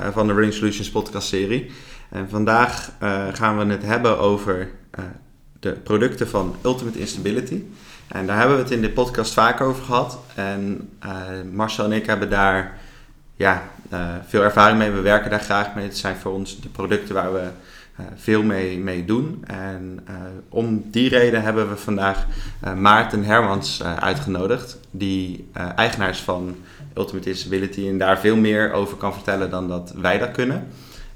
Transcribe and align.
van 0.00 0.26
de 0.26 0.32
Running 0.32 0.54
Solutions 0.54 0.90
podcast 0.90 1.28
serie. 1.28 1.70
En 2.08 2.28
vandaag 2.28 2.92
uh, 3.02 3.24
gaan 3.32 3.58
we 3.58 3.64
het 3.72 3.82
hebben 3.82 4.18
over 4.18 4.70
uh, 4.98 5.04
de 5.60 5.72
producten 5.72 6.28
van 6.28 6.56
Ultimate 6.64 6.98
Instability. 6.98 7.62
En 8.08 8.26
daar 8.26 8.38
hebben 8.38 8.56
we 8.56 8.62
het 8.62 8.72
in 8.72 8.80
de 8.80 8.90
podcast 8.90 9.32
vaak 9.32 9.60
over 9.60 9.84
gehad. 9.84 10.18
En 10.34 10.90
uh, 11.04 11.12
Marcel 11.52 11.84
en 11.84 11.92
ik 11.92 12.06
hebben 12.06 12.30
daar 12.30 12.78
ja, 13.36 13.62
veel 14.26 14.42
ervaring 14.42 14.78
mee. 14.78 14.90
We 14.90 15.00
werken 15.00 15.30
daar 15.30 15.40
graag 15.40 15.74
mee. 15.74 15.84
Het 15.84 15.98
zijn 15.98 16.16
voor 16.16 16.32
ons 16.32 16.60
de 16.60 16.68
producten 16.68 17.14
waar 17.14 17.32
we 17.32 17.48
veel 18.16 18.42
mee, 18.42 18.78
mee 18.78 19.04
doen. 19.04 19.44
En 19.46 20.06
om 20.48 20.90
die 20.90 21.08
reden 21.08 21.42
hebben 21.42 21.68
we 21.68 21.76
vandaag 21.76 22.26
Maarten 22.76 23.24
Hermans 23.24 23.82
uitgenodigd. 23.82 24.78
Die 24.90 25.50
eigenaar 25.76 26.08
is 26.08 26.20
van 26.20 26.56
Ultimate 26.96 27.28
Instability 27.28 27.88
en 27.88 27.98
daar 27.98 28.18
veel 28.18 28.36
meer 28.36 28.72
over 28.72 28.96
kan 28.96 29.12
vertellen 29.12 29.50
dan 29.50 29.68
dat 29.68 29.94
wij 30.00 30.18
dat 30.18 30.30
kunnen. 30.30 30.66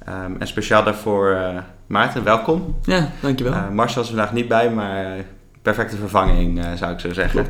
Um, 0.08 0.36
en 0.38 0.46
speciaal 0.46 0.84
daarvoor 0.84 1.30
uh, 1.30 1.58
Maarten, 1.86 2.24
welkom. 2.24 2.76
Ja, 2.82 3.10
dankjewel. 3.22 3.52
Uh, 3.52 3.70
Marcel 3.70 4.02
is 4.02 4.08
vandaag 4.08 4.32
niet 4.32 4.48
bij, 4.48 4.70
maar 4.70 5.16
perfecte 5.62 5.96
vervanging 5.96 6.64
zou 6.76 6.92
ik 6.92 7.00
zo 7.00 7.12
zeggen. 7.12 7.46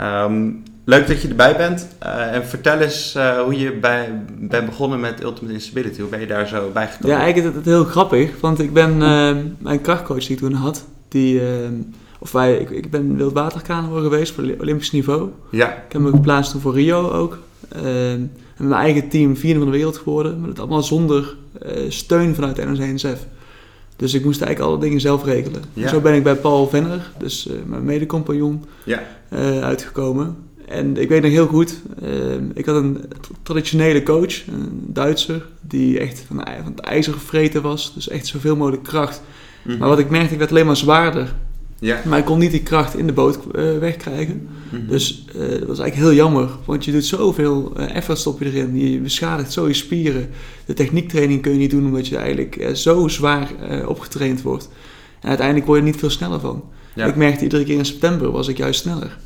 Um, 0.00 0.62
leuk 0.84 1.06
dat 1.06 1.22
je 1.22 1.28
erbij 1.28 1.56
bent. 1.56 1.88
en 1.98 2.46
vertel 2.46 2.78
eens 2.78 3.18
hoe 3.44 3.58
je 3.58 3.72
bij, 3.72 4.24
bent 4.38 4.66
begonnen 4.66 5.00
met 5.00 5.22
Ultimate 5.22 5.54
Instability. 5.54 6.00
Hoe 6.00 6.10
ben 6.10 6.20
je 6.20 6.26
daar 6.26 6.46
zo 6.46 6.70
bij 6.72 6.86
gekomen? 6.86 7.16
Ja, 7.16 7.22
eigenlijk 7.22 7.54
is 7.54 7.56
het 7.56 7.64
heel 7.64 7.84
grappig, 7.84 8.40
want 8.40 8.60
ik 8.60 8.72
ben 8.72 8.96
mijn 9.58 9.80
krachtcoach 9.80 10.24
die 10.24 10.30
ik 10.30 10.38
toen 10.38 10.52
had, 10.52 10.84
die... 11.08 11.40
Ehm, 11.40 11.74
of 12.18 12.32
wij, 12.32 12.56
ik, 12.56 12.70
ik 12.70 12.90
ben 12.90 13.16
wildwaterkanoer 13.16 14.00
geweest 14.00 14.34
voor 14.34 14.44
Olympisch 14.60 14.90
niveau. 14.90 15.30
Ja. 15.50 15.68
Ik 15.68 15.92
heb 15.92 16.00
me 16.00 16.10
geplaatst 16.10 16.54
voor 16.58 16.74
Rio 16.74 17.10
ook. 17.10 17.38
En 17.68 18.32
met 18.56 18.68
mijn 18.68 18.80
eigen 18.80 19.08
team 19.08 19.36
vierde 19.36 19.58
van 19.58 19.70
de 19.70 19.76
wereld 19.76 19.96
geworden. 19.96 20.38
Maar 20.38 20.48
dat 20.48 20.58
allemaal 20.58 20.82
zonder 20.82 21.36
uh, 21.66 21.90
steun 21.90 22.34
vanuit 22.34 22.64
NOC-NSF. 22.64 23.26
Dus 23.96 24.14
ik 24.14 24.24
moest 24.24 24.40
eigenlijk 24.40 24.70
alle 24.70 24.80
dingen 24.80 25.00
zelf 25.00 25.24
regelen. 25.24 25.62
Ja. 25.72 25.88
Zo 25.88 26.00
ben 26.00 26.14
ik 26.14 26.22
bij 26.22 26.36
Paul 26.36 26.68
Venner, 26.68 27.10
dus 27.18 27.46
uh, 27.46 27.54
mijn 27.66 27.84
medecompagnon, 27.84 28.64
ja. 28.84 29.02
uh, 29.32 29.60
uitgekomen. 29.62 30.36
En 30.66 30.96
ik 30.96 31.08
weet 31.08 31.22
nog 31.22 31.30
heel 31.30 31.46
goed, 31.46 31.80
ik 32.54 32.66
had 32.66 32.76
een 32.76 33.04
traditionele 33.42 34.02
coach, 34.02 34.46
een 34.46 34.84
Duitser, 34.86 35.46
die 35.60 35.98
echt 35.98 36.24
van, 36.26 36.36
van 36.62 36.72
het 36.72 36.80
ijzer 36.80 37.12
gevreten 37.12 37.62
was. 37.62 37.94
Dus 37.94 38.08
echt 38.08 38.26
zoveel 38.26 38.56
mogelijk 38.56 38.82
kracht. 38.82 39.22
Mm 39.62 39.70
-hmm. 39.70 39.80
Maar 39.80 39.88
wat 39.88 39.98
ik 39.98 40.10
merkte, 40.10 40.32
ik 40.32 40.38
werd 40.38 40.50
alleen 40.50 40.66
maar 40.66 40.76
zwaarder. 40.76 41.34
Ja. 41.78 42.02
Maar 42.04 42.18
ik 42.18 42.24
kon 42.24 42.38
niet 42.38 42.50
die 42.50 42.62
kracht 42.62 42.96
in 42.96 43.06
de 43.06 43.12
boot 43.12 43.38
uh, 43.52 43.78
wegkrijgen. 43.78 44.48
Mhm. 44.70 44.86
Dus 44.86 45.24
uh, 45.28 45.40
dat 45.48 45.66
was 45.66 45.78
eigenlijk 45.78 45.94
heel 45.94 46.14
jammer. 46.14 46.48
Want 46.64 46.84
je 46.84 46.92
doet 46.92 47.04
zoveel 47.04 47.72
uh, 47.76 47.96
effort 47.96 48.18
stop 48.18 48.40
je 48.40 48.44
erin. 48.44 48.90
Je 48.90 48.98
beschadigt 48.98 49.52
zo 49.52 49.68
je 49.68 49.74
spieren. 49.74 50.28
De 50.66 50.74
techniektraining 50.74 51.42
kun 51.42 51.52
je 51.52 51.58
niet 51.58 51.70
doen 51.70 51.86
omdat 51.86 52.08
je 52.08 52.16
eigenlijk 52.16 52.70
zo 52.72 53.08
zwaar 53.08 53.48
opgetraind 53.86 54.42
wordt. 54.42 54.68
En 55.20 55.28
uiteindelijk 55.28 55.66
word 55.66 55.78
je 55.78 55.84
er 55.84 55.90
niet 55.90 56.00
veel 56.00 56.10
sneller 56.10 56.40
van. 56.40 56.64
Ja. 56.94 57.06
Ik 57.06 57.16
merkte 57.16 57.42
iedere 57.42 57.64
keer 57.64 57.78
in 57.78 57.84
september 57.84 58.30
was 58.30 58.48
ik 58.48 58.56
juist 58.56 58.80
sneller. 58.80 59.18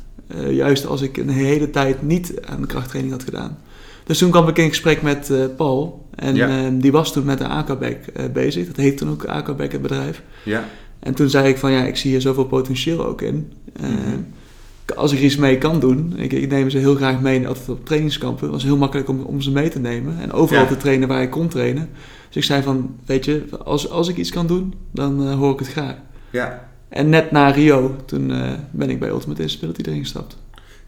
juist 0.49 0.85
als 0.85 1.01
ik 1.01 1.17
een 1.17 1.29
hele 1.29 1.69
tijd 1.69 2.01
niet 2.01 2.33
aan 2.45 2.61
de 2.61 2.67
krachttraining 2.67 3.13
had 3.13 3.23
gedaan. 3.23 3.57
Dus 4.03 4.17
toen 4.17 4.31
kwam 4.31 4.47
ik 4.47 4.57
in 4.57 4.69
gesprek 4.69 5.01
met 5.01 5.31
Paul. 5.57 6.05
En 6.15 6.35
ja. 6.35 6.69
die 6.69 6.91
was 6.91 7.13
toen 7.13 7.25
met 7.25 7.37
de 7.37 7.47
AKBEC 7.47 8.31
bezig. 8.33 8.67
Dat 8.67 8.75
heet 8.75 8.97
toen 8.97 9.09
ook 9.09 9.25
AKBEC 9.25 9.71
het 9.71 9.81
bedrijf. 9.81 10.21
Ja. 10.43 10.65
En 11.01 11.13
toen 11.13 11.29
zei 11.29 11.47
ik 11.47 11.57
van 11.57 11.71
ja, 11.71 11.83
ik 11.83 11.97
zie 11.97 12.11
hier 12.11 12.21
zoveel 12.21 12.45
potentieel 12.45 13.05
ook 13.05 13.21
in. 13.21 13.53
Mm 13.81 14.25
als 14.95 15.11
ik 15.11 15.19
iets 15.19 15.35
mee 15.35 15.57
kan 15.57 15.79
doen, 15.79 16.13
ik, 16.17 16.31
ik, 16.31 16.49
neem 16.49 16.69
ze 16.69 16.77
heel 16.77 16.95
graag 16.95 17.21
mee 17.21 17.47
altijd 17.47 17.69
op 17.69 17.85
trainingskampen. 17.85 18.43
Het 18.43 18.51
was 18.51 18.63
heel 18.63 18.77
makkelijk 18.77 19.09
om, 19.09 19.21
om 19.21 19.41
ze 19.41 19.51
mee 19.51 19.69
te 19.69 19.79
nemen 19.79 20.19
en 20.19 20.31
overal 20.31 20.67
te 20.67 20.77
trainen 20.77 21.07
waar 21.07 21.21
ik 21.21 21.29
kon 21.29 21.47
trainen. 21.47 21.89
Dus 22.27 22.35
ik 22.35 22.43
zei 22.43 22.61
van, 22.61 22.95
weet 23.05 23.25
je, 23.25 23.45
als, 23.63 23.89
als 23.89 24.07
ik 24.07 24.17
iets 24.17 24.29
kan 24.29 24.47
doen, 24.47 24.73
dan 24.91 25.27
uh, 25.27 25.35
hoor 25.35 25.53
ik 25.53 25.59
het 25.59 25.67
graag. 25.67 25.95
Ja. 26.29 26.69
En 26.89 27.09
net 27.09 27.31
na 27.31 27.49
Rio, 27.49 27.95
toen 28.05 28.29
uh, 28.29 28.51
ben 28.71 28.89
ik 28.89 28.99
bij 28.99 29.09
Ultimate 29.09 29.41
Disability 29.41 29.81
erin 29.81 29.99
gestapt. 29.99 30.37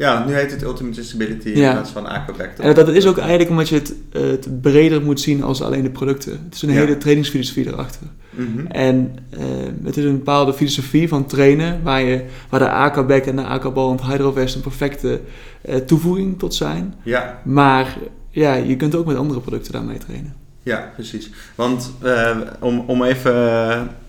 Ja, 0.03 0.25
nu 0.25 0.33
heet 0.33 0.51
het 0.51 0.61
Ultimate 0.61 1.01
Disability 1.01 1.47
in 1.47 1.71
plaats 1.71 1.91
van 1.91 2.05
Aquaback. 2.07 2.57
En 2.57 2.73
dat 2.73 2.89
is 2.89 3.05
ook 3.05 3.17
eigenlijk 3.17 3.49
omdat 3.49 3.69
je 3.69 3.75
het, 3.75 3.95
het 4.11 4.61
breder 4.61 5.01
moet 5.01 5.19
zien 5.19 5.43
als 5.43 5.61
alleen 5.61 5.83
de 5.83 5.89
producten. 5.89 6.31
Het 6.45 6.55
is 6.55 6.61
een 6.61 6.69
hele 6.69 6.97
trainingsfilosofie 6.97 7.67
erachter. 7.67 8.07
Mm 8.29 8.67
En 8.67 9.15
uh, 9.33 9.39
het 9.83 9.97
is 9.97 10.03
een 10.03 10.17
bepaalde 10.17 10.53
filosofie 10.53 11.07
van 11.07 11.25
trainen 11.25 11.83
waar, 11.83 12.01
je, 12.01 12.23
waar 12.49 12.59
de 12.59 12.69
AK-back 12.69 13.25
en 13.25 13.35
de 13.35 13.43
AK-bal 13.43 13.91
en 13.91 13.95
het 13.95 14.05
hydrovest 14.05 14.55
een 14.55 14.61
perfecte 14.61 15.21
uh, 15.65 15.75
toevoeging 15.75 16.39
tot 16.39 16.55
zijn. 16.55 16.93
Ja. 17.03 17.41
Maar 17.43 17.97
ja, 18.29 18.53
je 18.53 18.75
kunt 18.75 18.95
ook 18.95 19.05
met 19.05 19.17
andere 19.17 19.39
producten 19.39 19.73
daarmee 19.73 19.97
trainen. 19.97 20.33
Ja, 20.63 20.91
precies. 20.93 21.29
Want 21.55 21.93
uh, 22.03 22.37
om, 22.59 22.79
om 22.79 23.03
even 23.03 23.33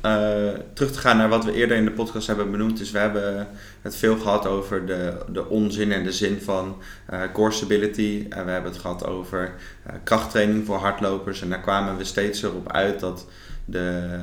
uh, 0.04 0.48
terug 0.72 0.92
te 0.92 0.98
gaan 0.98 1.16
naar 1.16 1.28
wat 1.28 1.44
we 1.44 1.52
eerder 1.52 1.76
in 1.76 1.84
de 1.84 1.90
podcast 1.90 2.26
hebben 2.26 2.50
benoemd. 2.50 2.78
Dus 2.78 2.90
we 2.90 2.98
hebben 2.98 3.48
het 3.82 3.96
veel 3.96 4.16
gehad 4.18 4.46
over 4.46 4.86
de, 4.86 5.16
de 5.28 5.48
onzin 5.48 5.92
en 5.92 6.04
de 6.04 6.12
zin 6.12 6.40
van 6.40 6.82
uh, 7.12 7.20
core 7.32 7.52
stability. 7.52 8.26
En 8.28 8.44
we 8.44 8.50
hebben 8.50 8.70
het 8.72 8.80
gehad 8.80 9.06
over 9.06 9.54
krachttraining 10.04 10.66
voor 10.66 10.78
hardlopers. 10.78 11.42
En 11.42 11.48
daar 11.48 11.60
kwamen 11.60 11.96
we 11.96 12.04
steeds 12.04 12.42
erop 12.42 12.72
uit 12.72 13.00
dat 13.00 13.26
de 13.64 14.18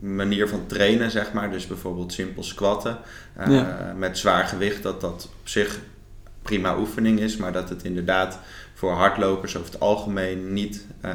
manier 0.00 0.48
van 0.48 0.66
trainen, 0.66 1.10
zeg 1.10 1.32
maar, 1.32 1.50
dus 1.50 1.66
bijvoorbeeld 1.66 2.12
simpel 2.12 2.42
squatten 2.42 2.98
ja. 3.48 3.94
met 3.96 4.18
zwaar 4.18 4.44
gewicht, 4.44 4.82
dat 4.82 5.00
dat 5.00 5.28
op 5.40 5.48
zich 5.48 5.78
prima 6.42 6.78
oefening 6.78 7.20
is, 7.20 7.36
maar 7.36 7.52
dat 7.52 7.68
het 7.68 7.82
inderdaad 7.82 8.38
voor 8.76 8.92
hardlopers 8.92 9.56
over 9.56 9.72
het 9.72 9.80
algemeen 9.80 10.52
niet 10.52 10.86
uh, 11.04 11.12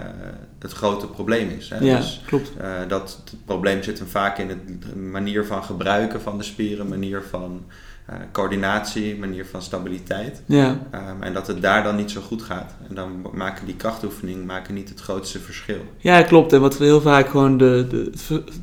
het 0.59 0.72
grote 0.72 1.07
probleem 1.07 1.49
is. 1.49 1.69
Hè? 1.69 1.77
Ja, 1.79 1.97
dus, 1.97 2.22
klopt. 2.25 2.51
Uh, 2.61 2.79
dat 2.88 3.22
het 3.23 3.45
probleem 3.45 3.83
zit 3.83 3.99
hem 3.99 4.07
vaak 4.07 4.38
in 4.38 4.79
de 4.79 4.95
manier 4.95 5.45
van 5.45 5.63
gebruiken 5.63 6.21
van 6.21 6.38
de 6.38 6.44
spieren, 6.44 6.88
manier 6.88 7.23
van 7.29 7.66
uh, 8.09 8.16
coördinatie, 8.31 9.17
manier 9.17 9.45
van 9.45 9.62
stabiliteit. 9.62 10.41
Ja. 10.45 10.69
Um, 10.69 11.23
en 11.23 11.34
dat 11.34 11.47
het 11.47 11.62
daar 11.62 11.84
dan 11.84 11.95
niet 11.95 12.12
zo 12.12 12.22
goed 12.22 12.41
gaat. 12.41 12.73
En 12.89 12.95
dan 12.95 13.25
maken 13.34 13.66
die 13.66 13.75
krachtoefeningen 13.75 14.45
maken 14.45 14.73
niet 14.73 14.89
het 14.89 15.00
grootste 15.00 15.39
verschil. 15.39 15.81
Ja, 15.97 16.22
klopt. 16.22 16.53
En 16.53 16.62
wat 16.62 16.78
heel 16.78 17.01
vaak 17.01 17.29
gewoon 17.29 17.57
de, 17.57 17.85
de, 17.89 18.12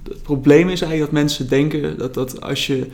het 0.09 0.23
probleem 0.23 0.69
is 0.69 0.81
eigenlijk 0.81 1.13
dat 1.13 1.21
mensen 1.21 1.49
denken 1.49 1.99
dat, 1.99 2.15
dat 2.15 2.41
als 2.41 2.67
je 2.67 2.87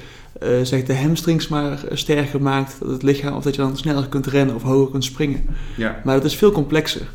uh, 0.43 0.49
zeg 0.62 0.84
de 0.84 0.97
hamstrings 0.97 1.49
maar 1.49 1.78
sterker 1.93 2.43
maakt, 2.43 2.76
dat 2.81 2.91
het 2.91 3.03
lichaam, 3.03 3.37
of 3.37 3.43
dat 3.43 3.55
je 3.55 3.62
dan 3.62 3.76
sneller 3.76 4.09
kunt 4.09 4.26
rennen 4.26 4.55
of 4.55 4.62
hoger 4.62 4.91
kunt 4.91 5.05
springen. 5.05 5.47
Ja. 5.76 6.00
Maar 6.05 6.15
dat 6.15 6.25
is 6.25 6.37
veel 6.37 6.53
complexer. 6.53 7.06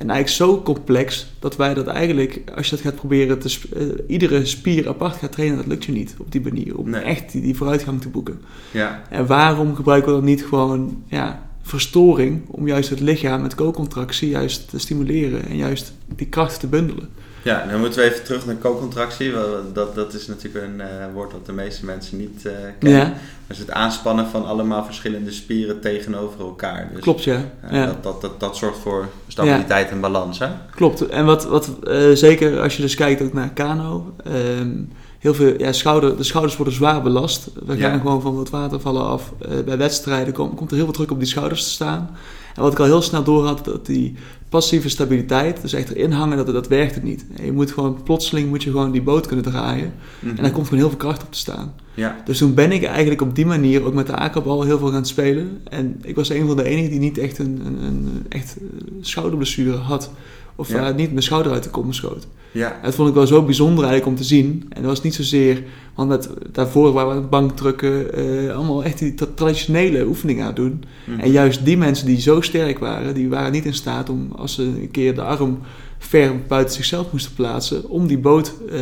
En 0.00 0.10
eigenlijk 0.10 0.52
zo 0.52 0.62
complex 0.62 1.26
dat 1.38 1.56
wij 1.56 1.74
dat 1.74 1.86
eigenlijk, 1.86 2.42
als 2.54 2.68
je 2.68 2.76
dat 2.76 2.84
gaat 2.84 2.94
proberen, 2.94 3.38
te 3.38 3.58
uh, 3.76 3.92
iedere 4.06 4.44
spier 4.44 4.88
apart 4.88 5.16
gaat 5.16 5.32
trainen, 5.32 5.56
dat 5.56 5.66
lukt 5.66 5.84
je 5.84 5.92
niet 5.92 6.14
op 6.18 6.32
die 6.32 6.40
manier. 6.40 6.76
Om 6.76 6.94
echt 6.94 7.32
die, 7.32 7.42
die, 7.42 7.56
vooruitgang 7.56 8.00
te 8.00 8.08
boeken. 8.08 8.40
Ja. 8.70 9.02
En 9.10 9.26
waarom 9.26 9.74
gebruiken 9.74 10.10
we 10.10 10.16
dan 10.16 10.26
niet 10.26 10.44
gewoon 10.44 11.02
ja, 11.06 11.48
verstoring 11.62 12.48
om 12.48 12.66
juist 12.66 12.90
het 12.90 13.00
lichaam 13.00 13.42
met 13.42 13.54
co-contractie 13.54 14.28
juist 14.28 14.68
te 14.68 14.78
stimuleren 14.78 15.46
en 15.46 15.56
juist 15.56 15.92
die 16.16 16.26
kracht 16.26 16.60
te 16.60 16.66
bundelen? 16.66 17.08
Ja, 17.42 17.66
dan 17.66 17.80
moeten 17.80 18.00
we 18.00 18.10
even 18.10 18.24
terug 18.24 18.46
naar 18.46 18.58
co-contractie. 18.58 19.32
Dat, 19.72 19.94
dat 19.94 20.14
is 20.14 20.26
natuurlijk 20.26 20.64
een 20.64 20.78
uh, 20.78 20.86
woord 21.14 21.30
dat 21.30 21.46
de 21.46 21.52
meeste 21.52 21.84
mensen 21.84 22.18
niet 22.18 22.42
uh, 22.46 22.52
kennen. 22.78 23.00
Ja. 23.00 23.04
Dat 23.46 23.56
is 23.56 23.58
het 23.58 23.70
aanspannen 23.70 24.26
van 24.26 24.46
allemaal 24.46 24.84
verschillende 24.84 25.30
spieren 25.30 25.80
tegenover 25.80 26.40
elkaar. 26.40 26.90
Dus, 26.92 27.02
Klopt, 27.02 27.24
ja. 27.24 27.44
Uh, 27.64 27.72
ja. 27.72 27.86
Dat, 27.86 28.02
dat, 28.02 28.20
dat, 28.20 28.40
dat 28.40 28.56
zorgt 28.56 28.78
voor 28.78 29.08
stabiliteit 29.26 29.88
ja. 29.88 29.92
en 29.92 30.00
balans, 30.00 30.38
hè? 30.38 30.48
Klopt. 30.74 31.08
En 31.08 31.24
wat, 31.24 31.44
wat 31.44 31.70
zeker 32.14 32.60
als 32.60 32.76
je 32.76 32.82
dus 32.82 32.94
kijkt 32.94 33.22
ook 33.22 33.32
naar 33.32 33.50
kano... 33.52 34.14
Um, 34.26 34.92
heel 35.18 35.34
veel, 35.34 35.58
ja, 35.58 35.72
schouder, 35.72 36.16
de 36.16 36.22
schouders 36.22 36.56
worden 36.56 36.74
zwaar 36.74 37.02
belast. 37.02 37.50
We 37.66 37.76
gaan 37.76 38.00
gewoon 38.00 38.20
van 38.20 38.38
het 38.38 38.50
watervallen 38.50 39.06
af. 39.06 39.32
bij 39.64 39.78
wedstrijden 39.78 40.34
komt, 40.34 40.54
komt 40.54 40.70
er 40.70 40.76
heel 40.76 40.84
veel 40.84 40.94
druk 40.94 41.10
op 41.10 41.18
die 41.18 41.28
schouders 41.28 41.64
te 41.64 41.70
staan. 41.70 42.10
En 42.54 42.62
wat 42.62 42.72
ik 42.72 42.78
al 42.78 42.84
heel 42.84 43.02
snel 43.02 43.22
door 43.22 43.46
had, 43.46 43.64
dat 43.64 43.86
die 43.86 44.16
passieve 44.50 44.88
stabiliteit, 44.88 45.62
dus 45.62 45.72
echt 45.72 45.90
erin 45.90 46.12
hangen, 46.12 46.36
dat, 46.36 46.46
dat 46.46 46.68
werkt 46.68 46.94
het 46.94 47.04
niet. 47.04 47.24
Je 47.42 47.52
moet 47.52 47.70
gewoon, 47.70 48.02
plotseling 48.02 48.48
moet 48.48 48.62
je 48.62 48.70
gewoon 48.70 48.90
die 48.90 49.02
boot 49.02 49.26
kunnen 49.26 49.44
draaien. 49.44 49.92
En 50.20 50.42
daar 50.42 50.50
komt 50.50 50.64
gewoon 50.64 50.80
heel 50.80 50.88
veel 50.88 50.98
kracht 50.98 51.22
op 51.22 51.32
te 51.32 51.38
staan. 51.38 51.74
Ja. 51.94 52.22
Dus 52.24 52.38
toen 52.38 52.54
ben 52.54 52.72
ik 52.72 52.84
eigenlijk 52.84 53.20
op 53.20 53.34
die 53.34 53.46
manier 53.46 53.84
ook 53.84 53.94
met 53.94 54.06
de 54.06 54.16
akkerbal 54.16 54.62
heel 54.62 54.78
veel 54.78 54.90
gaan 54.90 55.06
spelen. 55.06 55.60
En 55.68 55.98
ik 56.02 56.14
was 56.14 56.28
een 56.28 56.46
van 56.46 56.56
de 56.56 56.64
enigen 56.64 56.90
die 56.90 56.98
niet 56.98 57.18
echt 57.18 57.38
een, 57.38 57.60
een, 57.66 57.82
een 57.82 58.26
echt 58.28 58.56
schouderblessure 59.00 59.76
had 59.76 60.10
Of 60.60 60.68
ja. 60.68 60.90
niet 60.90 61.10
mijn 61.10 61.22
schouder 61.22 61.52
uit 61.52 61.62
de 61.62 61.70
kom 61.70 61.92
schoot. 61.92 62.26
Ja. 62.52 62.80
Dat 62.82 62.94
vond 62.94 63.08
ik 63.08 63.14
wel 63.14 63.26
zo 63.26 63.42
bijzonder 63.42 63.84
eigenlijk 63.84 64.06
om 64.06 64.16
te 64.16 64.28
zien. 64.28 64.64
En 64.68 64.82
dat 64.82 64.90
was 64.90 65.02
niet 65.02 65.14
zozeer, 65.14 65.62
want 65.94 66.28
daarvoor 66.52 66.92
waren 66.92 67.22
we 67.22 67.28
bankdrukken, 67.28 68.20
uh, 68.20 68.54
allemaal 68.54 68.84
echt 68.84 68.98
die 68.98 69.14
traditionele 69.34 70.06
oefeningen 70.06 70.42
aan 70.42 70.46
het 70.46 70.56
doen. 70.56 70.84
Mhm. 71.04 71.20
En 71.20 71.30
juist 71.30 71.64
die 71.64 71.76
mensen 71.76 72.06
die 72.06 72.20
zo 72.20 72.40
sterk 72.40 72.78
waren, 72.78 73.14
die 73.14 73.28
waren 73.28 73.52
niet 73.52 73.64
in 73.64 73.74
staat 73.74 74.10
om 74.10 74.32
als 74.36 74.54
ze 74.54 74.62
een 74.62 74.90
keer 74.90 75.14
de 75.14 75.22
arm 75.22 75.58
ver 76.02 76.46
buiten 76.46 76.74
zichzelf 76.74 77.12
moesten 77.12 77.34
plaatsen 77.34 77.88
om 77.88 78.06
die 78.06 78.18
boot 78.18 78.54
uh, 78.66 78.72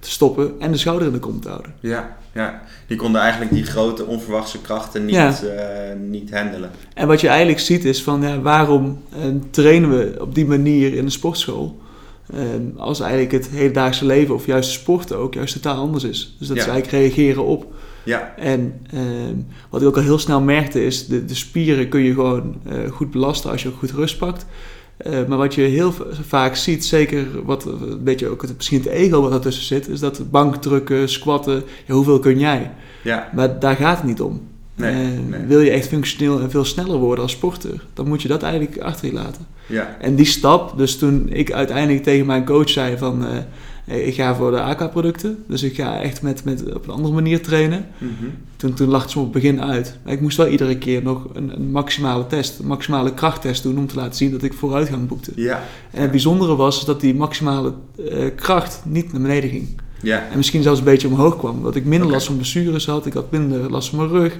te 0.00 0.10
stoppen 0.10 0.52
en 0.58 0.72
de 0.72 0.78
schouder 0.78 1.06
in 1.06 1.12
de 1.12 1.18
kom 1.18 1.40
te 1.40 1.48
houden. 1.48 1.74
Ja, 1.80 2.16
ja, 2.34 2.62
die 2.86 2.96
konden 2.96 3.20
eigenlijk 3.20 3.52
die 3.52 3.64
grote 3.64 4.04
onverwachte 4.04 4.60
krachten 4.60 5.04
niet, 5.04 5.14
ja. 5.14 5.34
uh, 5.42 6.08
niet 6.08 6.34
handelen. 6.34 6.70
En 6.94 7.06
wat 7.06 7.20
je 7.20 7.28
eigenlijk 7.28 7.60
ziet 7.60 7.84
is 7.84 8.02
van 8.02 8.22
ja, 8.22 8.40
waarom 8.40 9.02
trainen 9.50 9.90
we 9.90 10.16
op 10.20 10.34
die 10.34 10.46
manier 10.46 10.94
in 10.94 11.04
de 11.04 11.10
sportschool? 11.10 11.80
Als 12.76 13.00
eigenlijk 13.00 13.32
het 13.32 13.48
hedendaagse 13.48 14.06
leven 14.06 14.34
of 14.34 14.46
juist 14.46 14.72
de 14.72 14.78
sport 14.78 15.12
ook 15.12 15.34
juist 15.34 15.54
totaal 15.54 15.76
anders 15.76 16.04
is. 16.04 16.36
Dus 16.38 16.48
dat 16.48 16.56
ja. 16.56 16.66
eigenlijk 16.66 16.92
reageren 17.02 17.44
op. 17.44 17.74
Ja. 18.04 18.34
En 18.36 18.86
wat 19.70 19.80
ik 19.80 19.86
ook 19.86 19.96
al 19.96 20.02
heel 20.02 20.18
snel 20.18 20.40
merkte 20.40 20.84
is, 20.84 21.06
de, 21.06 21.24
de 21.24 21.34
spieren 21.34 21.88
kun 21.88 22.00
je 22.00 22.14
gewoon 22.14 22.56
goed 22.90 23.10
belasten 23.10 23.50
als 23.50 23.62
je 23.62 23.68
ook 23.68 23.78
goed 23.78 23.90
rust 23.90 24.18
pakt. 24.18 24.46
Uh, 25.06 25.26
maar 25.26 25.38
wat 25.38 25.54
je 25.54 25.60
heel 25.60 25.94
vaak 26.26 26.56
ziet, 26.56 26.84
zeker 26.84 27.44
wat 27.44 27.64
een 27.64 28.04
beetje 28.04 28.28
ook 28.28 28.42
het, 28.42 28.56
misschien 28.56 28.78
het 28.78 28.88
ego 28.88 29.20
wat 29.20 29.32
ertussen 29.32 29.64
zit, 29.64 29.88
is 29.88 30.00
dat 30.00 30.30
bankdrukken, 30.30 31.08
squatten, 31.08 31.62
ja, 31.86 31.94
hoeveel 31.94 32.18
kun 32.18 32.38
jij? 32.38 32.70
Ja. 33.02 33.30
Maar 33.34 33.58
daar 33.60 33.76
gaat 33.76 33.96
het 33.96 34.06
niet 34.06 34.20
om. 34.20 34.40
Nee, 34.74 35.18
nee. 35.18 35.40
Wil 35.40 35.60
je 35.60 35.70
echt 35.70 35.88
functioneel 35.88 36.40
en 36.40 36.50
veel 36.50 36.64
sneller 36.64 36.98
worden 36.98 37.22
als 37.22 37.32
sporter, 37.32 37.84
dan 37.94 38.08
moet 38.08 38.22
je 38.22 38.28
dat 38.28 38.42
eigenlijk 38.42 38.78
achter 38.78 39.06
je 39.06 39.12
laten. 39.12 39.46
Ja. 39.66 39.96
En 40.00 40.14
die 40.14 40.26
stap, 40.26 40.78
dus 40.78 40.98
toen 40.98 41.28
ik 41.28 41.52
uiteindelijk 41.52 42.02
tegen 42.02 42.26
mijn 42.26 42.44
coach 42.44 42.68
zei 42.68 42.98
van... 42.98 43.22
Uh, 43.22 43.28
ik 43.86 44.14
ga 44.14 44.34
voor 44.34 44.50
de 44.50 44.60
AK-producten, 44.60 45.44
dus 45.48 45.62
ik 45.62 45.74
ga 45.74 46.00
echt 46.00 46.22
met, 46.22 46.44
met, 46.44 46.74
op 46.74 46.84
een 46.86 46.94
andere 46.94 47.14
manier 47.14 47.42
trainen. 47.42 47.86
Mm 47.98 48.08
-hmm. 48.18 48.30
toen, 48.56 48.74
toen 48.74 48.88
lag 48.88 49.02
het 49.02 49.10
zo 49.10 49.18
op 49.18 49.24
het 49.24 49.34
begin 49.34 49.62
uit. 49.62 49.98
Maar 50.04 50.12
ik 50.12 50.20
moest 50.20 50.36
wel 50.36 50.46
iedere 50.46 50.78
keer 50.78 51.02
nog 51.02 51.26
een, 51.32 51.54
een, 51.54 51.70
maximale 51.70 52.26
test, 52.26 52.58
een 52.58 52.66
maximale 52.66 53.14
krachttest 53.14 53.62
doen... 53.62 53.78
om 53.78 53.86
te 53.86 53.96
laten 53.96 54.14
zien 54.14 54.30
dat 54.30 54.42
ik 54.42 54.52
vooruitgang 54.52 55.08
boekte. 55.08 55.32
Ja. 55.34 55.62
En 55.90 56.02
het 56.02 56.10
bijzondere 56.10 56.56
was 56.56 56.84
dat 56.84 57.00
die 57.00 57.14
maximale 57.14 57.72
uh, 57.98 58.24
kracht 58.34 58.82
niet 58.84 59.12
naar 59.12 59.22
beneden 59.22 59.50
ging. 59.50 59.68
Ja. 60.02 60.28
En 60.30 60.36
misschien 60.36 60.62
zelfs 60.62 60.78
een 60.78 60.84
beetje 60.84 61.08
omhoog 61.08 61.36
kwam. 61.36 61.62
Dat 61.62 61.76
ik 61.76 61.84
minder 61.84 62.00
okay. 62.00 62.12
last 62.12 62.26
van 62.26 62.36
blessures 62.36 62.86
had, 62.86 63.06
ik 63.06 63.12
had 63.12 63.30
minder 63.30 63.70
last 63.70 63.88
van 63.88 63.98
mijn 63.98 64.10
rug. 64.10 64.38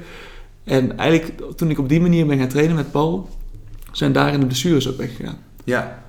En 0.64 0.98
eigenlijk 0.98 1.56
toen 1.56 1.70
ik 1.70 1.78
op 1.78 1.88
die 1.88 2.00
manier 2.00 2.26
ben 2.26 2.38
gaan 2.38 2.48
trainen 2.48 2.76
met 2.76 2.90
Paul 2.90 3.28
zijn 3.93 4.12
daarin 4.12 4.40
de 4.40 4.46
blessures 4.46 4.88
ook 4.88 4.96
weggegaan. 4.96 5.38
Ja, 5.64 6.04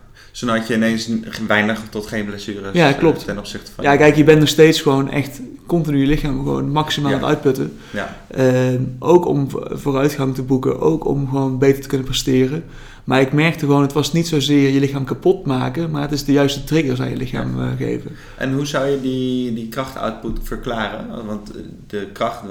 dan 0.45 0.55
had 0.57 0.67
je 0.67 0.73
ineens 0.73 1.09
weinig 1.47 1.81
tot 1.89 2.07
geen 2.07 2.25
blessures 2.25 2.73
ja, 2.73 2.91
klopt. 2.93 3.19
Eh, 3.19 3.25
ten 3.25 3.37
opzichte 3.37 3.71
van... 3.71 3.83
Ja, 3.83 3.95
kijk, 3.95 4.15
je 4.15 4.23
bent 4.23 4.39
nog 4.39 4.47
steeds 4.47 4.81
gewoon 4.81 5.09
echt 5.09 5.41
continu 5.65 5.99
je 5.99 6.07
lichaam 6.07 6.37
gewoon 6.37 6.69
maximaal 6.69 7.13
aan 7.13 7.19
het 7.19 7.27
uitputten. 7.27 7.77
Ja. 7.91 8.17
Uh, 8.37 8.79
ook 8.99 9.25
om 9.25 9.47
vooruitgang 9.69 10.35
te 10.35 10.41
boeken, 10.41 10.79
ook 10.79 11.05
om 11.05 11.29
gewoon 11.29 11.57
beter 11.57 11.81
te 11.81 11.87
kunnen 11.87 12.05
presteren. 12.05 12.63
Maar 13.03 13.21
ik 13.21 13.33
merkte 13.33 13.65
gewoon, 13.65 13.81
het 13.81 13.93
was 13.93 14.13
niet 14.13 14.27
zozeer 14.27 14.69
je 14.69 14.79
lichaam 14.79 15.05
kapot 15.05 15.45
maken, 15.45 15.91
maar 15.91 16.01
het 16.01 16.11
is 16.11 16.25
de 16.25 16.31
juiste 16.31 16.63
triggers 16.63 17.01
aan 17.01 17.09
je 17.09 17.15
lichaam 17.15 17.59
ja. 17.59 17.65
uh, 17.65 17.77
geven. 17.77 18.11
En 18.37 18.53
hoe 18.53 18.65
zou 18.65 18.87
je 18.87 19.01
die, 19.01 19.53
die 19.53 19.67
krachtoutput 19.67 20.39
verklaren? 20.43 21.25
Want 21.25 21.51
de 21.87 22.07
kracht 22.13 22.43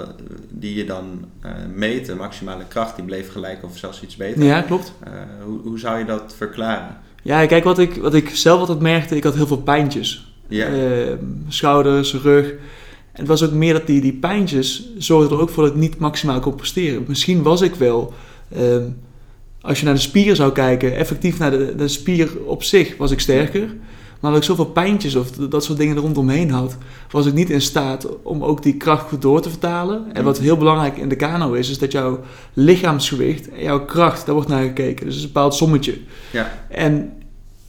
die 0.50 0.74
je 0.74 0.84
dan 0.84 1.24
uh, 1.44 1.50
meet, 1.74 2.06
de 2.06 2.14
maximale 2.14 2.64
kracht, 2.68 2.96
die 2.96 3.04
bleef 3.04 3.32
gelijk 3.32 3.64
of 3.64 3.78
zelfs 3.78 4.02
iets 4.02 4.16
beter. 4.16 4.44
Ja, 4.44 4.60
klopt. 4.60 4.92
Uh, 5.06 5.12
hoe, 5.44 5.60
hoe 5.60 5.78
zou 5.78 5.98
je 5.98 6.04
dat 6.04 6.34
verklaren? 6.36 6.96
Ja, 7.26 7.46
kijk, 7.46 7.64
wat 7.64 7.78
ik, 7.78 7.94
wat 7.94 8.14
ik 8.14 8.28
zelf 8.28 8.60
altijd 8.60 8.80
merkte, 8.80 9.16
ik 9.16 9.24
had 9.24 9.34
heel 9.34 9.46
veel 9.46 9.62
pijntjes. 9.62 10.32
Ja. 10.48 10.66
Ehm, 10.66 11.16
schouders, 11.48 12.14
rug. 12.14 12.50
En 13.12 13.22
het 13.22 13.26
was 13.26 13.44
ook 13.44 13.52
meer 13.52 13.72
dat 13.72 13.86
die, 13.86 14.00
die 14.00 14.12
pijntjes 14.12 14.88
zorgden 14.98 15.36
er 15.36 15.42
ook 15.42 15.50
voor 15.50 15.64
dat 15.64 15.72
ik 15.72 15.78
niet 15.78 15.98
maximaal 15.98 16.40
kon 16.40 16.54
presteren. 16.54 17.04
Misschien 17.06 17.42
was 17.42 17.60
ik 17.60 17.74
wel... 17.74 18.12
Ehm, 18.54 18.82
als 19.60 19.78
je 19.78 19.84
naar 19.84 19.94
de 19.94 20.00
spier 20.00 20.36
zou 20.36 20.52
kijken, 20.52 20.96
effectief 20.96 21.38
naar 21.38 21.50
de, 21.50 21.74
de 21.76 21.88
spier 21.88 22.30
op 22.44 22.62
zich, 22.62 22.96
was 22.96 23.10
ik 23.10 23.20
sterker. 23.20 23.74
Maar 24.20 24.30
als 24.30 24.40
ik 24.40 24.46
zoveel 24.46 24.66
pijntjes 24.66 25.14
of 25.14 25.30
dat 25.30 25.64
soort 25.64 25.78
dingen 25.78 25.96
er 25.96 26.02
rondomheen 26.02 26.50
had, 26.50 26.76
was 27.10 27.26
ik 27.26 27.32
niet 27.32 27.50
in 27.50 27.60
staat 27.60 28.08
om 28.22 28.44
ook 28.44 28.62
die 28.62 28.76
kracht 28.76 29.08
goed 29.08 29.22
door 29.22 29.40
te 29.40 29.48
vertalen. 29.48 30.04
En 30.12 30.24
wat 30.24 30.38
heel 30.38 30.56
belangrijk 30.56 30.96
in 30.96 31.08
de 31.08 31.16
kano 31.16 31.52
is, 31.52 31.70
is 31.70 31.78
dat 31.78 31.92
jouw 31.92 32.20
lichaamsgewicht 32.52 33.48
en 33.48 33.62
jouw 33.62 33.84
kracht, 33.84 34.26
daar 34.26 34.34
wordt 34.34 34.50
naar 34.50 34.62
gekeken. 34.62 35.04
Dus 35.04 35.14
het 35.14 35.14
is 35.14 35.22
een 35.22 35.32
bepaald 35.32 35.54
sommetje. 35.54 35.98
Ja. 36.30 36.58
En 36.68 37.12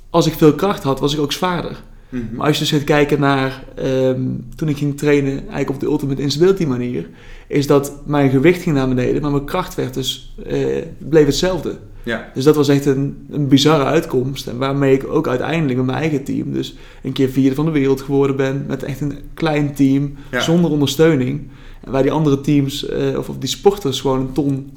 als 0.10 0.28
ik 0.28 0.34
veel 0.34 0.54
kracht 0.54 0.84
had, 0.84 1.00
was 1.00 1.14
ik 1.14 1.20
ook 1.20 1.32
zwaarder. 1.32 1.82
Mm 2.10 2.20
-hmm. 2.20 2.38
Maar 2.38 2.48
als 2.48 2.58
je 2.58 2.64
dus 2.64 2.72
gaat 2.72 2.84
kijken 2.84 3.20
naar 3.20 3.64
um, 3.80 4.46
toen 4.56 4.70
ik 4.70 4.78
ging 4.78 4.98
trainen, 4.98 5.38
eigenlijk 5.38 5.70
op 5.70 5.80
de 5.80 5.86
Ultimate 5.86 6.22
Instability 6.22 6.66
manier, 6.66 7.10
is 7.48 7.68
dat 7.68 7.94
mijn 8.06 8.30
gewicht 8.30 8.62
ging 8.62 8.76
naar 8.76 8.88
beneden, 8.88 9.22
maar 9.22 9.32
mijn 9.32 9.46
kracht 9.46 9.76
werd 9.76 9.94
dus, 9.94 10.36
uh, 10.48 10.84
bleef 10.98 11.26
hetzelfde. 11.26 11.78
Ja. 12.08 12.30
Dus 12.34 12.44
dat 12.44 12.56
was 12.56 12.68
echt 12.68 12.86
een, 12.86 13.28
een 13.32 13.48
bizarre 13.48 13.84
uitkomst. 13.84 14.48
En 14.48 14.58
waarmee 14.58 14.94
ik 14.94 15.08
ook 15.08 15.28
uiteindelijk 15.28 15.78
met 15.78 15.86
mijn 15.86 15.98
eigen 15.98 16.24
team, 16.24 16.54
dus 16.54 16.76
een 17.04 17.14
keer 17.14 17.30
vierde 17.30 17.56
van 17.56 17.66
de 17.66 17.72
wereld 17.72 18.02
geworden 18.02 18.36
ben, 18.36 18.66
met 18.68 18.84
echt 18.84 19.02
een 19.02 19.18
klein 19.34 19.74
team, 19.74 20.16
ja. 20.32 20.40
zonder 20.40 20.72
ondersteuning. 20.72 21.48
En 21.84 21.92
waar 21.92 22.02
die 22.02 22.12
andere 22.12 22.42
teams, 22.42 22.90
uh, 22.90 23.18
of, 23.18 23.30
of 23.30 23.38
die 23.38 23.50
sporters, 23.50 24.02
gewoon 24.02 24.20
een 24.20 24.32
ton 24.32 24.72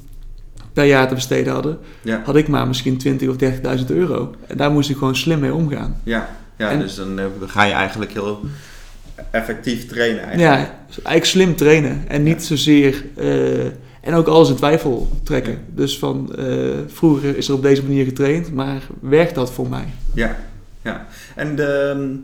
per 0.73 0.85
jaar 0.85 1.07
te 1.07 1.13
besteden 1.13 1.53
hadden, 1.53 1.77
ja. 2.01 2.21
had 2.25 2.35
ik 2.35 2.47
maar 2.47 2.67
misschien 2.67 2.97
20 2.97 3.29
of 3.29 3.35
30.000 3.79 3.85
euro. 3.87 4.35
En 4.47 4.57
daar 4.57 4.71
moest 4.71 4.89
ik 4.89 4.97
gewoon 4.97 5.15
slim 5.15 5.39
mee 5.39 5.53
omgaan. 5.53 6.01
Ja. 6.03 6.29
Ja, 6.57 6.69
en, 6.69 6.79
dus 6.79 6.95
dan 6.95 7.19
uh, 7.19 7.25
ga 7.45 7.63
je 7.63 7.73
eigenlijk 7.73 8.13
heel 8.13 8.39
effectief 9.31 9.87
trainen 9.87 10.23
eigenlijk. 10.23 10.59
Ja, 10.59 10.75
eigenlijk 10.93 11.25
slim 11.25 11.55
trainen 11.55 12.03
en 12.07 12.23
niet 12.23 12.43
zozeer... 12.43 13.05
Uh, 13.17 13.65
en 14.01 14.13
ook 14.13 14.27
alles 14.27 14.49
in 14.49 14.55
twijfel 14.55 15.09
trekken. 15.23 15.51
Ja. 15.51 15.59
Dus 15.67 15.99
van, 15.99 16.35
uh, 16.39 16.77
vroeger 16.87 17.37
is 17.37 17.47
er 17.47 17.53
op 17.53 17.61
deze 17.61 17.83
manier 17.83 18.05
getraind, 18.05 18.53
maar 18.53 18.81
werkt 18.99 19.35
dat 19.35 19.51
voor 19.51 19.69
mij? 19.69 19.85
Ja, 20.13 20.35
ja. 20.81 21.07
En 21.35 21.55
de, 21.55 22.19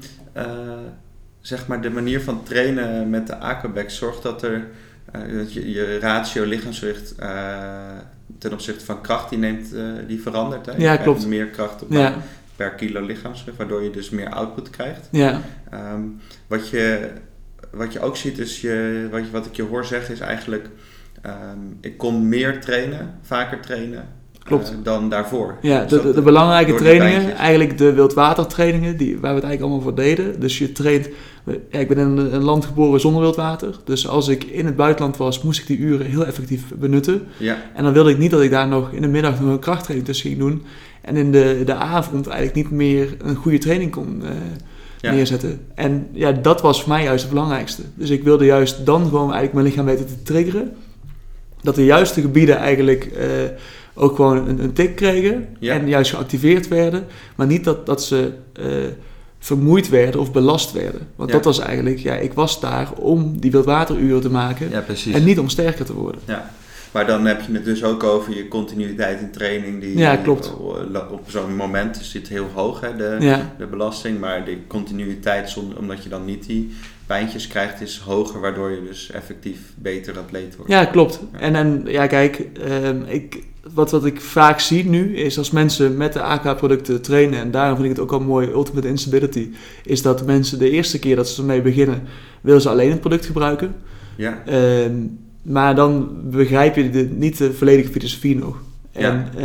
zeg 1.39 1.67
maar 1.67 1.81
de 1.81 1.89
manier 1.89 2.21
van 2.21 2.43
trainen 2.43 3.09
met 3.09 3.27
de 3.27 3.35
aquaback 3.35 3.89
zorgt 3.89 4.23
dat 4.23 4.43
er... 4.43 4.67
dat 5.37 5.53
je, 5.53 5.71
je 5.71 5.99
ratio 5.99 6.43
lichaamsgewicht 6.43 7.15
ten 8.37 8.53
opzichte 8.53 8.85
van 8.85 9.01
kracht, 9.01 9.29
die, 9.29 9.39
neemt, 9.39 9.67
die 10.07 10.21
verandert. 10.21 10.65
Hè? 10.65 10.71
Ja, 10.77 10.97
klopt. 10.97 11.27
meer 11.27 11.45
kracht 11.45 11.81
op 11.81 11.91
ja 11.91 12.15
per 12.57 12.71
kilo 12.71 13.05
lichaamsgewicht, 13.05 13.57
waardoor 13.57 13.83
je 13.83 13.89
dus 13.89 14.09
meer 14.09 14.29
output 14.29 14.69
krijgt. 14.69 15.07
Ja. 15.11 15.41
Um, 15.73 16.21
wat, 16.47 16.69
je, 16.69 17.09
wat 17.71 17.93
je 17.93 17.99
ook 17.99 18.17
ziet 18.17 18.37
is, 18.37 18.61
je, 18.61 19.07
wat, 19.11 19.25
je, 19.25 19.31
wat 19.31 19.45
ik 19.45 19.55
je 19.55 19.63
hoor 19.63 19.85
zeggen 19.85 20.13
is 20.13 20.19
eigenlijk, 20.19 20.69
um, 21.25 21.77
ik 21.81 21.97
kon 21.97 22.29
meer 22.29 22.61
trainen, 22.61 23.19
vaker 23.21 23.59
trainen. 23.59 24.15
Klopt. 24.47 24.71
Uh, 24.71 24.77
dan 24.83 25.09
daarvoor. 25.09 25.57
Ja, 25.61 25.81
dus 25.81 25.89
de, 25.89 26.01
de, 26.01 26.13
de, 26.13 26.21
belangrijke 26.21 26.75
trainingen, 26.75 27.35
eigenlijk 27.35 27.77
de 27.77 27.93
wildwatertrainingen, 27.93 28.97
die, 28.97 29.19
waar 29.19 29.33
we 29.33 29.39
het 29.39 29.43
eigenlijk 29.43 29.61
allemaal 29.61 29.81
voor 29.81 29.95
deden. 29.95 30.39
Dus 30.39 30.57
je 30.57 30.71
traint, 30.71 31.09
ja, 31.69 31.79
ik 31.79 31.87
ben 31.87 31.97
in 31.97 32.17
een, 32.17 32.43
land 32.43 32.65
geboren 32.65 32.99
zonder 32.99 33.21
wildwater. 33.21 33.75
Dus 33.83 34.07
als 34.07 34.27
ik 34.27 34.43
in 34.43 34.65
het 34.65 34.75
buitenland 34.75 35.17
was, 35.17 35.41
moest 35.41 35.59
ik 35.59 35.67
die 35.67 35.77
uren 35.77 36.05
heel 36.05 36.25
effectief 36.25 36.63
benutten. 36.75 37.27
Ja. 37.37 37.57
En 37.75 37.83
dan 37.83 37.93
wilde 37.93 38.09
ik 38.09 38.17
niet 38.17 38.31
dat 38.31 38.41
ik 38.41 38.51
daar 38.51 38.67
nog 38.67 38.91
in 38.91 39.01
de 39.01 39.07
middag 39.07 39.39
nog 39.39 39.49
een 39.49 39.59
krachttraining 39.59 40.07
tussen 40.07 40.29
ging 40.29 40.39
doen. 40.39 40.63
En 41.01 41.15
in 41.15 41.31
de, 41.31 41.61
de 41.65 41.73
avond 41.73 42.27
eigenlijk 42.27 42.55
niet 42.55 42.71
meer 42.71 43.15
een 43.23 43.35
goede 43.35 43.57
training 43.57 43.91
kon 43.91 44.21
uh, 44.23 44.29
ja. 45.01 45.11
neerzetten. 45.11 45.59
En 45.75 46.07
ja, 46.11 46.31
dat 46.31 46.61
was 46.61 46.81
voor 46.81 46.93
mij 46.93 47.03
juist 47.03 47.23
het 47.23 47.33
belangrijkste. 47.33 47.81
Dus 47.93 48.09
ik 48.09 48.23
wilde 48.23 48.45
juist 48.45 48.85
dan 48.85 49.03
gewoon 49.03 49.33
eigenlijk 49.33 49.53
mijn 49.53 49.65
lichaam 49.65 49.85
weten 49.85 50.05
te 50.05 50.23
triggeren. 50.23 50.75
Dat 51.67 51.75
de 51.75 51.85
juiste 51.85 52.21
gebieden 52.21 52.57
eigenlijk 52.57 53.09
uh, 53.17 53.23
ook 53.93 54.15
gewoon 54.15 54.47
een, 54.47 54.63
een 54.63 54.73
tik 54.73 54.95
kregen. 54.95 55.47
Ja. 55.59 55.73
En 55.73 55.87
juist 55.87 56.11
geactiveerd 56.11 56.67
werden. 56.67 57.05
Maar 57.35 57.47
niet 57.47 57.63
dat, 57.63 57.85
dat 57.85 58.03
ze 58.03 58.33
uh, 58.59 58.65
vermoeid 59.39 59.89
werden 59.89 60.21
of 60.21 60.31
belast 60.31 60.71
werden. 60.71 61.01
Want 61.15 61.29
ja. 61.29 61.35
dat 61.35 61.45
was 61.45 61.59
eigenlijk, 61.59 61.99
ja, 61.99 62.15
ik 62.15 62.33
was 62.33 62.59
daar 62.59 62.91
om 62.93 63.39
die 63.39 63.51
wildwateruren 63.51 64.21
te 64.21 64.29
maken. 64.29 64.71
En 65.13 65.23
niet 65.23 65.39
om 65.39 65.49
sterker 65.49 65.85
te 65.85 65.93
worden. 65.93 66.21
Ja. 66.25 66.51
Maar 66.91 67.07
dan 67.07 67.25
heb 67.25 67.41
je 67.47 67.53
het 67.53 67.65
dus 67.65 67.83
ook 67.83 68.03
over 68.03 68.35
je 68.35 68.47
continuïteit 68.47 69.19
in 69.19 69.31
training. 69.31 69.81
Die, 69.81 69.97
ja, 69.97 70.15
klopt. 70.15 70.53
Op 71.11 71.23
zo'n 71.27 71.55
moment 71.55 71.97
zit 72.01 72.27
heel 72.27 72.47
hoog, 72.53 72.81
hè, 72.81 72.95
de, 72.95 73.15
ja. 73.19 73.53
de 73.57 73.65
belasting. 73.65 74.19
Maar 74.19 74.45
de 74.45 74.57
continuïteit, 74.67 75.57
omdat 75.77 76.03
je 76.03 76.09
dan 76.09 76.25
niet 76.25 76.45
die 76.45 76.75
pijntjes 77.07 77.47
krijgt, 77.47 77.81
is 77.81 77.97
hoger. 77.97 78.39
Waardoor 78.39 78.71
je 78.71 78.83
dus 78.87 79.11
effectief 79.11 79.59
beter 79.75 80.17
atleet 80.17 80.55
wordt. 80.55 80.71
Ja, 80.71 80.85
klopt. 80.85 81.19
Ja. 81.33 81.39
En, 81.39 81.55
en 81.55 81.83
ja, 81.85 82.07
kijk, 82.07 82.47
um, 82.83 83.03
ik, 83.07 83.43
wat, 83.73 83.91
wat 83.91 84.05
ik 84.05 84.21
vaak 84.21 84.59
zie 84.59 84.85
nu, 84.85 85.15
is 85.17 85.37
als 85.37 85.51
mensen 85.51 85.97
met 85.97 86.13
de 86.13 86.21
AK-producten 86.21 87.01
trainen. 87.01 87.39
En 87.39 87.51
daarom 87.51 87.75
vind 87.75 87.89
ik 87.89 87.95
het 87.95 88.03
ook 88.03 88.11
al 88.11 88.19
mooi, 88.19 88.47
Ultimate 88.47 88.87
Instability. 88.87 89.49
Is 89.83 90.01
dat 90.01 90.25
mensen 90.25 90.59
de 90.59 90.69
eerste 90.69 90.99
keer 90.99 91.15
dat 91.15 91.29
ze 91.29 91.41
ermee 91.41 91.61
beginnen, 91.61 92.03
willen 92.41 92.61
ze 92.61 92.69
alleen 92.69 92.91
het 92.91 92.99
product 92.99 93.25
gebruiken. 93.25 93.75
Ja. 94.15 94.43
Um, 94.83 95.19
maar 95.41 95.75
dan 95.75 96.17
begrijp 96.23 96.75
je 96.75 96.89
de, 96.89 97.09
niet 97.15 97.37
de 97.37 97.53
volledige 97.53 97.91
filosofie 97.91 98.35
nog. 98.35 98.61
En 98.97 99.27
uh, 99.37 99.43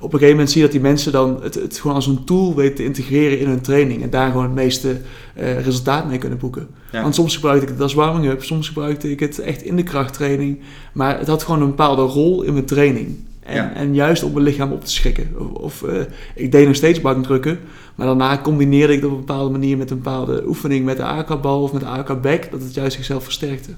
op 0.00 0.12
een 0.12 0.18
gegeven 0.18 0.28
moment 0.28 0.50
zie 0.50 0.60
je 0.60 0.66
dat 0.66 0.72
die 0.72 0.80
mensen 0.80 1.12
dan 1.12 1.42
het, 1.42 1.54
het 1.54 1.78
gewoon 1.78 1.96
als 1.96 2.06
een 2.06 2.24
tool 2.24 2.54
weten 2.54 2.74
te 2.74 2.84
integreren 2.84 3.38
in 3.38 3.48
hun 3.48 3.60
training. 3.60 4.02
En 4.02 4.10
daar 4.10 4.30
gewoon 4.30 4.44
het 4.44 4.54
meeste 4.54 4.96
uh, 5.38 5.60
resultaat 5.64 6.08
mee 6.08 6.18
kunnen 6.18 6.38
boeken. 6.38 6.68
Want 6.92 7.14
soms 7.14 7.34
gebruikte 7.34 7.66
ik 7.66 7.72
het 7.72 7.80
als 7.80 7.94
warming-up, 7.94 8.44
soms 8.44 8.66
gebruikte 8.68 9.10
ik 9.10 9.20
het 9.20 9.38
echt 9.38 9.62
in 9.62 9.76
de 9.76 9.82
krachttraining. 9.82 10.58
Maar 10.92 11.18
het 11.18 11.26
had 11.26 11.42
gewoon 11.42 11.60
een 11.60 11.68
bepaalde 11.68 12.02
rol 12.02 12.42
in 12.42 12.52
mijn 12.52 12.64
training. 12.64 13.16
En, 13.40 13.74
en 13.74 13.94
juist 13.94 14.22
om 14.22 14.32
mijn 14.32 14.44
lichaam 14.44 14.72
op 14.72 14.84
te 14.84 14.90
schrikken. 14.90 15.28
Of, 15.38 15.52
of 15.52 15.82
uh, 15.82 16.00
ik 16.34 16.52
deed 16.52 16.66
nog 16.66 16.76
steeds 16.76 17.00
bankdrukken. 17.00 17.58
Maar 17.94 18.06
daarna 18.06 18.40
combineerde 18.42 18.92
ik 18.92 19.00
het 19.00 19.10
op 19.10 19.14
een 19.14 19.24
bepaalde 19.26 19.50
manier 19.50 19.76
met 19.76 19.90
een 19.90 19.96
bepaalde 19.96 20.42
oefening 20.46 20.84
met 20.84 20.96
de 20.96 21.04
AK-bal 21.04 21.62
of 21.62 21.72
met 21.72 21.80
de 21.80 21.86
AK-back. 21.86 22.50
Dat 22.50 22.62
het 22.62 22.74
juist 22.74 22.96
zichzelf 22.96 23.24
versterkte. 23.24 23.70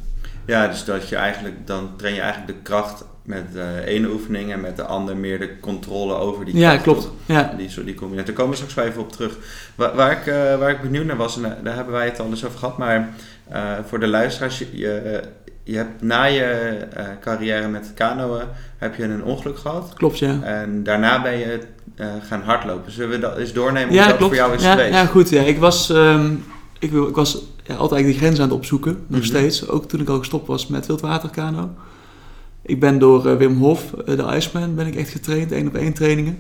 Ja, 0.47 0.69
dus 0.69 0.85
dat 0.85 1.09
je 1.09 1.17
eigenlijk, 1.17 1.67
dan 1.67 1.91
train 1.97 2.15
je 2.15 2.21
eigenlijk 2.21 2.53
de 2.53 2.63
kracht 2.63 3.05
met 3.23 3.53
de 3.53 3.59
uh, 3.59 3.95
ene 3.95 4.09
oefening 4.09 4.53
en 4.53 4.61
met 4.61 4.77
de 4.77 4.85
andere 4.85 5.19
meer 5.19 5.39
de 5.39 5.61
controle 5.61 6.15
over 6.15 6.45
die 6.45 6.55
kracht. 6.55 6.75
Ja, 6.75 6.81
klopt. 6.81 7.11
Ja. 7.27 7.55
Die, 7.57 7.85
die 7.85 7.95
combinatie. 7.95 8.27
Daar 8.27 8.45
komen 8.45 8.59
we 8.59 8.65
straks 8.65 8.89
even 8.89 9.01
op 9.01 9.13
terug. 9.13 9.37
Waar, 9.75 9.95
waar 9.95 10.13
ik, 10.13 10.27
uh, 10.27 10.59
waar 10.59 10.71
ik 10.71 10.81
benieuwd 10.81 11.05
naar 11.05 11.17
was, 11.17 11.37
en 11.37 11.45
eh, 11.45 11.65
daar 11.65 11.75
hebben 11.75 11.95
wij 11.95 12.05
het 12.05 12.21
al 12.21 12.27
eens 12.27 12.45
over 12.45 12.59
gehad, 12.59 12.79
maar 12.79 13.09
uh, 13.53 13.73
voor 13.87 14.01
de 14.01 14.07
luisteraars, 14.07 14.59
je, 14.59 14.69
je, 14.73 15.23
je 15.63 15.77
hebt 15.77 16.03
na 16.03 16.25
je 16.25 16.79
uh, 16.97 17.05
carrière 17.21 17.69
met 17.69 17.93
kanoën, 17.95 18.43
heb 18.79 18.95
je 18.95 19.03
een 19.03 19.25
ongeluk 19.25 19.59
gehad. 19.59 19.93
Klopt, 19.95 20.19
ja. 20.19 20.43
En 20.43 20.83
daarna 20.83 21.23
ben 21.23 21.39
je 21.39 21.61
gaan 22.29 22.43
hardlopen. 22.43 22.93
Zullen 22.93 23.11
we 23.11 23.19
dat 23.19 23.39
eens 23.39 23.53
doornemen 23.53 23.89
hoe 23.89 23.97
ja, 23.97 24.07
dat 24.07 24.17
klopt. 24.17 24.35
voor 24.35 24.43
jou 24.43 24.55
is 24.55 24.63
ja, 24.63 24.71
geweest? 24.71 24.95
Ja, 24.95 25.07
goed. 25.07 25.29
Ja. 25.29 25.43
Ik 25.43 25.59
was, 25.59 25.89
um, 25.89 26.45
ik, 26.83 26.91
wil, 26.91 27.09
ik 27.09 27.15
was 27.15 27.43
ja, 27.65 27.75
altijd 27.75 28.05
die 28.05 28.15
grens 28.15 28.39
aan 28.39 28.49
het 28.49 28.57
opzoeken, 28.57 28.93
nog 28.93 29.03
mm 29.09 29.15
-hmm. 29.17 29.25
steeds. 29.25 29.69
Ook 29.69 29.89
toen 29.89 30.01
ik 30.01 30.09
al 30.09 30.19
gestopt 30.19 30.47
was 30.47 30.67
met 30.67 30.87
wildwaterkano. 30.87 31.71
Ik 32.63 32.81
ben 32.81 32.99
door 32.99 33.27
uh, 33.27 33.37
Wim 33.37 33.59
Hof, 33.59 33.95
uh, 34.09 34.17
de 34.17 34.37
Iceman, 34.37 34.75
ben 34.75 34.87
ik 34.87 34.95
echt 34.95 35.11
getraind, 35.11 35.53
één 35.53 35.67
op 35.67 35.75
één 35.75 35.93
trainingen. 35.93 36.39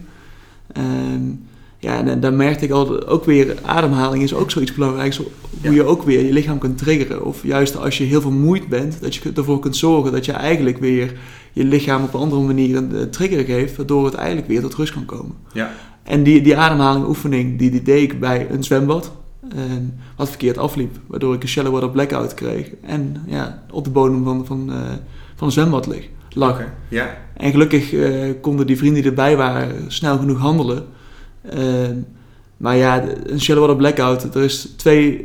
Um, 0.78 1.44
ja, 1.78 1.98
en, 1.98 2.08
en 2.08 2.20
dan 2.20 2.36
merkte 2.36 2.64
ik 2.64 2.70
al, 2.70 3.06
ook 3.06 3.24
weer, 3.24 3.56
ademhaling 3.62 4.22
is 4.22 4.34
ook 4.34 4.50
zoiets 4.50 4.74
belangrijks. 4.74 5.16
Hoe 5.16 5.26
ja. 5.60 5.70
je 5.70 5.84
ook 5.84 6.02
weer 6.02 6.24
je 6.24 6.32
lichaam 6.32 6.58
kunt 6.58 6.78
triggeren. 6.78 7.24
Of 7.24 7.42
juist 7.42 7.76
als 7.76 7.98
je 7.98 8.04
heel 8.04 8.20
vermoeid 8.20 8.68
bent, 8.68 9.00
dat 9.00 9.14
je 9.14 9.32
ervoor 9.34 9.58
kunt 9.58 9.76
zorgen 9.76 10.12
dat 10.12 10.24
je 10.24 10.32
eigenlijk 10.32 10.78
weer 10.78 11.18
je 11.52 11.64
lichaam 11.64 12.02
op 12.02 12.14
een 12.14 12.20
andere 12.20 12.42
manier 12.42 12.76
een 12.76 13.10
trigger 13.10 13.44
geeft, 13.44 13.76
waardoor 13.76 14.04
het 14.04 14.14
eigenlijk 14.14 14.48
weer 14.48 14.60
tot 14.60 14.74
rust 14.74 14.92
kan 14.92 15.04
komen. 15.04 15.36
Ja. 15.52 15.70
En 16.02 16.22
die, 16.22 16.42
die 16.42 16.56
ademhaling 16.56 17.06
oefening, 17.06 17.58
die, 17.58 17.70
die 17.70 17.82
deed 17.82 18.12
ik 18.12 18.20
bij 18.20 18.46
een 18.50 18.64
zwembad. 18.64 19.12
En 19.48 19.98
wat 20.16 20.28
verkeerd 20.28 20.58
afliep, 20.58 20.96
waardoor 21.06 21.34
ik 21.34 21.42
een 21.42 21.48
shallow 21.48 21.72
water 21.72 21.90
blackout 21.90 22.34
kreeg. 22.34 22.70
En 22.80 23.22
ja, 23.26 23.62
op 23.70 23.84
de 23.84 23.90
bodem 23.90 24.24
van, 24.24 24.46
van, 24.46 24.70
uh, 24.70 24.76
van 25.34 25.46
een 25.46 25.52
zwembad 25.52 25.86
lig, 25.86 26.08
lag. 26.30 26.54
Okay. 26.54 26.68
Ja. 26.88 27.18
En 27.36 27.50
gelukkig 27.50 27.92
uh, 27.92 28.32
konden 28.40 28.66
die 28.66 28.76
vrienden 28.76 29.02
die 29.02 29.10
erbij 29.10 29.36
waren 29.36 29.92
snel 29.92 30.18
genoeg 30.18 30.38
handelen. 30.38 30.86
Uh, 31.54 31.88
maar 32.56 32.76
ja, 32.76 33.04
een 33.26 33.40
shallow 33.40 33.60
water 33.60 33.76
blackout, 33.76 34.34
er 34.34 34.42
is 34.42 34.72
twee, 34.76 35.24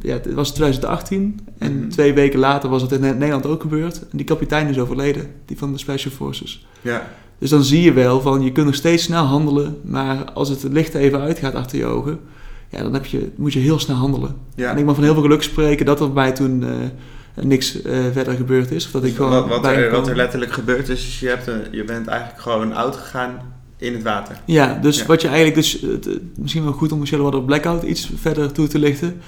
ja, 0.00 0.12
het 0.12 0.34
was 0.34 0.50
2018 0.50 1.40
en 1.58 1.72
mm 1.72 1.80
-hmm. 1.80 1.88
twee 1.88 2.12
weken 2.12 2.38
later 2.38 2.70
was 2.70 2.82
het 2.82 2.92
in 2.92 3.00
Nederland 3.00 3.46
ook 3.46 3.60
gebeurd. 3.60 4.00
En 4.10 4.16
die 4.16 4.26
kapitein 4.26 4.68
is 4.68 4.78
overleden, 4.78 5.26
die 5.44 5.58
van 5.58 5.72
de 5.72 5.78
Special 5.78 6.12
Forces. 6.14 6.66
Ja. 6.80 7.10
Dus 7.38 7.50
dan 7.50 7.62
zie 7.62 7.82
je 7.82 7.92
wel 7.92 8.20
van, 8.20 8.42
je 8.42 8.52
kunt 8.52 8.66
nog 8.66 8.74
steeds 8.74 9.02
snel 9.02 9.24
handelen, 9.24 9.76
maar 9.82 10.32
als 10.32 10.48
het 10.48 10.62
licht 10.62 10.94
even 10.94 11.20
uitgaat 11.20 11.54
achter 11.54 11.78
je 11.78 11.86
ogen, 11.86 12.20
ja, 12.68 12.82
dan 12.82 12.92
heb 12.92 13.06
je, 13.06 13.30
moet 13.36 13.52
je 13.52 13.58
heel 13.58 13.78
snel 13.78 13.96
handelen. 13.96 14.36
Ja. 14.54 14.70
En 14.70 14.78
ik 14.78 14.84
mag 14.84 14.94
van 14.94 15.04
heel 15.04 15.12
veel 15.12 15.22
geluk 15.22 15.42
spreken 15.42 15.86
dat 15.86 16.00
er 16.00 16.12
bij 16.12 16.24
mij 16.24 16.32
toen 16.32 16.62
uh, 16.62 16.70
niks 17.44 17.82
uh, 17.82 17.98
verder 18.12 18.34
gebeurd 18.34 18.70
is. 18.70 18.86
Of 18.86 18.90
dat 18.90 19.04
ik 19.04 19.16
gewoon 19.16 19.30
wat, 19.30 19.48
wat, 19.48 19.66
er, 19.66 19.90
wat 19.90 20.08
er 20.08 20.16
letterlijk 20.16 20.52
gebeurd 20.52 20.88
is, 20.88 21.06
is 21.06 21.20
je, 21.20 21.28
hebt 21.28 21.46
een, 21.46 21.62
je 21.70 21.84
bent 21.84 22.06
eigenlijk 22.06 22.40
gewoon 22.40 22.72
oud 22.72 22.96
gegaan 22.96 23.40
in 23.76 23.92
het 23.92 24.02
water. 24.02 24.36
Ja, 24.44 24.78
dus 24.82 24.98
ja. 24.98 25.06
wat 25.06 25.22
je 25.22 25.28
eigenlijk, 25.28 25.56
dus, 25.56 25.80
het, 25.80 26.08
misschien 26.36 26.64
wel 26.64 26.72
goed 26.72 26.92
om 26.92 27.06
Shallow 27.06 27.24
Water 27.24 27.42
Blackout 27.42 27.82
iets 27.82 28.10
verder 28.16 28.52
toe 28.52 28.66
te 28.66 28.78
lichten. 28.78 29.20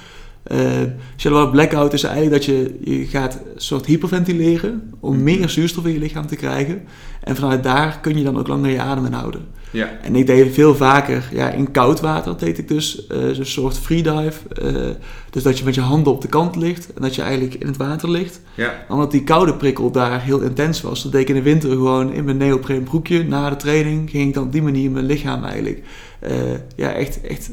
Uh, 0.52 0.83
shallow 1.16 1.38
water 1.38 1.52
blackout 1.52 1.93
is 1.93 2.02
eigenlijk 2.02 2.35
dat 2.35 2.45
je, 2.45 2.78
je 2.85 3.07
gaat 3.07 3.35
een 3.35 3.61
soort 3.61 3.87
hyperventileren 3.87 4.93
om 5.00 5.11
mm 5.11 5.14
-hmm. 5.16 5.25
meer 5.25 5.49
zuurstof 5.49 5.87
in 5.87 5.93
je 5.93 5.99
lichaam 5.99 6.26
te 6.26 6.37
krijgen. 6.37 6.83
En 7.26 7.37
vanuit 7.37 7.62
daar 7.62 7.99
kun 8.00 8.18
je 8.18 8.25
dan 8.25 8.38
ook 8.38 8.49
langer 8.49 8.71
je 8.71 8.80
adem 8.80 9.06
inhouden. 9.06 9.47
Ja. 9.71 9.88
En 10.02 10.16
ik 10.16 10.26
deed 10.26 10.54
veel 10.54 10.75
vaker, 10.75 11.28
ja, 11.33 11.50
in 11.50 11.71
koud 11.71 12.00
water 12.00 12.38
deed 12.38 12.59
ik 12.59 12.68
dus 12.68 13.06
uh, 13.12 13.37
een 13.38 13.47
soort 13.47 13.78
freedive. 13.78 14.40
Uh, 14.62 14.95
dus 15.30 15.42
dat 15.42 15.59
je 15.59 15.64
met 15.64 15.75
je 15.75 15.80
handen 15.80 16.12
op 16.12 16.21
de 16.21 16.28
kant 16.28 16.56
ligt 16.56 16.92
en 16.92 17.02
dat 17.02 17.14
je 17.14 17.23
eigenlijk 17.23 17.54
in 17.54 17.66
het 17.66 17.76
water 17.76 18.11
ligt. 18.11 18.40
Ja. 18.54 18.75
Omdat 18.88 19.11
die 19.11 19.25
koude 19.25 19.54
prikkel 19.54 19.90
daar 19.90 20.23
heel 20.23 20.40
intens 20.40 20.80
was. 20.80 21.02
Dat 21.02 21.12
deed 21.12 21.21
ik 21.21 21.28
in 21.28 21.35
de 21.35 21.42
winter 21.42 21.71
gewoon 21.71 22.12
in 22.12 22.25
mijn 22.25 22.37
neopreen 22.37 22.83
broekje. 22.83 23.25
Na 23.25 23.50
de 23.50 23.56
training 23.56 24.11
ging 24.11 24.28
ik 24.28 24.35
dan 24.35 24.45
op 24.45 24.52
die 24.52 24.62
manier 24.62 24.90
mijn 24.90 25.06
lichaam 25.06 25.45
eigenlijk 25.45 25.83
uh, 26.23 26.30
ja, 26.76 26.92
echt, 26.92 27.21
echt 27.21 27.50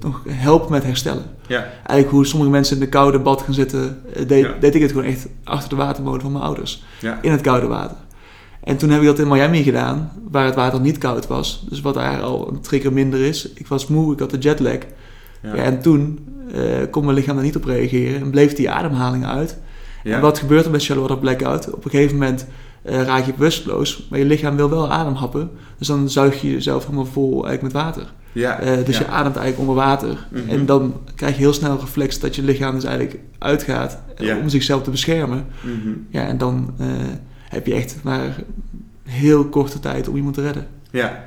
nog 0.00 0.22
helpen 0.28 0.70
met 0.70 0.84
herstellen. 0.84 1.24
Ja. 1.46 1.62
Eigenlijk 1.62 2.10
hoe 2.10 2.26
sommige 2.26 2.50
mensen 2.50 2.76
in 2.76 2.82
de 2.82 2.88
koude 2.88 3.18
bad 3.18 3.42
gaan 3.42 3.54
zitten, 3.54 4.00
deed, 4.26 4.44
ja. 4.44 4.54
deed 4.60 4.74
ik 4.74 4.82
het 4.82 4.90
gewoon 4.90 5.06
echt 5.06 5.26
achter 5.44 5.68
de 5.68 5.76
watermolen 5.76 6.20
van 6.20 6.32
mijn 6.32 6.44
ouders. 6.44 6.84
Ja. 7.00 7.18
In 7.22 7.30
het 7.30 7.40
koude 7.40 7.66
water. 7.66 7.96
En 8.66 8.76
toen 8.76 8.90
heb 8.90 9.00
ik 9.00 9.06
dat 9.06 9.18
in 9.18 9.28
Miami 9.28 9.62
gedaan, 9.62 10.12
waar 10.30 10.44
het 10.44 10.54
water 10.54 10.80
niet 10.80 10.98
koud 10.98 11.26
was. 11.26 11.66
Dus 11.68 11.80
wat 11.80 11.94
daar 11.94 12.20
al 12.20 12.48
een 12.48 12.60
trigger 12.60 12.92
minder 12.92 13.20
is. 13.20 13.52
Ik 13.52 13.66
was 13.66 13.86
moe, 13.86 14.12
ik 14.12 14.18
had 14.18 14.30
de 14.30 14.38
jetlag. 14.38 14.78
Ja. 15.42 15.54
Ja, 15.54 15.62
en 15.62 15.80
toen 15.80 16.18
uh, 16.54 16.62
kon 16.90 17.04
mijn 17.04 17.16
lichaam 17.16 17.34
daar 17.34 17.44
niet 17.44 17.56
op 17.56 17.64
reageren 17.64 18.20
en 18.20 18.30
bleef 18.30 18.52
die 18.52 18.70
ademhaling 18.70 19.26
uit. 19.26 19.58
En 20.04 20.20
wat 20.20 20.38
gebeurt 20.38 20.64
er 20.64 20.70
met 20.70 20.82
shallow 20.82 21.02
water 21.02 21.18
blackout? 21.18 21.70
Op 21.72 21.84
een 21.84 21.90
gegeven 21.90 22.16
moment 22.16 22.46
uh, 22.84 23.02
raak 23.02 23.26
je 23.26 23.32
bewusteloos, 23.32 24.06
maar 24.10 24.18
je 24.18 24.24
lichaam 24.24 24.56
wil 24.56 24.70
wel 24.70 24.90
ademhappen. 24.90 25.50
Dus 25.78 25.86
dan 25.86 26.10
zuig 26.10 26.40
je 26.40 26.50
jezelf 26.50 26.84
helemaal 26.84 27.06
vol 27.06 27.46
eigenlijk 27.46 27.62
met 27.62 27.82
water. 27.82 28.12
Ja, 28.32 28.62
uh, 28.62 28.84
dus 28.84 28.98
ja. 28.98 29.04
je 29.04 29.10
ademt 29.10 29.36
eigenlijk 29.36 29.58
onder 29.58 29.84
water. 29.84 30.26
Mhm. 30.30 30.48
En 30.48 30.66
dan 30.66 30.94
krijg 31.14 31.34
je 31.34 31.40
heel 31.40 31.52
snel 31.52 31.70
een 31.70 31.80
reflex 31.80 32.20
dat 32.20 32.36
je 32.36 32.42
lichaam 32.42 32.74
dus 32.74 32.84
eigenlijk 32.84 33.18
uitgaat 33.38 33.98
Ja. 34.18 34.38
om 34.38 34.48
zichzelf 34.48 34.82
te 34.82 34.90
beschermen. 34.90 35.46
Mhm. 35.60 35.94
Ja, 36.10 36.26
en 36.26 36.38
dan 36.38 36.74
uh, 36.80 36.86
heb 37.48 37.66
je 37.66 37.74
echt 37.74 37.96
maar 38.02 38.36
heel 39.02 39.44
korte 39.44 39.80
tijd 39.80 40.08
om 40.08 40.16
iemand 40.16 40.34
te 40.34 40.42
redden. 40.42 40.66
Ja. 40.90 41.24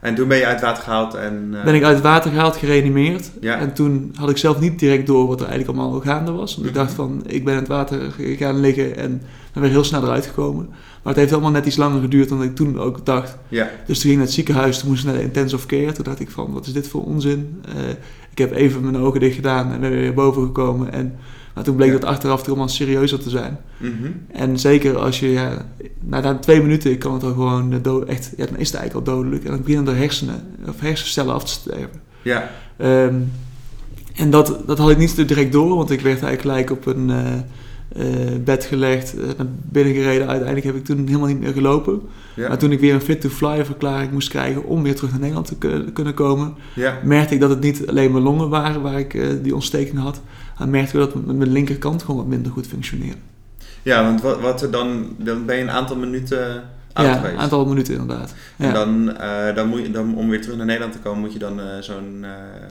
En 0.00 0.14
toen 0.14 0.28
ben 0.28 0.38
je 0.38 0.46
uit 0.46 0.54
het 0.54 0.64
water 0.64 0.82
gehaald 0.82 1.14
en... 1.14 1.50
uh, 1.52 1.64
Ben 1.64 1.74
ik 1.74 1.82
uit 1.82 1.94
het 1.94 2.04
water 2.04 2.30
gehaald, 2.30 2.56
gereanimeerd. 2.56 3.30
Ja. 3.40 3.58
En 3.58 3.72
toen 3.72 4.14
had 4.14 4.30
ik 4.30 4.36
zelf 4.36 4.60
niet 4.60 4.78
direct 4.78 5.06
door 5.06 5.26
wat 5.26 5.40
er 5.40 5.46
eigenlijk 5.46 5.78
allemaal 5.78 6.00
gaande 6.00 6.32
was. 6.32 6.54
Want 6.54 6.68
ik 6.68 6.74
dacht 6.74 6.92
van, 6.92 7.22
ik 7.26 7.44
ben 7.44 7.54
in 7.54 7.58
het 7.58 7.68
water 7.68 8.12
gaan 8.18 8.60
liggen 8.60 8.96
en 8.96 9.22
ben 9.52 9.62
weer 9.62 9.70
heel 9.70 9.84
snel 9.84 10.02
eruit 10.02 10.26
gekomen. 10.26 10.68
Maar 10.68 11.12
het 11.12 11.16
heeft 11.16 11.32
allemaal 11.32 11.50
net 11.50 11.66
iets 11.66 11.76
langer 11.76 12.00
geduurd 12.00 12.28
dan 12.28 12.42
ik 12.42 12.54
toen 12.54 12.78
ook 12.78 13.06
dacht. 13.06 13.36
Ja. 13.48 13.70
Dus 13.86 14.00
toen 14.00 14.10
ging 14.10 14.12
ik 14.12 14.16
naar 14.16 14.26
het 14.26 14.34
ziekenhuis, 14.34 14.78
toen 14.78 14.88
moest 14.88 15.04
ik 15.04 15.08
naar 15.10 15.18
de 15.18 15.24
intensive 15.24 15.66
care. 15.66 15.92
Toen 15.92 16.04
dacht 16.04 16.20
ik 16.20 16.30
van, 16.30 16.52
wat 16.52 16.66
is 16.66 16.72
dit 16.72 16.88
voor 16.88 17.04
onzin? 17.04 17.62
Uh, 17.68 17.88
ik 18.30 18.38
heb 18.38 18.52
even 18.52 18.82
mijn 18.82 18.96
ogen 18.96 19.20
dicht 19.20 19.34
gedaan 19.34 19.72
en 19.72 19.80
ben 19.80 19.90
weer 19.90 20.14
boven 20.14 20.42
gekomen. 20.42 20.92
En, 20.92 21.16
maar 21.54 21.64
toen 21.64 21.76
bleek 21.76 21.92
dat 21.92 22.04
achteraf 22.04 22.38
toch 22.38 22.48
allemaal 22.48 22.68
serieuzer 22.68 23.18
te 23.18 23.30
zijn. 23.30 23.58
Mhm. 23.76 24.10
En 24.32 24.58
zeker 24.58 24.96
als 24.98 25.20
je, 25.20 25.30
ja, 25.30 25.66
na, 26.00 26.20
na 26.20 26.38
twee 26.38 26.62
minuten 26.62 26.98
kan 26.98 27.12
het 27.14 27.22
al 27.22 27.32
gewoon 27.32 27.72
eh, 27.72 27.78
dood, 27.82 28.08
echt, 28.08 28.32
ja, 28.36 28.46
dan 28.46 28.56
is 28.56 28.70
het 28.70 28.76
eigenlijk 28.80 29.08
al 29.08 29.14
dodelijk. 29.14 29.44
En 29.44 29.50
dan 29.50 29.62
beginnen 29.62 29.94
de 29.94 30.00
hersenen, 30.00 30.42
of 30.68 30.80
hersencellen 30.80 31.34
af 31.34 31.44
te 31.44 31.52
sterven. 31.52 32.00
Ja. 32.22 32.50
Um, 32.78 33.32
en 34.14 34.30
dat, 34.30 34.58
dat 34.66 34.78
had 34.78 34.90
ik 34.90 34.98
niet 34.98 35.28
direct 35.28 35.52
door, 35.52 35.76
want 35.76 35.90
ik 35.90 36.00
werd 36.00 36.22
eigenlijk 36.22 36.40
gelijk 36.40 36.70
op 36.70 36.86
een 36.86 37.08
uh, 37.08 37.16
uh, 37.96 38.38
bed 38.44 38.64
gelegd, 38.64 39.14
uh, 39.14 39.22
naar 39.36 39.46
binnen 39.70 39.94
gereden. 39.94 40.26
Uiteindelijk 40.26 40.66
heb 40.66 40.76
ik 40.76 40.84
toen 40.84 41.06
helemaal 41.06 41.28
niet 41.28 41.40
meer 41.40 41.52
gelopen. 41.52 42.00
Ja. 42.34 42.48
Maar 42.48 42.58
toen 42.58 42.72
ik 42.72 42.80
weer 42.80 42.94
een 42.94 43.00
fit-to-fly 43.00 43.64
verklaring 43.64 44.12
moest 44.12 44.28
krijgen 44.28 44.64
om 44.64 44.82
weer 44.82 44.94
terug 44.94 45.10
naar 45.10 45.20
Nederland 45.20 45.46
te 45.46 45.56
kun- 45.56 45.92
kunnen 45.92 46.14
komen, 46.14 46.54
Ja. 46.74 46.98
merkte 47.04 47.34
ik 47.34 47.40
dat 47.40 47.50
het 47.50 47.60
niet 47.60 47.86
alleen 47.86 48.12
mijn 48.12 48.24
longen 48.24 48.48
waren 48.48 48.82
waar 48.82 48.98
ik 48.98 49.20
die 49.42 49.54
ontsteking 49.54 49.98
had, 49.98 50.20
maar 50.58 50.68
merkte 50.68 50.98
ik 50.98 51.04
dat 51.04 51.24
mijn, 51.24 51.38
mijn 51.38 51.52
linkerkant 51.52 52.02
gewoon 52.02 52.16
wat 52.16 52.26
minder 52.26 52.52
goed 52.52 52.66
functioneerde. 52.66 53.18
Ja, 53.82 54.02
want 54.04 54.20
wat, 54.22 54.40
wat 54.40 54.62
er 54.62 54.70
dan, 54.70 55.06
dan 55.18 55.46
ben 55.46 55.56
je 55.56 55.62
een 55.62 55.70
aantal 55.70 55.96
minuten 55.96 56.62
oud 56.92 57.06
ja, 57.06 57.14
geweest. 57.14 57.34
een 57.34 57.40
aantal 57.40 57.66
minuten 57.66 57.94
inderdaad. 57.94 58.34
Ja. 58.56 58.66
En 58.66 58.72
dan, 58.74 59.08
uh, 59.20 59.54
dan 59.54 59.68
moet 59.68 59.80
je, 59.80 59.90
dan, 59.90 60.16
om 60.16 60.28
weer 60.28 60.40
terug 60.42 60.56
naar 60.56 60.66
Nederland 60.66 60.92
te 60.92 60.98
komen, 60.98 61.20
moet 61.20 61.32
je 61.32 61.38
dan 61.38 61.58
uh, 61.58 61.64
zo'n 61.80 62.18
uh, 62.20 62.28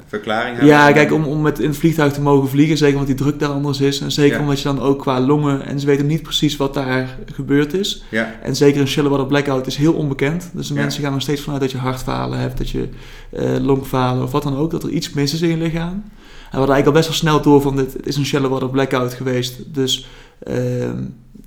verklaring 0.07 0.57
hebben. 0.57 0.75
Ja, 0.75 0.91
kijk, 0.91 1.11
om, 1.11 1.23
om 1.23 1.41
met 1.41 1.59
in 1.59 1.67
het 1.67 1.77
vliegtuig 1.77 2.13
te 2.13 2.21
mogen 2.21 2.49
vliegen, 2.49 2.77
zeker 2.77 2.93
omdat 2.99 3.17
die 3.17 3.25
druk 3.25 3.39
daar 3.39 3.49
anders 3.49 3.81
is. 3.81 4.01
En 4.01 4.11
zeker 4.11 4.35
Ja. 4.37 4.41
omdat 4.41 4.57
je 4.57 4.63
dan 4.63 4.79
ook 4.79 4.99
qua 4.99 5.19
longen, 5.19 5.65
en 5.65 5.79
ze 5.79 5.85
weten 5.85 6.05
niet 6.05 6.21
precies 6.21 6.57
wat 6.57 6.73
daar 6.73 7.17
gebeurd 7.33 7.73
is. 7.73 8.03
Ja, 8.09 8.35
En 8.43 8.55
zeker 8.55 8.81
een 8.81 8.87
shallow 8.87 9.27
blackout 9.27 9.67
is 9.67 9.75
heel 9.75 9.93
onbekend. 9.93 10.49
Dus 10.53 10.67
de 10.67 10.73
mensen 10.73 11.03
gaan 11.03 11.11
nog 11.11 11.21
steeds 11.21 11.41
vanuit 11.41 11.61
dat 11.61 11.71
je 11.71 11.77
hartfalen 11.77 12.39
hebt, 12.39 12.57
dat 12.57 12.69
je 12.69 12.89
eh, 13.29 13.55
longfalen 13.59 14.23
of 14.23 14.31
wat 14.31 14.43
dan 14.43 14.57
ook, 14.57 14.71
dat 14.71 14.83
er 14.83 14.89
iets 14.89 15.09
mis 15.13 15.33
is 15.33 15.41
in 15.41 15.49
je 15.49 15.57
lichaam. 15.57 16.03
En 16.51 16.57
we 16.57 16.63
hadden 16.63 16.75
eigenlijk 16.75 16.87
al 16.87 17.11
best 17.11 17.21
wel 17.21 17.33
snel 17.33 17.51
door 17.51 17.61
van 17.61 17.75
dit 17.75 17.93
het 17.93 18.07
is 18.07 18.15
een 18.15 18.25
shallow 18.25 18.51
water 18.51 18.69
blackout 18.69 19.13
geweest. 19.13 19.73
Dus 19.73 20.07
ehm, 20.43 21.03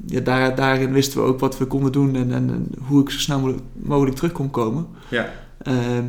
ja, 0.06 0.20
daar, 0.20 0.54
daarin 0.54 0.92
wisten 0.92 1.20
we 1.20 1.26
ook 1.26 1.40
wat 1.40 1.58
we 1.58 1.64
konden 1.64 1.92
doen 1.92 2.16
en, 2.16 2.32
en, 2.32 2.50
en 2.50 2.68
hoe 2.86 3.02
ik 3.02 3.10
zo 3.10 3.18
snel 3.18 3.38
mogelijk, 3.38 3.62
mogelijk 3.72 4.16
terug 4.16 4.32
kon 4.32 4.50
komen. 4.50 4.86
ja, 5.08 5.32
Ehm, 5.64 6.04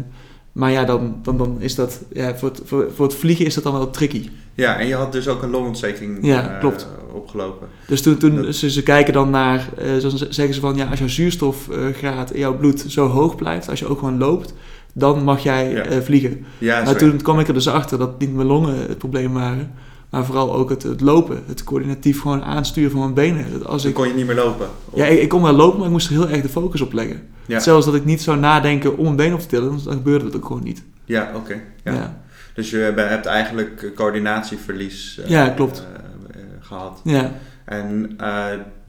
maar 0.51 0.71
ja, 0.71 0.85
dan, 0.85 1.15
dan, 1.21 1.37
dan 1.37 1.55
is 1.59 1.75
dat, 1.75 2.01
ja, 2.13 2.35
voor, 2.35 2.49
het, 2.49 2.61
voor, 2.65 2.91
voor 2.95 3.05
het 3.05 3.15
vliegen 3.15 3.45
is 3.45 3.53
dat 3.53 3.63
dan 3.63 3.73
wel 3.73 3.89
tricky. 3.89 4.29
ja, 4.53 4.79
en 4.79 4.87
je 4.87 4.95
had 4.95 5.11
dus 5.11 5.27
ook 5.27 5.43
een 5.43 5.49
longontsteking. 5.49 6.17
Ja, 6.21 6.53
eh, 6.53 6.59
klopt. 6.59 6.87
opgelopen. 7.13 7.67
Dus 7.87 8.01
toen, 8.01 8.17
toen 8.17 8.53
ze, 8.53 8.71
ze 8.71 8.83
kijken 8.83 9.13
dan 9.13 9.29
naar, 9.29 9.69
dan 10.01 10.17
zeggen 10.17 10.53
ze 10.53 10.59
van 10.59 10.75
ja, 10.75 10.85
als 10.85 10.99
jouw 10.99 11.07
zuurstofgraad 11.07 12.31
in 12.31 12.39
jouw 12.39 12.57
bloed 12.57 12.85
zo 12.87 13.07
hoog 13.07 13.35
blijft, 13.35 13.69
als 13.69 13.79
je 13.79 13.87
ook 13.87 13.99
gewoon 13.99 14.17
loopt, 14.17 14.53
dan 14.97 15.23
mag 15.23 15.43
jij 15.43 15.85
vliegen. 16.01 16.45
Ja, 16.57 16.83
maar 16.83 16.95
toen 16.95 17.21
kwam 17.21 17.39
ik 17.39 17.47
er 17.47 17.53
dus 17.53 17.67
achter 17.67 17.97
dat 17.97 18.19
niet 18.19 18.33
mijn 18.33 18.47
longen 18.47 18.77
het 18.77 18.97
probleem 18.97 19.33
waren, 19.33 19.71
maar 20.09 20.25
vooral 20.25 20.53
ook 20.53 20.69
het, 20.69 20.83
het 20.83 21.01
lopen, 21.01 21.43
het 21.47 21.63
coördinatief 21.63 22.21
gewoon 22.21 22.43
aansturen 22.43 22.91
van 22.91 22.99
mijn 22.99 23.13
benen. 23.13 23.65
Als 23.65 23.85
ik, 23.85 23.93
kon 23.93 24.07
je 24.07 24.13
niet 24.13 24.25
meer 24.25 24.35
lopen? 24.35 24.67
Ja, 24.93 25.05
ik, 25.05 25.21
ik, 25.21 25.29
kon 25.29 25.41
wel 25.41 25.53
lopen, 25.53 25.77
maar 25.77 25.85
ik 25.85 25.91
moest 25.91 26.07
er 26.07 26.13
heel 26.13 26.29
erg 26.29 26.41
de 26.41 26.49
focus 26.49 26.81
op 26.81 26.93
leggen. 26.93 27.21
Zelfs 27.47 27.85
dat 27.85 27.95
ik 27.95 28.05
niet 28.05 28.21
zou 28.21 28.37
nadenken 28.37 28.97
om 28.97 29.05
een 29.05 29.15
been 29.15 29.33
op 29.33 29.39
te 29.39 29.47
tillen, 29.47 29.79
dan 29.83 29.93
gebeurde 29.93 30.25
dat 30.25 30.35
ook 30.35 30.45
gewoon 30.45 30.63
niet. 30.63 30.83
Ja, 31.05 31.31
oké. 31.35 31.61
ja. 31.83 32.23
Dus 32.53 32.69
je 32.69 32.77
hebt 32.77 33.25
eigenlijk 33.25 33.91
coördinatieverlies 33.95 35.19
uh, 35.19 35.27
ja, 35.27 35.49
klopt. 35.49 35.87
Uh, 36.31 36.41
gehad. 36.59 37.01
Ja. 37.03 37.31
En 37.65 38.17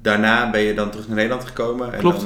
daarna 0.06 0.50
ben 0.50 0.60
je 0.60 0.74
dan 0.74 0.90
terug 0.90 1.06
naar 1.06 1.16
Nederland 1.16 1.44
gekomen. 1.44 1.92
En 1.92 1.98
klopt. 1.98 2.20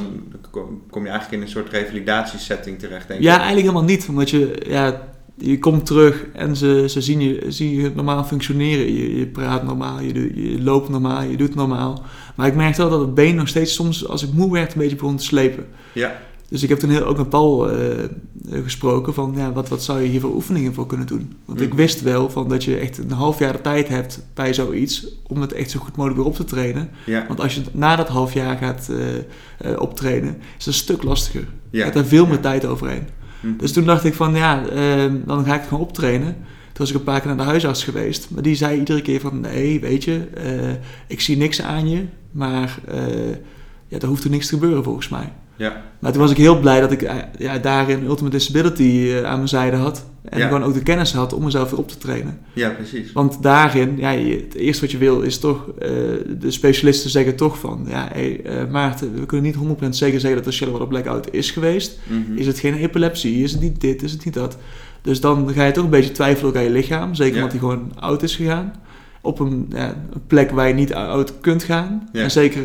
dan 0.52 0.82
kom 0.90 1.02
je 1.02 1.08
eigenlijk 1.08 1.42
in 1.42 1.48
een 1.48 1.52
soort 1.52 1.68
revalidatiesetting 1.68 2.78
terecht, 2.78 3.08
denk 3.08 3.20
Ja, 3.20 3.32
eigenlijk 3.32 3.60
helemaal 3.60 3.84
niet. 3.84 4.06
Omdat 4.08 4.30
je, 4.30 4.62
ja, 4.66 5.02
je 5.36 5.58
komt 5.58 5.86
terug 5.86 6.26
en 6.32 6.56
ze, 6.56 6.84
ze 6.88 7.00
zien, 7.00 7.20
je, 7.20 7.44
zien 7.48 7.70
je 7.70 7.90
normaal 7.94 8.24
functioneren. 8.24 8.92
Je, 8.94 9.18
je 9.18 9.26
praat 9.26 9.62
normaal, 9.62 10.00
je, 10.00 10.42
je 10.50 10.62
loopt 10.62 10.88
normaal, 10.88 11.22
je 11.22 11.36
doet 11.36 11.54
normaal. 11.54 12.02
Maar 12.34 12.46
ik 12.46 12.54
merkte 12.54 12.80
wel 12.80 12.90
dat 12.90 13.00
het 13.00 13.14
been 13.14 13.34
nog 13.34 13.48
steeds 13.48 13.74
soms, 13.74 14.08
als 14.08 14.22
ik 14.22 14.32
moe 14.32 14.52
werd, 14.52 14.72
een 14.72 14.80
beetje 14.80 14.96
begon 14.96 15.16
te 15.16 15.24
slepen. 15.24 15.66
Ja. 15.92 16.20
Dus 16.50 16.62
ik 16.62 16.68
heb 16.68 16.78
toen 16.78 16.90
heel, 16.90 17.04
ook 17.04 17.16
met 17.16 17.28
Paul 17.28 17.72
uh, 17.72 18.04
gesproken 18.50 19.14
van 19.14 19.32
ja, 19.36 19.52
wat, 19.52 19.68
wat 19.68 19.82
zou 19.82 20.00
je 20.00 20.08
hier 20.08 20.20
voor 20.20 20.34
oefeningen 20.34 20.74
voor 20.74 20.86
kunnen 20.86 21.06
doen? 21.06 21.32
Want 21.44 21.60
ik 21.60 21.74
wist 21.74 22.02
wel 22.02 22.30
van 22.30 22.48
dat 22.48 22.64
je 22.64 22.76
echt 22.76 22.98
een 22.98 23.10
half 23.10 23.38
jaar 23.38 23.52
de 23.52 23.60
tijd 23.60 23.88
hebt 23.88 24.26
bij 24.34 24.54
zoiets 24.54 25.06
om 25.26 25.40
het 25.40 25.52
echt 25.52 25.70
zo 25.70 25.80
goed 25.80 25.96
mogelijk 25.96 26.20
weer 26.20 26.28
op 26.28 26.34
te 26.34 26.44
trainen. 26.44 26.90
Ja. 27.06 27.24
Want 27.26 27.40
als 27.40 27.54
je 27.54 27.62
na 27.72 27.96
dat 27.96 28.08
half 28.08 28.32
jaar 28.32 28.56
gaat 28.56 28.90
uh, 28.90 29.80
optrainen, 29.80 30.36
is 30.38 30.64
het 30.64 30.66
een 30.66 30.72
stuk 30.72 31.02
lastiger. 31.02 31.40
Ja. 31.40 31.48
Je 31.70 31.82
hebt 31.82 31.94
daar 31.94 32.04
veel 32.04 32.26
meer 32.26 32.40
tijd 32.40 32.66
overheen. 32.66 33.08
Hm. 33.40 33.56
Dus 33.56 33.72
toen 33.72 33.84
dacht 33.84 34.04
ik 34.04 34.14
van 34.14 34.34
ja, 34.34 34.66
ehm, 34.66 35.16
dan 35.24 35.44
ga 35.44 35.54
ik 35.54 35.60
het 35.60 35.68
gewoon 35.68 35.84
optrainen. 35.84 36.34
Toen 36.72 36.86
was 36.86 36.90
ik 36.90 36.96
een 36.96 37.02
paar 37.02 37.20
keer 37.20 37.28
naar 37.28 37.44
de 37.44 37.50
huisarts 37.50 37.84
geweest. 37.84 38.30
Maar 38.30 38.42
die 38.42 38.54
zei 38.54 38.78
iedere 38.78 39.02
keer 39.02 39.20
van 39.20 39.40
nee, 39.40 39.80
weet 39.80 40.04
je, 40.04 40.28
ik 41.06 41.20
zie 41.20 41.36
niks 41.36 41.62
aan 41.62 41.88
je. 41.88 42.04
Maar 42.30 42.78
ja, 43.88 43.98
er 43.98 44.06
hoeft 44.06 44.24
er 44.24 44.30
niks 44.30 44.46
te 44.46 44.54
gebeuren 44.54 44.84
volgens 44.84 45.08
mij. 45.08 45.32
Ja. 45.60 45.82
Maar 45.98 46.12
toen 46.12 46.20
was 46.20 46.30
ik 46.30 46.36
heel 46.36 46.60
blij 46.60 46.80
dat 46.80 46.92
ik 46.92 47.02
eh, 47.02 47.16
ja, 47.38 47.58
daarin 47.58 48.04
Ultimate 48.04 48.36
Disability 48.36 48.82
uh, 48.82 49.24
aan 49.24 49.36
mijn 49.36 49.48
zijde 49.48 49.76
had. 49.76 50.04
En 50.28 50.40
gewoon 50.40 50.62
ook 50.62 50.74
de 50.74 50.82
kennis 50.82 51.12
had 51.12 51.32
om 51.32 51.44
mezelf 51.44 51.70
weer 51.70 51.78
op 51.78 51.88
te 51.88 51.98
trainen. 51.98 52.38
Ja, 52.52 52.70
precies. 52.70 53.12
Want 53.12 53.42
daarin, 53.42 53.96
ja, 53.96 54.10
het 54.10 54.54
eerste 54.54 54.80
wat 54.80 54.90
je 54.90 54.98
wil 54.98 55.20
is 55.20 55.38
toch, 55.38 55.66
uh, 55.68 55.88
de 56.38 56.50
specialisten 56.50 57.10
zeggen 57.10 57.36
toch 57.36 57.58
van, 57.58 57.86
ja, 57.88 58.08
hey, 58.12 58.40
Maarten, 58.70 59.14
we 59.14 59.26
kunnen 59.26 59.46
niet 59.46 59.78
100% 59.84 59.88
zeker 59.88 60.20
zeggen 60.20 60.34
dat 60.34 60.44
de 60.44 60.52
Shallow 60.52 60.88
Blackout 60.88 61.28
is 61.30 61.50
geweest. 61.50 61.98
Mm 62.06 62.36
Is 62.36 62.46
het 62.46 62.58
geen 62.58 62.74
epilepsie? 62.74 63.42
Is 63.42 63.52
het 63.52 63.60
niet 63.60 63.80
dit? 63.80 64.02
Is 64.02 64.12
het 64.12 64.24
niet 64.24 64.34
dat? 64.34 64.56
Dus 65.02 65.20
dan 65.20 65.52
ga 65.52 65.64
je 65.64 65.72
toch 65.72 65.84
een 65.84 65.90
beetje 65.90 66.12
twijfelen 66.12 66.56
aan 66.56 66.62
je 66.62 66.70
lichaam. 66.70 67.14
Zeker 67.14 67.34
omdat 67.34 67.50
hij 67.50 67.60
gewoon 67.60 67.92
oud 67.98 68.22
is 68.22 68.36
gegaan. 68.36 68.72
Op 69.20 69.38
een, 69.38 69.66
ja, 69.74 69.88
een 69.88 70.26
plek 70.26 70.50
waar 70.50 70.68
je 70.68 70.74
niet 70.74 70.94
oud 70.94 71.40
kunt 71.40 71.62
gaan. 71.62 72.08
En 72.12 72.30
zeker 72.30 72.62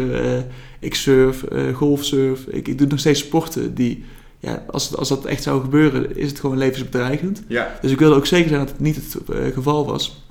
ik 0.86 0.96
surf, 0.96 1.44
uh, 1.52 1.76
golfsurf, 1.76 2.46
ik, 2.48 2.68
ik, 2.68 2.78
doe 2.78 2.88
nog 2.88 3.00
steeds 3.00 3.20
sporten 3.20 3.76
die, 3.76 4.04
ja, 4.40 4.66
als, 4.68 4.96
als 4.96 5.10
dat 5.10 5.26
echt 5.26 5.44
zou 5.44 5.62
gebeuren, 5.62 6.18
is 6.18 6.30
het 6.30 6.40
gewoon 6.40 6.58
levensbedreigend. 6.58 7.44
Ja. 7.48 7.78
Dus 7.82 7.92
ik 7.92 8.00
wilde 8.00 8.16
ook 8.16 8.26
zeker 8.26 8.48
zijn 8.48 8.60
dat 8.60 8.70
het 8.70 8.80
niet 8.80 8.96
het 8.96 9.18
uh, 9.30 9.54
geval 9.54 9.86
was. 9.86 10.24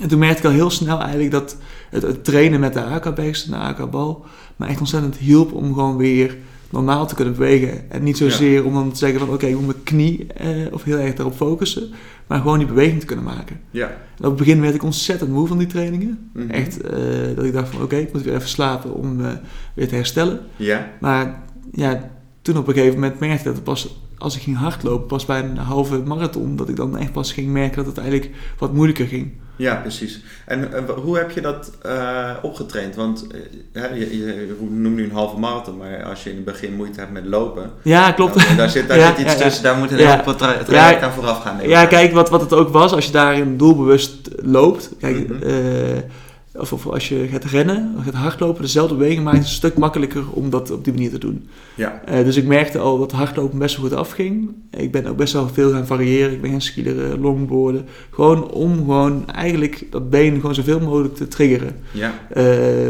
En 0.00 0.08
toen 0.08 0.18
merkte 0.18 0.38
ik 0.38 0.44
al 0.44 0.50
heel 0.50 0.70
snel 0.70 1.00
eigenlijk 1.00 1.30
dat 1.30 1.56
het, 1.90 2.02
het 2.02 2.24
trainen 2.24 2.60
met 2.60 2.72
de 2.72 2.82
AK-bags 2.82 3.44
en 3.44 3.50
de 3.50 3.56
AK-bal 3.56 4.24
me 4.56 4.66
echt 4.66 4.80
ontzettend 4.80 5.16
hielp 5.16 5.52
om 5.52 5.74
gewoon 5.74 5.96
weer 5.96 6.36
normaal 6.74 7.06
te 7.06 7.14
kunnen 7.14 7.34
bewegen. 7.34 7.90
En 7.90 8.02
niet 8.02 8.16
zozeer 8.16 8.64
om 8.64 8.74
dan 8.74 8.92
te 8.92 8.98
zeggen 8.98 9.18
van 9.18 9.28
oké, 9.28 9.46
ik 9.46 9.54
moet 9.54 9.66
mijn 9.66 9.82
knie 9.82 10.26
eh, 10.26 10.48
of 10.70 10.82
heel 10.82 10.98
erg 10.98 11.14
daarop 11.14 11.34
focussen. 11.34 11.90
Maar 12.26 12.40
gewoon 12.40 12.58
die 12.58 12.66
beweging 12.66 13.00
te 13.00 13.06
kunnen 13.06 13.24
maken. 13.24 13.60
Ja. 13.70 13.86
En 13.88 14.24
op 14.24 14.24
het 14.24 14.36
begin 14.36 14.60
werd 14.60 14.74
ik 14.74 14.82
ontzettend 14.82 15.30
moe 15.30 15.46
van 15.46 15.58
die 15.58 15.66
trainingen. 15.66 16.30
Mhm. 16.32 16.50
Echt, 16.50 16.84
uh, 16.84 16.90
dat 17.36 17.44
ik 17.44 17.52
dacht 17.52 17.68
van 17.68 17.82
oké, 17.82 17.96
ik 17.96 18.12
moet 18.12 18.22
weer 18.22 18.34
even 18.34 18.48
slapen 18.48 18.94
om 18.94 19.20
uh, 19.20 19.26
weer 19.74 19.88
te 19.88 19.94
herstellen. 19.94 20.40
Ja. 20.56 20.90
Maar 21.00 21.42
ja, 21.72 22.10
toen 22.42 22.56
op 22.56 22.68
een 22.68 22.74
gegeven 22.74 22.94
moment 22.94 23.20
merkte 23.20 23.38
ik 23.38 23.44
dat 23.44 23.54
het 23.54 23.64
pas 23.64 24.03
als 24.18 24.36
ik 24.36 24.42
ging 24.42 24.56
hardlopen, 24.56 25.06
pas 25.06 25.24
bij 25.24 25.42
een 25.42 25.56
halve 25.56 25.98
marathon, 25.98 26.56
dat 26.56 26.68
ik 26.68 26.76
dan 26.76 26.98
echt 26.98 27.12
pas 27.12 27.32
ging 27.32 27.48
merken 27.48 27.76
dat 27.76 27.86
het 27.86 27.98
eigenlijk 27.98 28.30
wat 28.58 28.72
moeilijker 28.72 29.06
ging. 29.06 29.32
Ja, 29.56 29.74
precies. 29.74 30.20
En 30.46 30.60
uh, 30.60 30.94
hoe 31.02 31.16
heb 31.16 31.30
je 31.30 31.40
dat 31.40 31.70
uh, 31.86 32.30
opgetraind? 32.42 32.94
Want 32.94 33.26
uh, 33.72 33.98
je, 33.98 34.18
je 34.18 34.56
noemt 34.70 34.96
nu 34.96 35.04
een 35.04 35.12
halve 35.12 35.38
marathon, 35.38 35.76
maar 35.76 36.04
als 36.04 36.22
je 36.22 36.30
in 36.30 36.36
het 36.36 36.44
begin 36.44 36.74
moeite 36.74 37.00
hebt 37.00 37.12
met 37.12 37.24
lopen... 37.24 37.70
Ja, 37.82 38.12
klopt. 38.12 38.56
Daar 38.56 38.70
zit, 38.70 38.88
daar 38.88 38.98
ja, 39.04 39.14
zit 39.16 39.26
iets 39.26 39.36
tussen, 39.36 39.62
daar 39.62 39.76
moet 39.76 39.90
een 39.90 39.98
ja, 39.98 40.22
heel 40.24 40.34
traject 40.64 41.02
aan 41.02 41.12
vooraf 41.12 41.42
gaan. 41.42 41.68
Ja, 41.68 41.86
kijk, 41.86 42.12
wat, 42.12 42.30
wat 42.30 42.40
het 42.40 42.52
ook 42.52 42.68
was, 42.68 42.92
als 42.92 43.06
je 43.06 43.12
daarin 43.12 43.56
doelbewust 43.56 44.28
loopt... 44.42 44.90
Kijk, 44.98 45.28
mm 45.28 45.40
-hmm 45.40 46.22
of, 46.56 46.72
of, 46.72 46.86
als 46.86 47.08
je 47.08 47.28
gaat 47.30 47.44
rennen, 47.44 47.94
gaat 48.04 48.14
hardlopen, 48.14 48.62
dezelfde 48.62 48.94
beweging 48.94 49.24
maakt 49.24 49.36
het 49.36 49.46
een 49.46 49.52
stuk 49.52 49.76
makkelijker 49.76 50.30
om 50.30 50.50
dat 50.50 50.70
op 50.70 50.84
die 50.84 50.92
manier 50.92 51.10
te 51.10 51.18
doen. 51.18 51.48
Ja. 51.74 52.02
Uh, 52.10 52.24
dus 52.24 52.36
ik 52.36 52.46
merkte 52.46 52.78
al 52.78 52.98
dat 52.98 53.12
hardlopen 53.12 53.58
best 53.58 53.76
wel 53.76 53.88
goed 53.88 53.98
afging. 53.98 54.54
Ik 54.70 54.92
ben 54.92 55.06
ook 55.06 55.16
best 55.16 55.32
wel 55.32 55.48
veel 55.48 55.70
gaan 55.70 55.86
variëren. 55.86 56.32
Ik 56.32 56.40
ben 56.40 56.50
gaan 56.50 56.60
skileren, 56.60 57.20
longboarden. 57.20 57.86
Gewoon 58.10 58.50
om 58.50 58.76
gewoon 58.76 59.30
eigenlijk 59.30 59.86
dat 59.90 60.10
been 60.10 60.34
gewoon 60.34 60.54
zoveel 60.54 60.80
mogelijk 60.80 61.14
te 61.14 61.28
triggeren. 61.28 61.76
Ja. 61.92 62.12
Uh, 62.36 62.88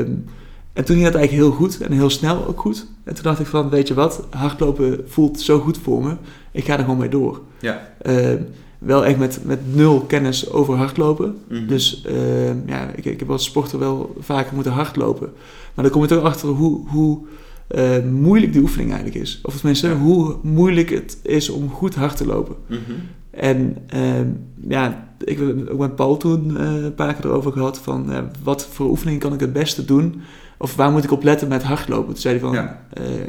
en 0.74 0.84
toen 0.84 0.96
ging 0.96 1.04
dat 1.04 1.14
eigenlijk 1.14 1.48
heel 1.48 1.56
goed 1.58 1.80
en 1.80 1.92
heel 1.92 2.10
snel 2.10 2.46
ook 2.46 2.60
goed. 2.60 2.86
En 3.04 3.14
toen 3.14 3.24
dacht 3.24 3.40
ik 3.40 3.46
van, 3.46 3.70
weet 3.70 3.88
je 3.88 3.94
wat, 3.94 4.26
hardlopen 4.30 5.00
voelt 5.06 5.40
zo 5.40 5.58
goed 5.58 5.78
voor 5.78 6.02
me. 6.02 6.16
Ik 6.52 6.64
ga 6.64 6.72
er 6.72 6.84
gewoon 6.84 6.98
mee 6.98 7.08
door. 7.08 7.40
Ja. 7.60 7.88
Uh, 8.02 8.32
wel 8.84 9.04
echt 9.04 9.18
met, 9.18 9.40
met 9.44 9.74
nul 9.74 10.00
kennis 10.00 10.50
over 10.50 10.74
hardlopen. 10.74 11.38
Mhm. 11.48 11.66
Dus 11.66 12.04
uh, 12.06 12.66
ja, 12.66 12.90
ik, 12.94 13.04
ik 13.04 13.18
heb 13.18 13.30
als 13.30 13.44
sporter 13.44 13.78
wel 13.78 14.16
vaker 14.18 14.54
moeten 14.54 14.72
hardlopen. 14.72 15.32
Maar 15.74 15.84
dan 15.84 15.92
kom 15.92 16.02
je 16.02 16.08
toch 16.08 16.22
achter 16.22 16.48
hoe, 16.48 16.88
hoe 16.88 17.20
uh, 17.70 18.04
moeilijk 18.10 18.52
die 18.52 18.62
oefening 18.62 18.92
eigenlijk 18.92 19.22
is. 19.22 19.40
Of 19.42 19.56
tenminste, 19.56 19.88
ja. 19.88 19.96
hoe 19.96 20.36
moeilijk 20.42 20.90
het 20.90 21.18
is 21.22 21.48
om 21.48 21.70
goed 21.70 21.94
hard 21.94 22.16
te 22.16 22.26
lopen. 22.26 22.56
Mm 22.68 22.78
-hmm. 22.86 22.96
En 23.30 23.76
uh, 23.94 24.26
ja, 24.68 25.08
ik 25.24 25.38
heb 25.38 25.68
ook 25.70 25.78
met 25.78 25.96
Paul 25.96 26.16
toen 26.16 26.50
uh, 26.50 26.84
een 26.84 26.94
paar 26.94 27.14
keer 27.14 27.24
erover 27.24 27.52
gehad 27.52 27.78
van 27.78 28.30
wat 28.42 28.66
voor 28.66 28.86
oefening 28.90 29.20
kan 29.20 29.32
ik 29.32 29.40
het 29.40 29.52
beste 29.52 29.84
doen? 29.84 30.22
Of 30.58 30.76
waar 30.76 30.90
moet 30.90 31.04
ik 31.04 31.10
op 31.10 31.22
letten 31.22 31.48
met 31.48 31.62
hardlopen? 31.62 32.12
Toen 32.12 32.22
zei 32.22 32.38
hij 32.38 32.48
van, 32.48 32.52
ja. 32.52 32.86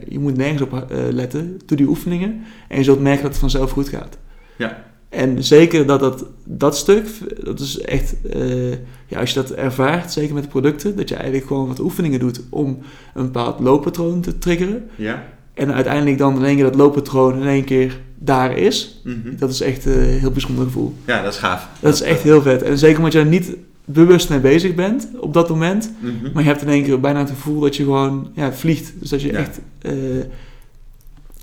je 0.07 0.19
moet 0.19 0.37
nergens 0.37 0.61
op 0.61 0.85
letten, 1.09 1.59
doe 1.65 1.77
die 1.77 1.87
oefeningen 1.87 2.41
en 2.67 2.77
je 2.77 2.83
zult 2.83 3.01
merken 3.01 3.21
dat 3.21 3.31
het 3.31 3.39
vanzelf 3.39 3.71
goed 3.71 3.89
gaat. 3.89 4.17
Ja. 4.57 4.83
En 5.15 5.43
zeker 5.43 5.85
dat, 5.85 5.99
dat 5.99 6.25
dat 6.43 6.77
stuk, 6.77 7.07
dat 7.43 7.59
is 7.59 7.79
echt, 7.79 8.15
uh, 8.35 8.71
ja, 9.07 9.19
als 9.19 9.29
je 9.29 9.35
dat 9.41 9.51
ervaart, 9.51 10.11
zeker 10.11 10.33
met 10.33 10.43
de 10.43 10.49
producten, 10.49 10.95
dat 10.95 11.09
je 11.09 11.15
eigenlijk 11.15 11.47
gewoon 11.47 11.67
wat 11.67 11.79
oefeningen 11.79 12.19
doet 12.19 12.41
om 12.49 12.77
een 13.13 13.23
bepaald 13.23 13.59
looppatroon 13.59 14.21
te 14.21 14.37
triggeren. 14.37 14.89
Ja. 14.95 15.23
En 15.53 15.73
uiteindelijk 15.73 16.17
dan 16.17 16.35
in 16.35 16.43
één 16.43 16.55
keer 16.55 16.63
dat 16.63 16.75
looppatroon 16.75 17.41
in 17.41 17.47
één 17.47 17.63
keer 17.63 17.99
daar 18.17 18.57
is. 18.57 19.01
Mm 19.03 19.21
-hmm. 19.23 19.37
Dat 19.37 19.49
is 19.49 19.61
echt 19.61 19.85
een 19.85 20.03
heel 20.03 20.31
bijzonder 20.31 20.65
gevoel. 20.65 20.93
Ja, 21.05 21.23
dat 21.23 21.33
is 21.33 21.39
gaaf. 21.39 21.61
Dat, 21.61 21.81
dat 21.81 21.93
is 21.93 22.01
echt 22.01 22.21
heel 22.21 22.41
vet. 22.41 22.61
En 22.61 22.77
zeker 22.77 22.97
omdat 22.97 23.13
je 23.13 23.19
er 23.19 23.25
niet 23.25 23.55
bewust 23.85 24.29
mee 24.29 24.39
bezig 24.39 24.75
bent 24.75 25.07
op 25.19 25.33
dat 25.33 25.49
moment. 25.49 25.91
Mm 25.99 26.09
-hmm. 26.21 26.31
Maar 26.33 26.43
je 26.43 26.49
hebt 26.49 26.61
in 26.61 26.69
één 26.69 26.83
keer 26.83 26.99
bijna 26.99 27.19
het 27.19 27.29
gevoel 27.29 27.59
dat 27.59 27.75
je 27.75 27.83
gewoon 27.83 28.31
ja, 28.33 28.53
vliegt. 28.53 28.93
Dus 28.99 29.09
dat 29.09 29.21
je 29.21 29.31
ja. 29.31 29.37
echt... 29.37 29.59
Uh, 29.81 29.91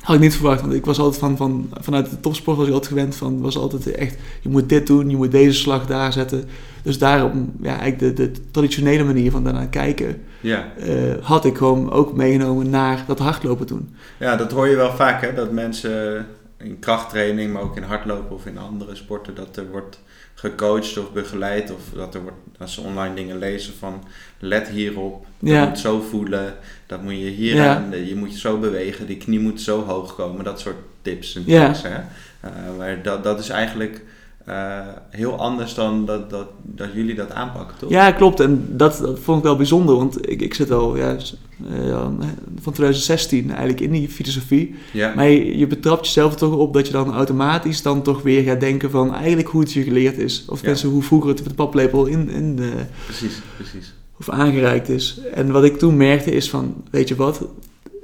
had 0.02 0.14
ik 0.14 0.20
niet 0.20 0.34
verwacht, 0.34 0.60
want 0.60 0.72
ik 0.72 0.84
was 0.84 0.98
altijd 0.98 1.18
van, 1.18 1.36
van 1.36 1.70
vanuit 1.80 2.10
de 2.10 2.20
topsport 2.20 2.56
was 2.56 2.66
ik 2.66 2.72
altijd 2.72 2.92
gewend 2.92 3.16
van, 3.16 3.40
was 3.40 3.58
altijd 3.58 3.90
echt, 3.90 4.16
je 4.40 4.48
moet 4.48 4.68
dit 4.68 4.86
doen, 4.86 5.10
je 5.10 5.16
moet 5.16 5.30
deze 5.30 5.58
slag 5.58 5.86
daar 5.86 6.12
zetten. 6.12 6.44
Dus 6.82 6.98
daarom, 6.98 7.52
ja, 7.60 7.78
eigenlijk 7.78 8.16
de, 8.16 8.32
de 8.32 8.50
traditionele 8.50 9.04
manier 9.04 9.30
van 9.30 9.44
daarnaar 9.44 9.68
kijken, 9.68 10.22
ja. 10.40 10.72
uh, 10.78 11.14
had 11.20 11.44
ik 11.44 11.56
gewoon 11.56 11.92
ook 11.92 12.14
meegenomen 12.14 12.70
naar 12.70 13.04
dat 13.06 13.18
hardlopen 13.18 13.66
doen. 13.66 13.94
Ja, 14.18 14.36
dat 14.36 14.52
hoor 14.52 14.68
je 14.68 14.76
wel 14.76 14.92
vaak, 14.92 15.22
hè, 15.22 15.34
dat 15.34 15.52
mensen 15.52 16.26
in 16.56 16.78
krachttraining, 16.78 17.52
maar 17.52 17.62
ook 17.62 17.76
in 17.76 17.82
hardlopen 17.82 18.34
of 18.34 18.46
in 18.46 18.58
andere 18.58 18.94
sporten, 18.94 19.34
dat 19.34 19.56
er 19.56 19.70
wordt 19.70 20.00
gecoacht 20.34 20.98
of 20.98 21.12
begeleid. 21.12 21.70
Of 21.70 21.80
dat 21.94 22.14
er 22.14 22.22
wordt, 22.22 22.36
als 22.58 22.74
ze 22.74 22.80
online 22.80 23.14
dingen 23.14 23.38
lezen 23.38 23.74
van 23.78 24.04
let 24.38 24.68
hierop. 24.68 25.26
Je 25.38 25.50
ja. 25.50 25.64
moet 25.64 25.78
zo 25.78 26.00
voelen. 26.00 26.54
Dat 26.92 27.02
moet 27.02 27.12
je 27.12 27.18
hier 27.30 27.54
Ja. 27.54 27.76
aan. 27.76 28.06
Je 28.06 28.16
moet 28.16 28.34
zo 28.34 28.58
bewegen. 28.58 29.06
Die 29.06 29.16
knie 29.16 29.40
moet 29.40 29.60
zo 29.60 29.84
hoog 29.84 30.14
komen. 30.14 30.44
Dat 30.44 30.60
soort 30.60 30.76
tips 31.02 31.34
en 31.36 31.42
Ja. 31.46 31.64
tricks. 31.64 31.82
Hè? 31.82 31.88
Uh, 32.44 32.78
maar 32.78 33.02
dat, 33.02 33.24
dat 33.24 33.38
is 33.38 33.48
eigenlijk 33.48 34.04
uh, 34.48 34.78
heel 35.10 35.38
anders 35.38 35.74
dan 35.74 36.06
dat, 36.06 36.30
dat, 36.30 36.46
dat 36.62 36.88
jullie 36.94 37.14
dat 37.14 37.30
aanpakken, 37.32 37.76
toch? 37.78 37.90
Ja, 37.90 38.12
klopt. 38.12 38.40
En 38.40 38.66
dat, 38.68 38.98
dat 38.98 39.18
vond 39.18 39.38
ik 39.38 39.44
wel 39.44 39.56
bijzonder, 39.56 39.96
want 39.96 40.30
ik, 40.30 40.40
ik 40.42 40.54
zit 40.54 40.70
al 40.70 40.96
ja, 40.96 41.16
uh, 41.72 42.06
van 42.60 42.72
2016 42.72 43.48
eigenlijk 43.50 43.80
in 43.80 43.90
die 43.90 44.08
filosofie. 44.08 44.74
Ja. 44.92 45.12
Maar 45.14 45.28
je, 45.28 45.58
je 45.58 45.66
betrapt 45.66 46.06
jezelf 46.06 46.36
toch 46.36 46.54
op 46.54 46.72
dat 46.74 46.86
je 46.86 46.92
dan 46.92 47.12
automatisch 47.14 47.82
dan 47.82 48.02
toch 48.02 48.22
weer 48.22 48.42
gaat 48.42 48.60
denken 48.60 48.90
van 48.90 49.14
eigenlijk 49.14 49.48
hoe 49.48 49.60
het 49.60 49.72
je 49.72 49.82
geleerd 49.82 50.18
is. 50.18 50.44
Of 50.48 50.62
mensen 50.64 50.88
hoe 50.88 51.02
vroeger 51.02 51.28
het 51.30 51.38
met 51.40 51.48
de 51.48 51.54
paplepel 51.54 52.06
in, 52.06 52.28
in 52.30 52.56
de, 52.56 52.70
Precies, 53.06 53.40
precies. 53.56 53.92
Of 54.28 54.34
aangereikt 54.34 54.88
is. 54.88 55.20
En 55.34 55.52
wat 55.52 55.64
ik 55.64 55.78
toen 55.78 55.96
merkte 55.96 56.30
is 56.30 56.50
van, 56.50 56.84
weet 56.90 57.08
je 57.08 57.14
wat, 57.14 57.46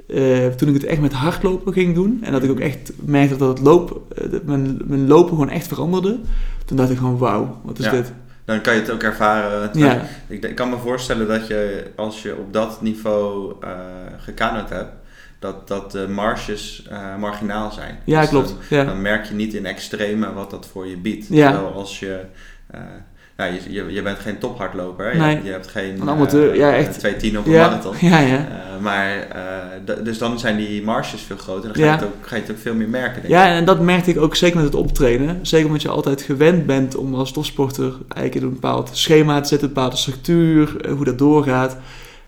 uh, 0.07 0.47
toen 0.47 0.67
ik 0.67 0.73
het 0.73 0.83
echt 0.83 1.01
met 1.01 1.13
hardlopen 1.13 1.73
ging 1.73 1.95
doen 1.95 2.19
en 2.23 2.31
dat 2.31 2.43
ik 2.43 2.49
ook 2.49 2.59
echt 2.59 2.91
merkte 3.05 3.37
dat 3.37 3.57
het 3.57 3.65
loop, 3.67 4.01
dat 4.31 4.43
mijn, 4.43 4.81
mijn 4.85 5.07
lopen 5.07 5.29
gewoon 5.29 5.49
echt 5.49 5.67
veranderde, 5.67 6.19
toen 6.65 6.77
dacht 6.77 6.89
ik 6.89 6.97
gewoon 6.97 7.17
wauw, 7.17 7.59
wat 7.63 7.79
is 7.79 7.89
dit? 7.89 8.11
Dan 8.45 8.61
kan 8.61 8.73
je 8.73 8.79
het 8.79 8.91
ook 8.91 9.03
ervaren. 9.03 9.69
Ja. 9.73 10.05
Ik, 10.27 10.43
ik, 10.43 10.55
kan 10.55 10.69
me 10.69 10.77
voorstellen 10.77 11.27
dat 11.27 11.47
je 11.47 11.83
als 11.95 12.21
je 12.21 12.35
op 12.35 12.53
dat 12.53 12.81
niveau 12.81 13.53
uh, 13.63 13.69
gekanoed 14.17 14.69
hebt, 14.69 14.91
dat, 15.39 15.67
dat 15.67 15.91
de 15.91 16.07
marges 16.07 16.87
uh, 16.91 17.15
marginaal 17.17 17.71
zijn. 17.71 17.99
Ja, 18.03 18.21
dus 18.21 18.29
klopt. 18.29 18.47
Dan, 18.47 18.79
ja. 18.79 18.83
dan, 18.83 19.01
merk 19.01 19.25
je 19.25 19.33
niet 19.33 19.53
in 19.53 19.65
extreme 19.65 20.33
wat 20.33 20.49
dat 20.49 20.67
voor 20.71 20.87
je 20.87 20.97
biedt. 20.97 21.27
Ja. 21.29 21.51
Terwijl 21.51 21.73
als 21.73 21.99
je... 21.99 22.21
Uh, 22.75 22.81
nou, 23.39 23.53
je, 23.53 23.73
je, 23.73 23.93
je, 23.93 24.01
bent 24.01 24.19
geen 24.19 24.37
tophardloper. 24.37 25.15
Je, 25.15 25.39
je 25.43 25.51
hebt 25.51 25.67
geen 25.67 26.01
een 26.01 26.09
amateur, 26.09 26.51
uh, 26.51 26.55
ja, 26.57 26.73
echt. 26.73 26.99
twee 26.99 27.15
tien 27.15 27.39
op 27.39 27.45
een 27.45 27.51
ja. 27.51 27.67
marathon. 27.67 27.95
Ja, 27.99 28.19
ja. 28.19 28.47
maar, 28.81 29.27
dus 30.03 30.17
dan 30.17 30.39
zijn 30.39 30.57
die 30.57 30.83
marges 30.83 31.21
veel 31.21 31.37
groter. 31.37 31.73
Dan 31.73 31.83
ga, 31.83 31.83
je 31.83 31.91
het 31.91 32.03
ook, 32.03 32.13
ga 32.21 32.35
je 32.35 32.41
het 32.41 32.51
ook 32.51 32.57
veel 32.57 32.73
meer 32.73 32.89
merken. 32.89 33.21
ja, 33.27 33.47
en 33.47 33.65
dat 33.65 33.79
merkte 33.79 34.09
ik 34.09 34.21
ook 34.21 34.35
zeker 34.35 34.55
met 34.55 34.65
het 34.65 34.75
optreden. 34.75 35.39
Zeker 35.41 35.65
omdat 35.65 35.81
je 35.81 35.89
altijd 35.89 36.21
gewend 36.21 36.65
bent 36.65 36.95
om 36.95 37.15
als 37.15 37.31
topsporter 37.31 37.93
eigenlijk 38.07 38.35
in 38.35 38.43
een 38.43 38.53
bepaald 38.53 38.89
schema 38.93 39.41
te 39.41 39.47
zetten, 39.47 39.67
een 39.67 39.73
bepaalde 39.73 39.95
structuur, 39.97 40.75
hoe 40.95 41.05
dat 41.05 41.17
doorgaat. 41.17 41.77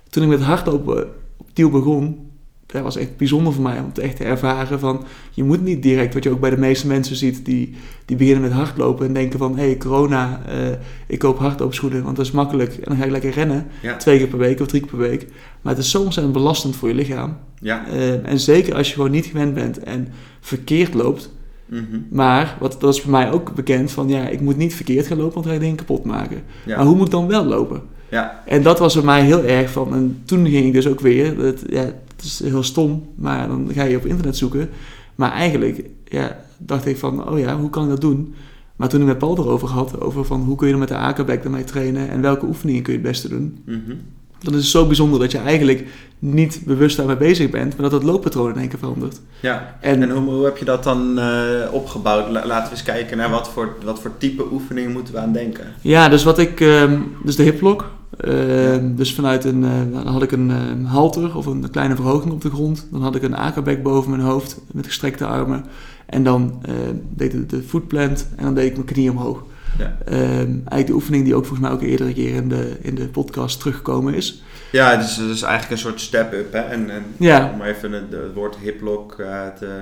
Toen 0.10 0.24
ik 0.24 0.30
met 0.30 0.42
hardlopen 0.42 1.08
opnieuw 1.38 1.70
begon, 1.70 2.31
dat 2.72 2.82
was 2.82 2.96
echt 2.96 3.18
bijzonder 3.18 3.54
voor 3.54 3.64
mij 3.64 3.80
om 3.80 3.86
het 3.86 4.00
echt 4.00 4.16
te 4.16 4.24
ervaren 4.24 4.80
van 4.80 5.04
je 5.32 5.44
moet 5.44 5.64
niet 5.64 5.84
direct, 5.84 6.14
wat 6.14 6.24
je 6.24 6.30
ook 6.30 6.40
bij 6.40 6.50
de 6.50 6.58
meeste 6.58 6.88
mensen 6.88 7.16
ziet, 7.16 7.46
die, 7.46 7.76
die 8.06 8.18
beginnen 8.18 8.42
met 8.42 8.52
hardlopen 8.52 9.08
en 9.08 9.14
denken 9.14 9.40
van 9.40 9.58
hé 9.58 9.66
hey, 9.66 9.78
corona, 9.78 10.42
uh, 10.50 10.76
ik 11.08 11.20
koop 11.20 11.40
hardloopschoenen, 11.40 12.04
want 12.04 12.16
dat 12.16 12.26
is 12.26 12.32
makkelijk 12.32 12.74
en 12.74 12.84
dan 12.84 12.98
ga 12.98 13.04
ik 13.04 13.12
lekker 13.12 13.32
rennen, 13.32 13.68
ja. 13.82 13.98
twee 13.98 14.18
keer 14.18 14.28
per 14.28 14.38
week 14.38 14.60
of 14.60 14.68
drie 14.68 14.82
keer 14.82 14.90
per 14.90 15.00
week. 15.00 15.28
Maar 15.62 15.74
het 15.74 15.84
is 15.84 15.92
zo 15.92 16.02
ontzettend 16.02 16.36
belastend 16.36 16.76
voor 16.76 16.88
je 16.88 16.96
lichaam. 16.96 17.38
Ja. 17.60 17.86
Uh, 17.88 18.28
en 18.28 18.40
zeker 18.40 18.76
als 18.76 18.88
je 18.88 18.94
gewoon 18.94 19.12
niet 19.12 19.26
gewend 19.26 19.54
bent 19.54 19.80
en 19.80 20.08
verkeerd 20.40 20.94
loopt. 20.94 21.32
Mm 21.66 21.88
-hmm. 21.92 22.06
Maar, 22.10 22.58
wat, 22.60 22.78
dat 22.80 22.94
is 22.94 23.02
voor 23.02 23.12
mij 23.12 23.32
ook 23.32 23.56
bekend 23.56 23.92
van 23.92 24.10
ja, 24.10 24.28
ik 24.28 24.42
moet 24.42 24.58
niet 24.58 24.76
verkeerd 24.76 25.08
gaan 25.08 25.18
lopen, 25.18 25.34
want 25.34 25.46
dan 25.46 25.54
ga 25.54 25.60
ik 25.60 25.66
dingen 25.66 25.86
kapot 25.86 26.04
maken. 26.04 26.42
Ja. 26.66 26.76
Maar 26.76 26.86
hoe 26.86 26.96
moet 26.96 27.06
ik 27.06 27.12
dan 27.12 27.28
wel 27.28 27.46
lopen? 27.46 27.82
Ja. 28.12 28.42
En 28.46 28.62
dat 28.64 28.80
was 28.80 28.94
voor 28.94 29.06
mij 29.06 29.24
heel 29.24 29.44
erg 29.44 29.72
van. 29.72 29.94
En 29.94 30.22
toen 30.26 30.48
ging 30.48 30.66
ik 30.66 30.74
dus 30.74 30.88
ook 30.88 31.00
weer. 31.00 31.38
Dat, 31.38 31.62
ja, 31.70 31.94
is 32.24 32.40
heel 32.44 32.64
stom, 32.64 33.04
maar 33.16 33.48
dan 33.48 33.70
ga 33.74 33.84
je 33.84 33.98
op 33.98 34.06
internet 34.06 34.38
zoeken. 34.38 34.70
Maar 35.16 35.32
eigenlijk 35.32 35.90
ja, 36.06 36.40
dacht 36.58 36.86
ik 36.86 36.98
van, 36.98 37.30
oh 37.30 37.40
ja, 37.40 37.58
hoe 37.58 37.70
kan 37.70 37.84
ik 37.84 37.90
dat 37.90 38.02
doen? 38.02 38.34
Maar 38.76 38.90
toen 38.90 39.02
ik 39.02 39.08
met 39.08 39.18
Paul 39.18 39.38
erover 39.38 39.68
had, 39.68 40.02
over 40.02 40.26
van 40.26 40.42
hoe 40.42 40.56
kun 40.56 40.68
je 40.68 40.74
er 40.74 40.80
met 40.80 40.88
de 40.88 40.96
akerback 40.96 41.44
ermee 41.44 41.64
trainen 41.64 42.10
en 42.10 42.22
welke 42.22 42.46
oefeningen 42.46 42.84
kun 42.84 42.94
je 42.94 43.00
het 43.00 43.08
beste 43.08 43.30
doen. 43.30 43.58
Mm 43.66 43.82
-hmm. 43.86 44.00
Dan 44.40 44.54
is 44.54 44.60
het 44.60 44.70
zo 44.70 44.88
bijzonder 44.88 45.20
dat 45.20 45.32
je 45.32 45.38
eigenlijk 45.38 45.88
niet 46.24 46.62
bewust 46.66 46.98
daarmee 46.98 47.18
bezig 47.18 47.50
bent, 47.50 47.74
maar 47.78 47.90
dat 47.90 48.00
het 48.00 48.10
looppatroon 48.10 48.50
in 48.50 48.60
één 48.60 48.70
keer 48.70 48.80
verandert. 48.80 49.22
Ja, 49.40 49.78
en, 49.80 50.02
en 50.02 50.10
hoe, 50.10 50.34
hoe, 50.34 50.46
heb 50.46 50.58
je 50.58 50.66
dat 50.66 50.84
dan 50.84 51.20
uh, 51.20 51.26
opgebouwd? 51.72 52.30
laten 52.32 52.64
we 52.64 52.70
eens 52.70 52.84
kijken 52.84 53.18
naar 53.18 53.30
wat 53.30 53.50
voor, 53.50 53.76
wat 53.84 54.00
voor 54.00 54.18
type 54.18 54.46
oefeningen 54.52 54.92
moeten 54.92 55.14
we 55.14 55.20
aan 55.20 55.34
denken. 55.34 55.66
Ja, 55.82 56.10
dus 56.10 56.24
wat 56.24 56.40
ik, 56.40 56.60
um, 56.60 57.16
dus 57.24 57.36
de 57.36 57.44
hiplock. 57.44 57.90
Uh, 58.26 58.78
dus 58.82 59.14
vanuit 59.14 59.44
een, 59.44 59.64
uh, 59.64 59.72
dan 59.92 60.08
had 60.08 60.24
ik 60.24 60.32
een 60.32 60.50
uh, 60.50 60.92
halter 60.92 61.38
of 61.38 61.46
een 61.46 61.70
kleine 61.72 61.96
verhoging 61.96 62.34
op 62.34 62.42
de 62.42 62.50
grond. 62.50 62.88
Dan 62.92 63.02
had 63.02 63.16
ik 63.16 63.24
een 63.24 63.38
akerback 63.38 63.84
boven 63.84 64.10
mijn 64.10 64.24
hoofd 64.24 64.62
met 64.72 64.86
gestrekte 64.86 65.26
armen. 65.26 65.66
En 66.06 66.24
dan 66.24 66.62
deed 67.10 67.34
ik 67.34 67.50
de 67.50 67.64
footplant 67.64 68.28
en 68.36 68.44
dan 68.44 68.54
deed 68.54 68.66
ik 68.66 68.74
mijn 68.74 68.86
knie 68.86 69.12
omhoog. 69.12 69.44
Ja. 69.78 69.98
eigenlijk 70.06 70.88
de 70.88 70.94
oefening 70.94 71.24
die 71.24 71.36
ook 71.36 71.46
volgens 71.46 71.68
mij 71.68 71.78
ook 71.78 71.82
eerdere 71.82 72.14
keer 72.14 72.36
in 72.36 72.50
de, 72.50 72.78
in 72.82 72.96
de 72.96 73.08
podcast 73.08 73.60
teruggekomen 73.60 74.14
is. 74.14 74.44
Ja, 74.72 74.92
het 74.92 75.10
is, 75.10 75.16
het 75.16 75.30
is 75.30 75.42
eigenlijk 75.42 75.72
een 75.72 75.88
soort 75.88 76.02
step-up. 76.02 76.54
En, 76.54 76.90
en 76.90 77.04
ja. 77.18 77.52
om 77.54 77.62
even 77.62 77.92
het, 77.92 78.12
het 78.12 78.34
woord 78.34 78.56
hiplock 78.56 79.16
te 79.58 79.82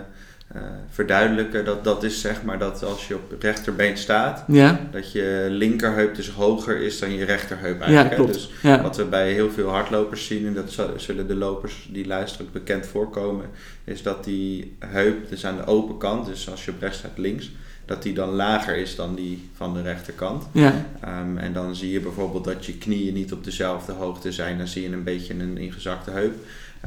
uh, 0.55 0.61
verduidelijken. 0.89 1.65
Dat, 1.65 1.83
dat 1.83 2.03
is 2.03 2.21
zeg 2.21 2.43
maar 2.43 2.59
dat 2.59 2.83
als 2.83 3.07
je 3.07 3.15
op 3.15 3.33
rechterbeen 3.39 3.97
staat, 3.97 4.43
ja. 4.47 4.79
dat 4.91 5.11
je 5.11 5.47
linkerheup 5.49 6.15
dus 6.15 6.29
hoger 6.29 6.81
is 6.81 6.99
dan 6.99 7.13
je 7.13 7.25
rechterheup 7.25 7.81
eigenlijk. 7.81 8.09
Ja, 8.09 8.15
klopt. 8.15 8.33
Dus 8.33 8.51
ja. 8.61 8.81
wat 8.81 8.97
we 8.97 9.05
bij 9.05 9.31
heel 9.31 9.51
veel 9.51 9.69
hardlopers 9.69 10.25
zien, 10.25 10.47
en 10.47 10.53
dat 10.53 10.77
zullen 10.95 11.27
de 11.27 11.35
lopers 11.35 11.89
die 11.91 12.07
luisteren 12.07 12.47
bekend 12.51 12.87
voorkomen, 12.87 13.45
is 13.83 14.03
dat 14.03 14.23
die 14.23 14.75
heup 14.79 15.29
dus 15.29 15.45
aan 15.45 15.55
de 15.55 15.65
open 15.65 15.97
kant, 15.97 16.25
dus 16.25 16.49
als 16.49 16.65
je 16.65 16.71
op 16.71 16.81
rechts 16.81 16.97
staat 16.97 17.17
links, 17.17 17.51
dat 17.89 18.03
die 18.03 18.13
dan 18.13 18.29
lager 18.29 18.77
is 18.77 18.95
dan 18.95 19.15
die 19.15 19.49
van 19.55 19.73
de 19.73 19.81
rechterkant. 19.81 20.43
Ja. 20.51 20.85
Um, 21.21 21.37
en 21.37 21.53
dan 21.53 21.75
zie 21.75 21.91
je 21.91 21.99
bijvoorbeeld 21.99 22.43
dat 22.43 22.65
je 22.65 22.73
knieën 22.73 23.13
niet 23.13 23.33
op 23.33 23.43
dezelfde 23.43 23.91
hoogte 23.91 24.31
zijn. 24.31 24.57
Dan 24.57 24.67
zie 24.67 24.81
je 24.81 24.91
een 24.91 25.03
beetje 25.03 25.33
een 25.33 25.57
ingezakte 25.57 26.11
heup, 26.11 26.33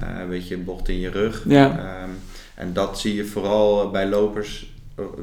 uh, 0.02 0.20
een 0.20 0.28
beetje 0.28 0.54
een 0.54 0.64
bocht 0.64 0.88
in 0.88 1.00
je 1.00 1.10
rug. 1.10 1.44
Ja. 1.48 1.66
Um, 2.04 2.10
en 2.54 2.72
dat 2.72 3.00
zie 3.00 3.14
je 3.14 3.24
vooral 3.24 3.90
bij 3.90 4.08
lopers, 4.08 4.70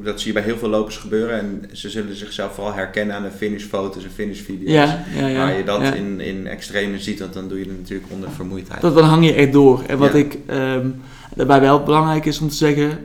dat 0.04 0.20
zie 0.20 0.26
je 0.26 0.32
bij 0.32 0.42
heel 0.42 0.58
veel 0.58 0.68
lopers 0.68 0.96
gebeuren. 0.96 1.38
En 1.38 1.64
ze 1.72 1.90
zullen 1.90 2.16
zichzelf 2.16 2.54
vooral 2.54 2.74
herkennen 2.74 3.16
aan 3.16 3.22
de 3.22 3.30
finishfoto's 3.30 4.04
en 4.04 4.10
finishvideo's. 4.10 4.72
Ja, 4.72 5.04
ja, 5.16 5.26
ja, 5.26 5.38
waar 5.38 5.56
je 5.56 5.64
dat 5.64 5.80
ja. 5.80 5.92
in, 5.92 6.20
in 6.20 6.46
extreme 6.46 6.98
ziet, 6.98 7.20
want 7.20 7.32
dan 7.32 7.48
doe 7.48 7.58
je 7.58 7.64
het 7.64 7.78
natuurlijk 7.78 8.10
onder 8.12 8.30
vermoeidheid. 8.30 8.80
Dat, 8.80 8.94
dan 8.94 9.04
hang 9.04 9.24
je 9.24 9.32
echt 9.32 9.52
door. 9.52 9.82
En 9.86 9.98
wat 9.98 10.14
ik 10.14 10.38
um, 10.50 11.00
daarbij 11.34 11.60
wel 11.60 11.82
belangrijk 11.82 12.24
is 12.24 12.40
om 12.40 12.48
te 12.48 12.54
zeggen, 12.54 12.98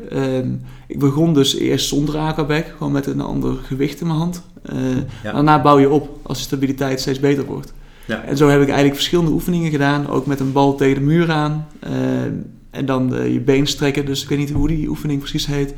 ik 0.87 0.99
begon 0.99 1.33
dus 1.33 1.55
eerst 1.55 1.87
zonder 1.87 2.17
aquaback, 2.17 2.65
gewoon 2.77 2.93
met 2.93 3.05
een 3.05 3.21
ander 3.21 3.53
gewicht 3.63 4.01
in 4.01 4.07
mijn 4.07 4.19
hand. 4.19 4.41
Uh, 4.73 4.77
daarna 5.23 5.61
bouw 5.61 5.79
je 5.79 5.89
op 5.89 6.19
als 6.23 6.37
de 6.37 6.43
stabiliteit 6.43 6.99
steeds 6.99 7.19
beter 7.19 7.45
wordt. 7.45 7.73
En 8.25 8.37
zo 8.37 8.47
heb 8.47 8.61
ik 8.61 8.67
eigenlijk 8.67 8.95
verschillende 8.95 9.31
oefeningen 9.31 9.71
gedaan, 9.71 10.07
ook 10.07 10.25
met 10.25 10.39
een 10.39 10.51
bal 10.51 10.75
tegen 10.75 10.95
de 10.95 11.01
muur 11.01 11.31
aan. 11.31 11.67
Uh, 11.87 11.91
en 12.71 12.85
dan 12.85 13.09
de, 13.09 13.33
je 13.33 13.39
been 13.39 13.67
strekken. 13.67 14.05
Dus 14.05 14.23
ik 14.23 14.29
weet 14.29 14.37
niet 14.37 14.51
hoe 14.51 14.67
die 14.67 14.87
oefening 14.87 15.19
precies 15.19 15.45
heet. 15.45 15.73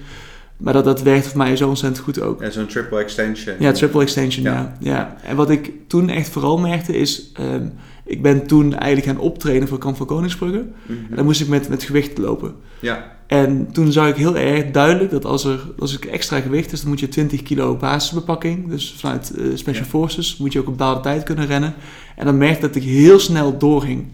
Maar 0.57 0.73
dat, 0.73 0.83
dat 0.83 1.01
werkt 1.01 1.27
voor 1.27 1.37
mij 1.37 1.55
zo 1.55 1.67
ontzettend 1.67 2.03
goed 2.03 2.21
ook. 2.21 2.41
Ja, 2.41 2.49
zo'n 2.49 2.65
triple 2.65 2.99
extension. 2.99 3.55
Ja, 3.59 3.71
triple 3.71 4.01
extension, 4.01 4.43
ja. 4.43 4.77
ja. 4.79 4.91
ja. 4.91 5.17
En 5.23 5.35
wat 5.35 5.49
ik 5.49 5.71
toen 5.87 6.09
echt 6.09 6.29
vooral 6.29 6.57
merkte 6.57 6.97
is... 6.97 7.31
Um, 7.39 7.73
ik 8.07 8.21
ben 8.21 8.47
toen 8.47 8.73
eigenlijk 8.75 9.05
gaan 9.05 9.25
optrainen 9.25 9.67
voor 9.67 9.77
Kamp 9.77 9.97
van 9.97 10.05
Koningsbrugge. 10.05 10.57
Mm 10.57 10.73
Mhm. 10.85 10.97
-hmm. 10.97 11.09
En 11.09 11.15
dan 11.15 11.25
moest 11.25 11.41
ik 11.41 11.47
met, 11.47 11.69
met 11.69 11.83
gewicht 11.83 12.17
lopen. 12.17 12.55
Ja. 12.79 13.15
En 13.27 13.71
toen 13.71 13.91
zag 13.91 14.07
ik 14.07 14.15
heel 14.15 14.37
erg 14.37 14.71
duidelijk 14.71 15.11
dat 15.11 15.25
als 15.25 15.45
er 15.45 15.59
als 15.79 15.95
ik 15.95 16.05
extra 16.05 16.39
gewicht 16.39 16.71
is... 16.71 16.79
dan 16.79 16.89
moet 16.89 16.99
je 16.99 17.07
20 17.07 17.43
kilo 17.43 17.75
basisbepakking. 17.75 18.69
Dus 18.69 18.95
vanuit 18.97 19.31
uh, 19.35 19.55
Special 19.55 19.83
ja. 19.83 19.89
Forces 19.89 20.37
moet 20.37 20.53
je 20.53 20.59
ook 20.59 20.67
op 20.67 20.77
bepaalde 20.77 21.01
tijd 21.01 21.23
kunnen 21.23 21.45
rennen. 21.45 21.73
En 22.15 22.25
dan 22.25 22.37
merkte 22.37 22.61
dat 22.61 22.75
ik 22.75 22.83
heel 22.83 23.19
snel 23.19 23.57
doorging. 23.57 24.05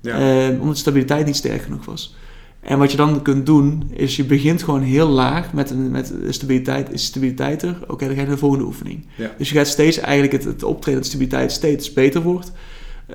Ja. 0.00 0.46
Um, 0.46 0.60
omdat 0.60 0.74
de 0.74 0.80
stabiliteit 0.80 1.26
niet 1.26 1.36
sterk 1.36 1.62
genoeg 1.62 1.84
was. 1.84 2.16
En 2.60 2.78
wat 2.78 2.90
je 2.90 2.96
dan 2.96 3.22
kunt 3.22 3.46
doen, 3.46 3.90
is 3.90 4.16
je 4.16 4.24
begint 4.24 4.62
gewoon 4.62 4.82
heel 4.82 5.08
laag 5.08 5.52
met, 5.52 5.70
een, 5.70 5.90
met 5.90 6.14
stabiliteit. 6.28 6.92
Is 6.92 7.04
stabiliteit 7.04 7.62
er? 7.62 7.76
Oké, 7.82 7.92
okay, 7.92 8.06
dan 8.06 8.16
ga 8.16 8.22
je 8.22 8.26
naar 8.26 8.36
de 8.36 8.40
volgende 8.40 8.64
oefening. 8.64 9.06
Ja. 9.16 9.30
Dus 9.38 9.48
je 9.48 9.56
gaat 9.56 9.66
steeds 9.66 9.98
eigenlijk 9.98 10.32
het, 10.32 10.44
het 10.44 10.62
optreden 10.62 11.00
dat 11.00 11.08
stabiliteit 11.08 11.52
steeds 11.52 11.92
beter 11.92 12.22
wordt. 12.22 12.52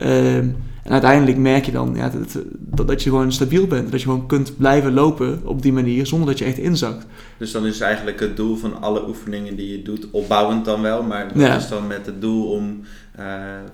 Um, 0.01 0.55
en 0.83 0.91
uiteindelijk 0.91 1.37
merk 1.37 1.65
je 1.65 1.71
dan 1.71 1.93
ja, 1.95 2.09
dat, 2.09 2.37
dat, 2.57 2.87
dat, 2.87 3.03
je 3.03 3.09
gewoon 3.09 3.31
stabiel 3.31 3.67
bent. 3.67 3.91
Dat 3.91 4.01
je 4.01 4.07
gewoon 4.07 4.27
kunt 4.27 4.57
blijven 4.57 4.93
lopen 4.93 5.41
op 5.43 5.61
die 5.61 5.73
manier 5.73 6.05
zonder 6.05 6.27
dat 6.27 6.37
je 6.37 6.45
echt 6.45 6.57
inzakt. 6.57 7.05
Dus 7.37 7.51
dan 7.51 7.65
is 7.65 7.79
eigenlijk 7.79 8.19
het 8.19 8.37
doel 8.37 8.55
van 8.55 8.81
alle 8.81 9.07
oefeningen 9.07 9.55
die 9.55 9.71
je 9.71 9.81
doet, 9.81 10.07
opbouwend 10.11 10.65
dan 10.65 10.81
wel, 10.81 11.03
maar 11.03 11.27
dat 11.27 11.41
ja. 11.41 11.55
is 11.55 11.67
dan 11.67 11.87
met 11.87 12.05
het 12.05 12.21
doel 12.21 12.51
om 12.51 12.81
uh, 13.19 13.25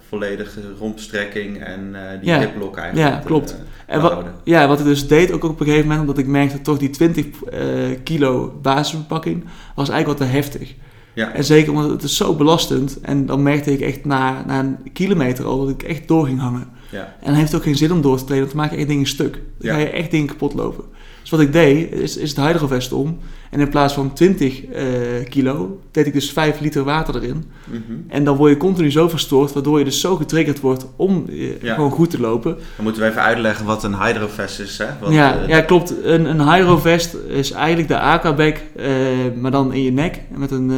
volledige 0.08 0.62
rompstrekking 0.80 1.64
en 1.64 1.80
uh, 1.80 2.00
die 2.20 2.30
ja. 2.30 2.38
eigenlijk 2.38 2.92
Ja, 2.94 3.22
klopt. 3.26 3.48
Te, 3.48 3.56
en 3.86 4.02
wat, 4.02 4.24
ja, 4.44 4.68
wat 4.68 4.80
ik 4.80 4.86
dus 4.86 5.08
deed 5.08 5.32
ook 5.32 5.44
op 5.44 5.60
een 5.60 5.66
gegeven 5.66 5.88
moment, 5.88 6.02
omdat 6.02 6.18
ik 6.18 6.28
merkte 6.28 6.62
toch 6.62 6.78
die 6.78 6.90
20 6.90 7.26
uh, 7.26 7.32
kilo 8.04 8.60
basisbepakking 8.62 9.46
was 9.76 9.90
eigenlijk 9.90 10.20
wat 10.20 10.30
te 10.30 10.34
heftig. 10.34 10.74
Ja. 11.16 11.34
En 11.34 11.44
zeker 11.44 11.72
omdat 11.72 11.90
het 11.90 12.04
is 12.04 12.16
zo 12.16 12.36
belastend. 12.36 13.00
En 13.02 13.26
dan 13.26 13.44
merkte 13.44 13.72
ik 13.72 13.82
echt 13.82 14.06
na, 14.06 14.44
na 14.48 14.60
een 14.60 14.92
kilometer 14.94 15.46
al 15.46 15.60
dat 15.60 15.70
ik 15.70 15.84
echt 15.84 16.08
door 16.08 16.26
ging 16.26 16.40
hangen. 16.40 16.68
Ja. 16.92 17.16
En 17.20 17.26
dan 17.26 17.34
heeft 17.34 17.48
het 17.52 17.58
ook 17.58 17.66
geen 17.66 17.78
zin 17.78 17.92
om 17.92 18.02
door 18.02 18.18
te 18.18 18.24
trainen, 18.24 18.48
want 18.48 18.58
dan 18.58 18.66
maak 18.66 18.72
je 18.72 18.78
echt 18.78 18.88
dingen 18.88 19.08
stuk. 19.08 19.34
Dan 19.34 19.42
ja. 19.70 19.74
ga 19.74 19.80
je 19.80 19.90
echt 19.90 20.12
dingen 20.12 20.28
kapot 20.28 20.54
lopen. 20.54 20.84
Dus 21.22 21.30
wat 21.30 21.40
ik 21.40 21.54
deed, 21.54 21.92
is, 21.92 22.18
is 22.18 22.30
het 22.30 22.46
hydrovest 22.46 22.92
om. 22.92 23.18
En 23.56 23.62
in 23.62 23.70
plaats 23.70 23.94
van 23.94 24.14
20 24.14 24.68
uh, 24.68 24.80
kilo, 25.30 25.82
deed 25.92 26.06
ik 26.06 26.14
dus 26.14 26.32
5 26.32 26.60
liter 26.60 26.84
water 26.84 27.16
erin. 27.16 27.44
Mm 27.64 27.84
-hmm. 27.88 28.06
En 28.08 28.24
dan 28.24 28.36
word 28.36 28.52
je 28.52 28.58
continu 28.58 28.92
zo 28.92 29.10
verstoord, 29.10 29.54
waardoor 29.54 29.80
je 29.80 29.86
dus 29.86 30.00
zo 30.00 30.16
getriggerd 30.16 30.60
wordt 30.60 30.86
om 30.96 31.26
uh, 31.30 31.62
ja. 31.62 31.74
gewoon 31.74 31.92
goed 31.92 32.10
te 32.10 32.20
lopen. 32.20 32.58
Dan 32.76 32.84
moeten 32.84 33.02
we 33.02 33.08
even 33.08 33.22
uitleggen 33.22 33.66
wat 33.66 33.84
een 33.84 34.02
hydrovest 34.02 34.60
is. 34.60 34.78
Hè? 34.78 34.86
Wat, 35.00 35.14
ja, 35.14 35.42
uh, 35.42 35.48
ja, 35.48 35.62
klopt. 35.62 35.94
Een, 36.04 36.26
een 36.26 36.50
hydrovest 36.52 37.16
is 37.28 37.52
eigenlijk 37.52 37.88
de 37.88 38.00
aquaback, 38.00 38.62
maar 39.36 39.52
dan 39.52 39.74
in 39.74 39.84
je 39.84 39.92
nek. 39.92 40.22
Met 40.30 40.52
een 40.52 40.72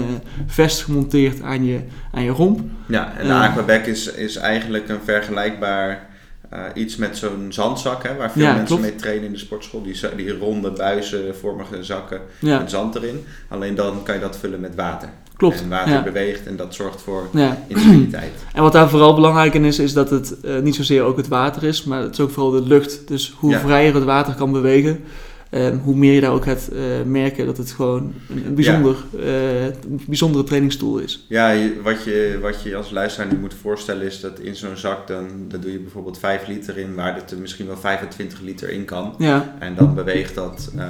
vest 0.48 0.84
gemonteerd 0.84 1.42
aan 1.42 1.66
je, 1.66 1.80
aan 2.12 2.24
je 2.24 2.32
romp. 2.32 2.60
Ja, 2.88 3.13
en 3.18 3.28
de 3.28 3.34
aquaback 3.34 3.86
is, 3.86 4.12
is 4.12 4.36
eigenlijk 4.36 4.90
een 4.90 5.02
vergelijkbaar... 5.04 6.08
Uh, 6.54 6.60
iets 6.74 6.96
met 6.96 7.18
zo'n 7.18 7.48
zandzak, 7.50 8.04
hè, 8.04 8.16
waar 8.16 8.32
veel 8.32 8.42
ja, 8.42 8.50
mensen 8.54 8.68
klopt. 8.68 8.82
mee 8.82 8.96
trainen 8.96 9.26
in 9.26 9.32
de 9.32 9.38
sportschool. 9.38 9.84
Die, 9.84 10.16
die 10.16 10.38
ronde, 10.38 10.72
buizenvormige 10.72 11.84
zakken 11.84 12.22
ja. 12.40 12.58
met 12.58 12.70
zand 12.70 12.96
erin. 12.96 13.26
Alleen 13.48 13.76
dan 13.76 14.04
kan 14.04 14.16
je 14.16 14.22
dat 14.22 14.38
vullen 14.38 14.60
met 14.60 14.76
water. 14.76 15.10
Klopt. 15.36 15.62
En 15.62 15.70
water 15.70 15.94
ja. 15.94 16.04
beweegt 16.04 16.48
en 16.48 16.56
dat 16.56 16.76
zorgt 16.76 17.02
voor 17.02 17.30
ja. 17.34 17.58
instabiliteit. 17.68 18.32
En 18.54 18.62
wat 18.62 18.72
daar 18.72 18.90
vooral 18.90 19.16
belangrijk 19.16 19.54
in 19.54 19.66
is, 19.66 19.80
is 19.80 19.94
dat 19.94 20.10
het 20.10 20.38
niet 20.62 20.76
zozeer 20.76 21.04
ook 21.04 21.18
het 21.18 21.28
water 21.28 21.64
is, 21.64 21.84
maar 21.84 22.02
het 22.02 22.14
is 22.14 22.20
ook 22.20 22.32
vooral 22.32 22.52
de 22.52 22.62
lucht. 22.62 23.08
Dus 23.08 23.34
hoe 23.38 23.58
vrijer 23.58 23.94
het 23.94 24.04
water 24.04 24.34
kan 24.34 24.52
bewegen, 24.52 25.04
Ehm, 25.50 25.78
hoe 25.78 25.96
meer 25.96 26.14
je 26.14 26.22
daar 26.22 26.32
ook 26.32 26.44
gaat 26.44 26.70
uh, 26.74 26.82
merken 27.06 27.46
dat 27.46 27.58
het 27.58 27.72
gewoon 27.72 28.14
een, 28.30 28.46
een 28.46 28.56
bijzonder, 28.56 28.96
ja. 29.18 29.68
uh, 29.68 29.74
bijzondere 30.08 30.44
trainingstool 30.44 30.98
is. 30.98 31.26
Ja, 31.28 31.56
wat, 31.84 32.04
je, 32.04 32.38
wat 32.42 32.64
je 32.64 32.76
als 32.76 32.92
luisteraar 32.92 33.32
nu 33.32 33.40
moet 33.40 33.54
voorstellen 33.54 34.06
is 34.06 34.20
dat 34.20 34.40
in 34.40 34.56
zo'n 34.56 34.78
zak 34.78 35.08
dan, 35.08 35.28
dan 35.48 35.62
doe 35.62 35.72
je 35.72 35.80
bijvoorbeeld 35.80 36.20
5 36.20 36.48
liter 36.48 36.78
in, 36.78 36.96
waar 36.96 37.16
er 37.16 37.38
misschien 37.38 37.68
wel 37.68 37.78
25 37.78 38.42
liter 38.42 38.70
in 38.70 38.86
kan. 38.86 39.16
Ja. 39.18 39.56
En 39.60 39.76
dan 39.76 39.96
beweegt 39.96 40.36
dat 40.36 40.72
uh, 40.76 40.86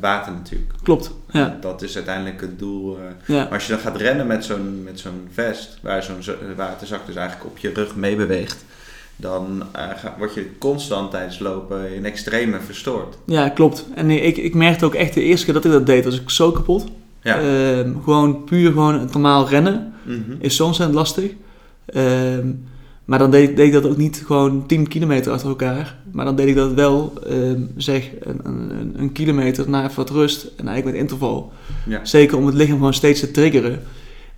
water 0.00 0.32
natuurlijk. 0.32 0.72
Klopt. 0.82 1.14
Ja. 1.30 1.58
Dat 1.60 1.82
is 1.82 1.94
uiteindelijk 1.94 2.40
het 2.40 2.58
doel. 2.58 2.98
Ja. 3.26 3.34
Maar 3.34 3.52
als 3.52 3.66
je 3.66 3.72
dan 3.72 3.80
gaat 3.80 3.96
rennen 3.96 4.26
met 4.26 4.44
zo'n, 4.44 4.82
met 4.82 5.00
zo'n 5.00 5.28
vest, 5.32 5.78
waar 5.82 6.02
zo'n 6.02 6.20
waterzak 6.56 7.06
dus 7.06 7.14
eigenlijk 7.14 7.50
op 7.50 7.58
je 7.58 7.72
rug 7.72 7.96
mee 7.96 8.16
beweegt 8.16 8.64
dan 9.22 9.62
uh, 9.76 10.18
word 10.18 10.34
je 10.34 10.50
constant 10.58 11.10
tijdens 11.10 11.38
lopen 11.38 11.94
in 11.94 12.04
extreme 12.04 12.60
verstoord. 12.60 13.18
Ja, 13.26 13.48
klopt. 13.48 13.86
En 13.94 14.10
ik, 14.10 14.36
ik 14.36 14.54
merkte 14.54 14.84
ook 14.84 14.94
echt 14.94 15.14
de 15.14 15.22
eerste 15.22 15.44
keer 15.44 15.54
dat 15.54 15.64
ik 15.64 15.70
dat 15.70 15.86
deed, 15.86 16.04
was 16.04 16.20
ik 16.20 16.30
zo 16.30 16.52
kapot. 16.52 16.84
Ja. 17.22 17.40
Ehm, 17.40 17.92
gewoon 18.04 18.44
puur 18.44 18.72
gewoon 18.72 19.00
het 19.00 19.12
normaal 19.12 19.48
rennen 19.48 19.92
mm 20.04 20.24
-hmm. 20.26 20.36
is 20.38 20.54
soms 20.54 20.78
lastig. 20.78 21.30
Ehm, 21.86 22.52
maar 23.04 23.18
dan 23.18 23.30
deed, 23.30 23.56
deed, 23.56 23.66
ik 23.66 23.72
dat 23.72 23.86
ook 23.86 23.96
niet 23.96 24.22
gewoon 24.26 24.66
10 24.66 24.88
kilometer 24.88 25.32
achter 25.32 25.48
elkaar. 25.48 25.96
Maar 26.12 26.24
dan 26.24 26.36
deed 26.36 26.48
ik 26.48 26.54
dat 26.54 26.72
wel, 26.72 27.12
ehm, 27.26 27.62
zeg, 27.76 28.10
een, 28.20 28.40
een, 28.42 28.94
een, 28.96 29.12
kilometer 29.12 29.70
na 29.70 29.84
even 29.84 29.96
wat 29.96 30.10
rust. 30.10 30.42
En 30.42 30.66
eigenlijk 30.68 30.84
met 30.84 30.94
interval. 30.94 31.52
Ja. 31.86 32.04
Zeker 32.04 32.36
om 32.36 32.46
het 32.46 32.54
lichaam 32.54 32.76
gewoon 32.76 32.94
steeds 32.94 33.20
te 33.20 33.30
triggeren. 33.30 33.82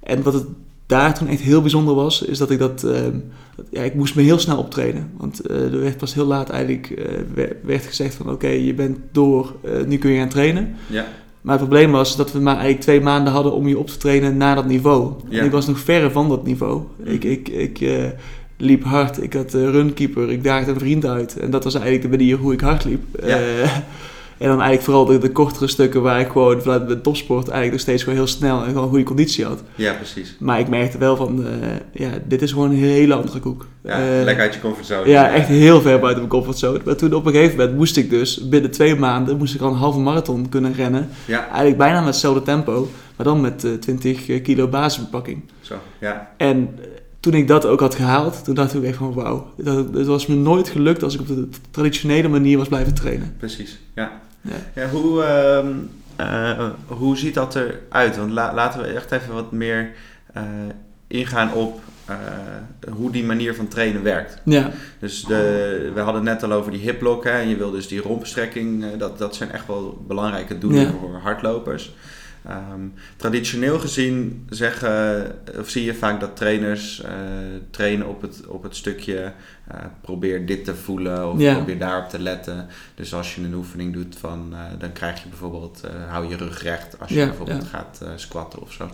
En 0.03 0.23
wat 0.23 0.35
het 0.35 0.47
daar 0.87 1.14
toen 1.14 1.29
echt 1.29 1.40
heel 1.40 1.61
bijzonder 1.61 1.94
was, 1.94 2.23
is 2.23 2.38
dat 2.38 2.51
ik 2.51 2.59
dat... 2.59 2.87
ja, 3.70 3.83
ik 3.83 3.94
moest 3.94 4.14
me 4.14 4.23
heel 4.23 4.38
snel 4.38 4.59
optreden. 4.59 5.11
Want 5.16 5.51
uh, 5.51 5.73
er 5.73 5.81
werd 5.81 5.97
pas 5.97 6.14
heel 6.14 6.25
laat 6.25 6.51
eigenlijk 6.51 6.90
uh, 7.37 7.44
werd 7.62 7.87
gezegd 7.87 8.14
van... 8.14 8.31
oké, 8.31 8.49
je 8.49 8.75
bent 8.75 8.99
door, 9.12 9.55
nu 9.87 9.99
kun 9.99 10.11
je 10.11 10.18
gaan 10.18 10.29
trainen. 10.29 10.75
Ja. 10.87 11.07
Maar 11.40 11.59
het 11.59 11.68
probleem 11.68 11.92
was 11.92 12.16
dat 12.16 12.33
we 12.33 12.38
maar 12.38 12.55
eigenlijk 12.55 12.83
twee 12.83 13.01
maanden 13.01 13.33
hadden 13.33 13.53
om 13.53 13.68
je 13.68 13.79
op 13.79 13.87
te 13.87 13.97
trainen 13.97 14.37
naar 14.37 14.55
dat 14.55 14.66
niveau. 14.66 15.12
Ja. 15.29 15.38
En 15.38 15.44
ik 15.44 15.51
was 15.51 15.66
nog 15.66 15.79
verre 15.79 16.11
van 16.11 16.29
dat 16.29 16.47
niveau. 16.47 16.83
Mm. 16.97 17.07
Ik, 17.07 17.25
ik, 17.25 17.49
ik 17.49 17.88
liep 18.57 18.85
hard, 18.85 19.23
ik 19.23 19.33
had 19.33 19.53
runkeeper, 19.53 20.31
ik 20.31 20.44
daagde 20.44 20.73
een 20.73 20.79
vriend 20.79 21.07
uit. 21.07 21.38
En 21.38 21.51
dat 21.51 21.64
was 21.64 21.75
eigenlijk 21.75 22.05
de 22.05 22.16
manier 22.16 22.37
hoe 22.37 22.53
ik 22.53 22.61
hard 22.61 22.85
liep. 22.85 23.03
Ja. 23.27 23.38
En 24.38 24.49
dan 24.49 24.61
eigenlijk 24.61 24.83
vooral 24.83 25.05
de, 25.05 25.18
de, 25.18 25.33
kortere 25.33 25.66
stukken 25.66 26.03
waar 26.03 26.20
ik 26.20 26.29
gewoon 26.29 26.62
vanuit 26.62 26.88
de 26.88 27.01
topsport 27.01 27.49
eigenlijk 27.49 27.73
nog 27.73 27.81
steeds 27.81 28.03
gewoon 28.03 28.18
heel 28.18 28.27
snel 28.27 28.64
en 28.64 28.73
gewoon 28.73 28.88
goede 28.88 29.05
conditie 29.05 29.44
had. 29.44 29.62
Ja, 29.75 29.92
precies. 29.92 30.37
Maar 30.38 30.61
ik 30.61 30.68
merkte 30.68 30.99
wel 30.99 31.16
van, 31.16 31.40
uh, 31.40 31.47
ja, 31.92 32.11
dit 32.25 32.42
is 32.42 32.53
gewoon 32.53 32.70
een 32.70 32.77
hele 32.77 33.14
andere 33.14 33.40
koek. 33.40 33.66
Ja, 33.83 33.99
uh, 33.99 34.25
lekker 34.25 34.42
uit 34.42 34.55
je 34.55 34.61
comfortzone. 34.61 35.09
Ja, 35.09 35.33
echt 35.33 35.49
heel 35.49 35.81
ver 35.81 35.99
buiten 35.99 36.16
mijn 36.16 36.29
comfortzone. 36.29 36.81
Maar 36.85 36.97
toen 36.97 37.14
op 37.14 37.27
een 37.27 37.33
gegeven 37.33 37.57
moment 37.57 37.77
moest 37.77 37.97
ik 37.97 38.11
dus, 38.11 38.49
binnen 38.49 38.70
twee 38.70 38.94
maanden, 38.97 39.37
moest 39.37 39.55
ik 39.55 39.61
al 39.61 39.70
een 39.70 39.77
halve 39.77 39.99
marathon 39.99 40.49
kunnen 40.49 40.75
rennen. 40.75 41.09
Ja. 41.25 41.47
Eigenlijk 41.47 41.79
bijna 41.79 41.99
met 41.99 42.07
hetzelfde 42.07 42.42
tempo, 42.42 42.88
maar 43.16 43.27
dan 43.27 43.40
met 43.40 43.64
uh, 43.64 43.73
20 43.73 44.42
kilo 44.42 44.68
basisbepakking. 44.68 45.42
Zo, 45.61 45.75
ja. 45.99 46.31
En 46.37 46.79
toen 47.25 47.35
ik 47.35 47.49
dat 47.49 47.67
ook 47.67 47.81
had 47.81 47.95
gehaald, 47.95 48.45
toen 48.45 48.55
dacht 48.55 48.75
ik 48.75 48.83
echt 48.83 48.97
van 48.97 49.13
wauw, 49.13 49.53
het 49.93 50.07
was 50.07 50.27
me 50.27 50.35
nooit 50.35 50.69
gelukt 50.69 51.03
als 51.03 51.15
ik 51.15 51.21
op 51.21 51.27
de 51.27 51.49
traditionele 51.71 52.29
manier 52.29 52.59
was 52.59 52.69
blijven 52.69 52.95
trainen. 52.95 53.35
Precies, 53.39 53.79
ja. 53.95 54.21
Ja. 54.41 54.57
ja 54.75 54.89
hoe, 54.89 55.23
uh, 55.23 56.27
uh, 56.27 56.71
hoe 56.87 57.17
ziet 57.17 57.35
dat 57.35 57.55
eruit? 57.55 58.17
Want 58.17 58.31
la 58.31 58.55
laten 58.55 58.81
we 58.81 58.87
echt 58.87 59.13
even 59.13 59.35
wat 59.35 59.53
meer 59.53 59.91
uh, 60.37 60.43
ingaan 61.07 61.53
op 61.53 61.81
uh, 62.11 62.17
hoe 62.93 63.11
die 63.11 63.25
manier 63.25 63.55
van 63.55 63.69
trainen 63.69 64.03
werkt. 64.03 64.41
Ja. 64.45 64.71
Dus 64.99 65.25
de, 65.25 65.91
we 65.95 66.01
hadden 66.01 66.27
het 66.27 66.41
net 66.41 66.51
al 66.51 66.57
over 66.57 66.71
die 66.71 66.81
hiplock. 66.81 67.25
Hè, 67.25 67.31
en 67.31 67.49
je 67.49 67.57
wil 67.57 67.71
dus 67.71 67.89
die 67.89 68.01
rompstrekking. 68.01 68.97
dat, 68.97 69.19
dat 69.19 69.35
zijn 69.35 69.51
echt 69.51 69.67
wel 69.67 70.05
belangrijke 70.07 70.59
doelen 70.59 70.81
ja. 70.81 70.91
voor 71.01 71.19
hardlopers. 71.23 71.95
Um, 72.50 72.92
traditioneel 73.16 73.78
gezien 73.78 74.46
zeggen, 74.48 75.26
of 75.59 75.68
zie 75.68 75.85
je 75.85 75.94
vaak 75.94 76.20
dat 76.20 76.37
trainers 76.37 77.02
uh, 77.04 77.09
trainen 77.70 78.07
op 78.07 78.22
het, 78.22 78.46
op 78.46 78.62
het 78.62 78.76
stukje 78.76 79.33
uh, 79.72 79.76
probeer 80.00 80.46
dit 80.46 80.64
te 80.64 80.74
voelen 80.74 81.30
of 81.30 81.40
yeah. 81.40 81.57
probeer 81.57 81.78
daarop 81.78 82.09
te 82.09 82.18
letten. 82.18 82.66
Dus 82.94 83.14
als 83.14 83.35
je 83.35 83.42
een 83.42 83.54
oefening 83.54 83.92
doet 83.92 84.16
van, 84.18 84.48
uh, 84.52 84.59
dan 84.78 84.92
krijg 84.92 85.22
je 85.22 85.28
bijvoorbeeld, 85.28 85.80
hou 86.09 86.28
je 86.28 86.37
rug 86.37 86.62
recht 86.62 87.00
als 87.00 87.09
je 87.09 87.14
yeah, 87.14 87.28
bijvoorbeeld 87.28 87.62
yeah. 87.70 87.70
gaat 87.70 88.04
squatten 88.16 88.62
of 88.62 88.72
zo. 88.72 88.88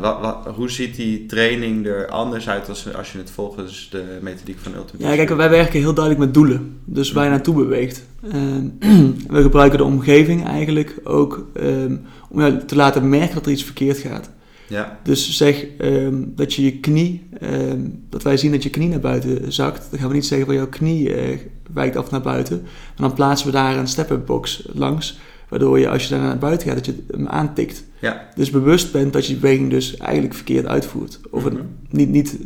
Wat, 0.00 0.20
wat, 0.20 0.46
hoe 0.54 0.70
ziet 0.70 0.96
die 0.96 1.26
training 1.26 1.86
er 1.86 2.08
anders 2.08 2.48
uit 2.48 2.68
als, 2.68 2.94
als 2.94 3.12
je 3.12 3.18
het 3.18 3.30
volgens 3.30 3.90
de 3.90 4.18
methodiek 4.20 4.58
van 4.58 4.74
Ultimate 4.74 5.08
Ja, 5.08 5.14
kijk, 5.14 5.28
wij 5.28 5.50
werken 5.50 5.80
heel 5.80 5.94
duidelijk 5.94 6.24
met 6.24 6.34
doelen. 6.34 6.80
Dus 6.84 7.12
waar 7.12 7.24
je 7.24 7.30
naartoe 7.30 7.54
beweegt. 7.54 8.04
Ehm, 8.30 8.66
we 9.36 9.42
gebruiken 9.42 9.78
de 9.78 9.84
omgeving 9.84 10.46
eigenlijk 10.46 10.94
ook 11.04 11.46
um, 11.54 12.04
om 12.32 12.40
jou 12.40 12.64
te 12.64 12.76
laten 12.76 13.08
merken 13.08 13.34
dat 13.34 13.46
er 13.46 13.52
iets 13.52 13.64
verkeerd 13.64 13.98
gaat. 13.98 14.30
Ja. 14.68 14.98
Dus 15.02 15.36
zeg 15.36 15.66
um, 15.78 16.32
dat 16.36 16.54
je 16.54 16.64
je 16.64 16.80
knie, 16.80 17.28
um, 17.42 18.04
dat 18.08 18.22
wij 18.22 18.36
zien 18.36 18.50
dat 18.50 18.62
je 18.62 18.70
knie 18.70 18.88
naar 18.88 19.00
buiten 19.00 19.52
zakt, 19.52 19.86
dan 19.90 19.98
gaan 19.98 20.08
we 20.08 20.14
niet 20.14 20.26
zeggen 20.26 20.46
van 20.46 20.54
jouw 20.54 20.68
knie 20.68 21.30
uh, 21.32 21.38
wijkt 21.72 21.96
af 21.96 22.10
naar 22.10 22.20
buiten. 22.20 22.60
Maar 22.62 23.08
dan 23.08 23.14
plaatsen 23.14 23.46
we 23.46 23.52
daar 23.52 23.76
een 23.76 23.88
step-up 23.88 24.26
box 24.26 24.68
langs, 24.72 25.18
waardoor 25.48 25.78
je 25.78 25.88
als 25.88 26.02
je 26.02 26.14
daar 26.14 26.22
naar 26.22 26.38
buiten 26.38 26.68
gaat, 26.68 26.76
dat 26.76 26.86
je 26.86 27.04
hem 27.10 27.28
aantikt. 27.28 27.84
Ja. 28.00 28.28
Dus 28.34 28.50
bewust 28.50 28.92
bent 28.92 29.12
dat 29.12 29.26
je 29.26 29.34
beweging 29.34 29.70
dus 29.70 29.96
eigenlijk 29.96 30.34
verkeerd 30.34 30.66
uitvoert. 30.66 31.20
Of 31.30 31.44
een 31.44 31.52
mhm. 31.52 31.64
niet, 31.90 32.08
niet 32.08 32.38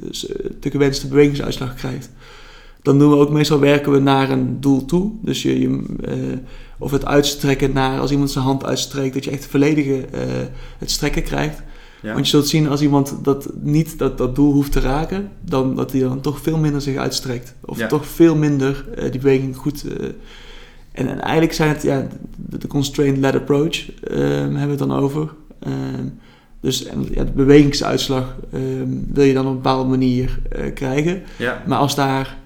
de 0.61 0.71
gewenste 0.71 1.09
bewegingsuitslag 1.09 1.75
krijgt. 1.75 2.11
Dan 2.87 2.99
doen 2.99 3.11
we 3.11 3.17
ook 3.17 3.31
meestal 3.31 3.61
werken 3.61 3.93
we 3.93 3.99
naar 3.99 4.31
een 4.31 4.61
doel 4.61 4.85
toe. 4.85 5.11
Dus 5.23 5.43
je, 5.43 5.61
je 5.61 5.69
uh, 5.69 6.37
of 6.79 6.91
het 6.91 7.05
uitstrekken 7.05 7.73
naar, 7.73 8.01
als 8.01 8.11
iemand 8.11 8.31
zijn 8.31 8.45
hand 8.45 8.65
uitstrekt, 8.65 9.15
dat 9.15 9.25
je 9.25 9.31
echt 9.31 9.47
volledige 9.47 9.97
uh, 10.15 10.21
het 10.79 10.91
strekken 10.91 11.23
krijgt. 11.23 11.63
Ja. 12.03 12.13
Want 12.13 12.25
je 12.25 12.31
zult 12.31 12.49
zien 12.49 12.69
als 12.69 12.83
iemand 12.83 13.15
dat 13.23 13.49
niet 13.61 13.99
dat, 13.99 14.19
dat 14.19 14.35
doel 14.35 14.53
hoeft 14.53 14.73
te 14.73 14.81
raken, 14.81 15.31
dan 15.41 15.77
dat 15.77 15.93
hij 15.93 16.01
dan 16.01 16.21
toch 16.21 16.41
veel 16.41 16.59
minder 16.59 16.81
zich 16.81 16.97
uitstrekt. 16.97 17.55
Of 17.65 17.79
ja. 17.79 17.87
toch 17.87 18.07
veel 18.07 18.37
minder 18.37 18.85
uh, 18.99 19.11
die 19.11 19.21
beweging 19.21 19.57
goed. 19.57 19.85
En, 20.93 21.09
en, 21.09 21.21
eigenlijk 21.21 21.53
zijn 21.53 21.69
het 21.69 21.83
ja, 21.83 22.09
de, 22.37 22.59
de 22.59 22.67
constrained 22.67 23.19
led 23.19 23.35
approach, 23.35 23.87
hebben 24.09 24.63
we 24.63 24.69
het 24.69 24.79
dan 24.79 24.93
over. 24.93 25.31
Dus 26.61 26.85
en, 26.85 27.07
ja, 27.11 27.25
de 27.25 27.33
bewegingsuitslag 27.33 28.37
wil 29.13 29.25
je 29.25 29.35
dan 29.35 29.45
op 29.45 29.51
een 29.51 29.57
bepaalde 29.57 29.89
manier 29.89 30.39
krijgen. 30.75 31.23
Ja. 31.37 31.63
Maar 31.67 31.79
als 31.79 31.95
daar, 31.95 32.37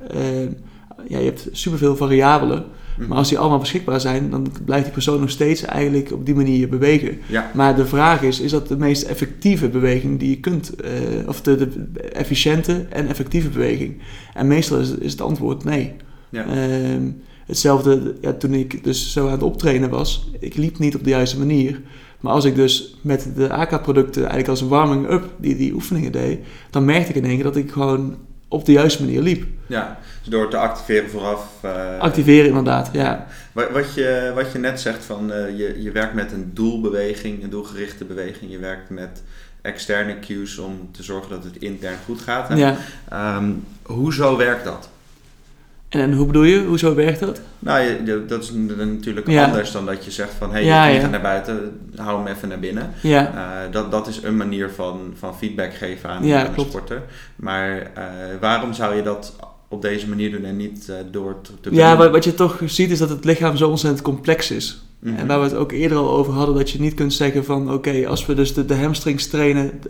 ja, 1.08 1.18
je 1.18 1.24
hebt 1.24 1.48
superveel 1.52 1.96
variabelen. 1.96 2.64
Maar 3.08 3.18
als 3.18 3.28
die 3.28 3.38
allemaal 3.38 3.58
beschikbaar 3.58 4.00
zijn, 4.00 4.30
dan 4.30 4.46
blijft 4.64 4.84
die 4.84 4.92
persoon 4.92 5.20
nog 5.20 5.30
steeds 5.30 5.62
eigenlijk 5.62 6.12
op 6.12 6.26
die 6.26 6.34
manier 6.34 6.68
bewegen. 6.68 7.18
Ja. 7.26 7.50
Maar 7.54 7.76
de 7.76 7.86
vraag 7.86 8.22
is, 8.22 8.40
is 8.40 8.50
dat 8.50 8.68
de 8.68 8.76
meest 8.76 9.02
effectieve 9.02 9.68
beweging 9.68 10.18
die 10.18 10.30
je 10.30 10.40
kunt, 10.40 10.72
uh, 10.84 11.28
of 11.28 11.40
de, 11.40 11.56
de, 11.56 12.00
efficiënte 12.00 12.86
en 12.90 13.08
effectieve 13.08 13.48
beweging? 13.48 14.00
En 14.34 14.46
meestal 14.46 14.78
is, 14.78 14.90
is 14.90 15.12
het 15.12 15.20
antwoord 15.20 15.64
nee. 15.64 15.92
Ja. 16.28 16.46
Uh, 16.46 16.96
hetzelfde 17.46 18.14
ja, 18.20 18.32
toen 18.32 18.54
ik 18.54 18.84
dus 18.84 19.12
zo 19.12 19.26
aan 19.26 19.32
het 19.32 19.42
optrainen 19.42 19.90
was, 19.90 20.30
ik 20.40 20.56
liep 20.56 20.78
niet 20.78 20.94
op 20.94 21.04
de 21.04 21.10
juiste 21.10 21.38
manier. 21.38 21.80
Maar 22.20 22.32
als 22.32 22.44
ik 22.44 22.54
dus 22.54 22.94
met 23.00 23.28
de 23.36 23.52
AK-producten 23.52 24.20
eigenlijk 24.20 24.48
als 24.48 24.60
warming-up 24.60 25.24
die, 25.36 25.56
die 25.56 25.72
oefeningen 25.72 26.12
deed, 26.12 26.38
dan 26.70 26.84
merkte 26.84 27.10
ik 27.10 27.16
in 27.16 27.24
één 27.24 27.34
keer 27.34 27.44
dat 27.44 27.56
ik 27.56 27.70
gewoon 27.70 28.16
op 28.48 28.64
de 28.64 28.72
juiste 28.72 29.02
manier 29.04 29.20
liep. 29.20 29.46
Ja, 29.66 29.98
dus 30.20 30.28
door 30.28 30.50
te 30.50 30.56
activeren 30.56 31.10
vooraf. 31.10 31.46
Uh, 31.64 31.98
activeren 31.98 32.48
inderdaad, 32.48 32.90
ja. 32.92 33.26
Wat, 33.52 33.94
je, 33.94 34.32
wat 34.34 34.52
je 34.52 34.58
net 34.58 34.80
zegt 34.80 35.04
van 35.04 35.30
uh, 35.30 35.58
je, 35.58 35.82
je 35.82 35.90
werkt 35.90 36.14
met 36.14 36.32
een 36.32 36.50
doelbeweging, 36.54 37.42
een 37.42 37.50
doelgerichte 37.50 38.04
beweging. 38.04 38.50
Je 38.50 38.58
werkt 38.58 38.90
met 38.90 39.22
externe 39.62 40.18
cues 40.18 40.58
om 40.58 40.88
te 40.92 41.02
zorgen 41.02 41.30
dat 41.30 41.44
het 41.44 41.56
intern 41.56 41.96
goed 42.04 42.20
gaat. 42.20 42.48
Hè? 42.48 42.54
Ja. 42.54 42.76
Um, 43.36 43.64
hoezo 43.82 44.36
werkt 44.36 44.64
dat? 44.64 44.88
En, 45.90 46.00
en 46.00 46.12
hoe 46.12 46.26
bedoel 46.26 46.42
je? 46.42 46.64
Hoezo 46.64 46.94
werkt 46.94 47.20
dat? 47.20 47.40
Nou, 47.58 47.80
je, 47.80 48.24
dat 48.26 48.42
is 48.42 48.52
natuurlijk 48.76 49.28
anders 49.28 49.72
dan 49.72 49.86
dat 49.86 50.04
je 50.04 50.10
zegt 50.10 50.32
van... 50.38 50.48
hé, 50.48 50.54
hey, 50.54 50.64
ja, 50.64 50.86
je 50.86 51.00
ja. 51.00 51.06
naar 51.06 51.20
buiten, 51.20 51.80
hou 51.96 52.24
hem 52.24 52.36
even 52.36 52.48
naar 52.48 52.58
binnen. 52.58 52.90
Ja. 53.02 53.32
Uh, 53.34 53.72
dat, 53.72 53.90
dat 53.90 54.06
is 54.06 54.22
een 54.22 54.36
manier 54.36 54.70
van, 54.70 55.14
van 55.18 55.36
feedback 55.36 55.74
geven 55.74 56.10
aan, 56.10 56.22
de 56.22 56.48
sporter. 56.56 57.02
Maar 57.36 57.76
uh, 57.76 58.04
waarom 58.40 58.72
zou 58.72 58.94
je 58.94 59.02
dat 59.02 59.36
op 59.68 59.82
deze 59.82 60.08
manier 60.08 60.30
doen 60.30 60.44
en 60.44 60.56
niet 60.56 60.86
uh, 60.90 60.96
door 61.10 61.40
te, 61.40 61.52
te 61.60 61.74
Ja, 61.74 61.96
wat, 61.96 62.10
wat 62.10 62.24
je 62.24 62.34
toch 62.34 62.60
ziet 62.64 62.90
is 62.90 62.98
dat 62.98 63.08
het 63.08 63.24
lichaam 63.24 63.56
zo 63.56 63.68
ontzettend 63.68 64.02
complex 64.02 64.50
is. 64.50 64.82
Mm 64.98 65.10
-hmm. 65.10 65.20
En 65.20 65.26
waar 65.26 65.38
we 65.38 65.44
het 65.44 65.54
ook 65.54 65.72
eerder 65.72 65.98
al 65.98 66.10
over 66.10 66.32
hadden, 66.32 66.54
dat 66.54 66.70
je 66.70 66.80
niet 66.80 66.94
kunt 66.94 67.12
zeggen 67.12 67.44
van... 67.44 67.72
oké, 67.72 68.06
als 68.08 68.26
we 68.26 68.34
dus 68.34 68.54
de, 68.54 68.64
de 68.64 68.76
hamstrings 68.76 69.26
trainen 69.26 69.80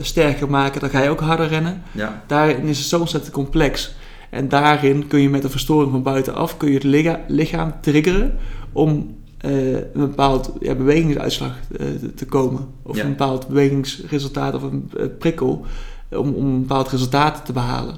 sterker 0.00 0.50
maken, 0.50 0.80
dan 0.80 0.90
ga 0.90 1.02
je 1.02 1.08
ook 1.08 1.20
harder 1.20 1.48
rennen. 1.48 1.82
Ja. 1.92 2.22
Daarin 2.26 2.62
is 2.62 2.78
het 2.78 2.86
zo 2.86 3.00
ontzettend 3.00 3.32
complex. 3.32 3.94
En 4.34 4.48
daarin 4.48 5.06
kun 5.06 5.20
je 5.20 5.30
met 5.30 5.44
een 5.44 5.50
verstoring 5.50 5.90
van 5.90 6.02
buitenaf 6.02 6.56
kun 6.56 6.68
je 6.68 6.74
het 6.74 7.18
lichaam, 7.28 7.72
triggeren 7.80 8.38
om 8.72 9.16
uh, 9.44 9.72
een 9.72 9.90
bepaald 9.92 10.52
ja, 10.60 10.74
bewegingsuitslag 10.74 11.58
uh, 11.80 11.86
te, 12.14 12.26
komen. 12.26 12.66
Of 12.82 12.98
een 12.98 13.08
bepaald 13.08 13.48
bewegingsresultaat 13.48 14.54
of 14.54 14.62
een 14.62 14.90
uh, 14.96 15.06
prikkel 15.18 15.66
om, 16.10 16.32
om 16.32 16.46
een 16.46 16.60
bepaald 16.60 16.88
resultaat 16.88 17.46
te 17.46 17.52
behalen. 17.52 17.96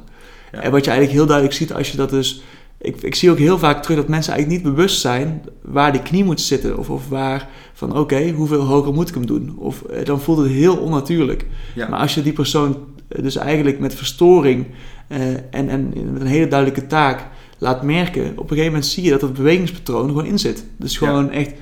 En 0.51 0.71
wat 0.71 0.85
je 0.85 0.91
eigenlijk 0.91 1.19
heel 1.19 1.27
duidelijk 1.27 1.57
ziet 1.57 1.73
als 1.73 1.91
je 1.91 1.97
dat 1.97 2.11
dus... 2.11 2.43
Ik, 2.79 3.03
ik 3.03 3.15
zie 3.15 3.31
ook 3.31 3.39
heel 3.39 3.59
vaak 3.59 3.83
terug 3.83 3.97
dat 3.97 4.09
mensen 4.09 4.33
eigenlijk 4.33 4.63
niet 4.63 4.75
bewust 4.75 5.01
zijn 5.01 5.43
waar 5.63 5.93
die 5.93 6.03
knie 6.03 6.25
moet 6.25 6.41
zitten. 6.41 6.79
Of, 6.79 6.91
of 6.91 7.09
waar 7.09 7.49
van 7.73 7.99
oké, 7.99 8.31
hoeveel 8.31 8.63
hoger 8.63 8.93
moet 8.93 9.09
ik 9.09 9.15
hem 9.15 9.27
doen? 9.27 9.55
Of 9.59 9.83
eh, 9.83 10.05
dan 10.05 10.21
voelt 10.21 10.39
het 10.39 10.49
heel 10.49 10.77
onnatuurlijk. 10.77 11.47
Maar 11.77 11.99
als 11.99 12.15
je 12.15 12.23
die 12.23 12.33
persoon 12.33 12.77
eh, 13.09 13.23
dus 13.23 13.37
eigenlijk 13.37 13.79
met 13.79 13.95
verstoring 13.95 14.67
uh, 15.09 15.19
en, 15.51 15.69
en 15.69 15.93
met 16.13 16.21
een 16.21 16.27
hele 16.27 16.49
duidelijke 16.49 16.87
taak 16.87 17.27
laat 17.59 17.83
merken, 17.83 18.31
op 18.31 18.39
een 18.39 18.49
gegeven 18.49 18.65
moment 18.65 18.87
zie 18.87 19.05
je 19.05 19.11
dat 19.11 19.21
het 19.21 19.33
bewegingspatroon 19.33 20.09
gewoon 20.09 20.27
in 20.27 20.39
zit. 20.39 20.65
Dus 20.77 20.99
gewoon 20.99 21.31
echt, 21.31 21.53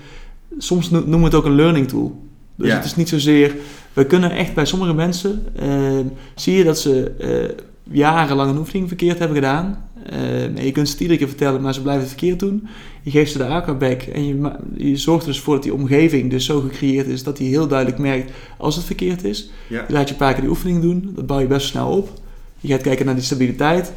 soms 0.59 0.91
noemen 0.91 1.19
we 1.19 1.25
het 1.25 1.35
ook 1.35 1.45
een 1.45 1.55
learning 1.55 1.89
tool. 1.89 2.23
Dus 2.57 2.73
het 2.73 2.85
is 2.85 2.97
niet 2.97 3.09
zozeer, 3.09 3.55
we 3.93 4.07
kunnen 4.07 4.31
echt 4.31 4.55
bij 4.55 4.65
sommige 4.65 4.95
mensen, 4.95 5.47
uh, 5.63 5.99
zie 6.35 6.57
je 6.57 6.65
dat 6.65 6.79
ze 6.79 7.13
uh, 7.21 7.65
jarenlang 7.95 8.51
een 8.51 8.59
oefening 8.59 8.89
verkeerd 8.89 9.19
hebben 9.19 9.37
gedaan. 9.37 9.89
Uh, 10.13 10.65
je 10.65 10.73
kunt 10.73 10.89
het 10.91 11.01
iedere 11.01 11.19
keer 11.19 11.29
vertellen, 11.29 11.61
maar 11.61 11.75
ze 11.75 11.83
blijven 11.83 12.03
het 12.03 12.13
verkeerd 12.13 12.39
doen. 12.39 12.67
Je 13.03 13.11
geeft 13.11 13.33
ze 13.33 13.39
de 13.39 13.47
aquaback 13.47 14.03
en 14.03 14.27
je, 14.27 14.53
je 14.77 14.97
zorgt 14.97 15.27
er 15.27 15.33
dus 15.33 15.41
voor 15.41 15.55
dat 15.55 15.63
die 15.63 15.75
omgeving 15.75 16.31
dus 16.31 16.45
zo 16.45 16.61
gecreëerd 16.61 17.07
is 17.07 17.23
dat 17.23 17.39
hij 17.39 17.47
heel 17.47 17.67
duidelijk 17.67 17.99
merkt 17.99 18.33
als 18.59 18.77
het 18.77 18.85
verkeerd 18.85 19.25
is. 19.25 19.51
Je 19.69 19.85
laat 19.89 20.09
je 20.09 20.15
een 20.15 20.21
paar 20.21 20.33
keer 20.33 20.41
die 20.41 20.51
oefening 20.51 20.83
doen, 20.83 21.13
dat 21.15 21.27
bouw 21.27 21.39
je 21.39 21.47
best 21.47 21.67
snel 21.67 21.89
op. 21.89 22.23
Je 22.67 22.73
gaat 22.73 22.83
kijken 22.83 23.07
naar 23.07 23.15
die 23.15 23.25
stabiliteit. 23.25 23.93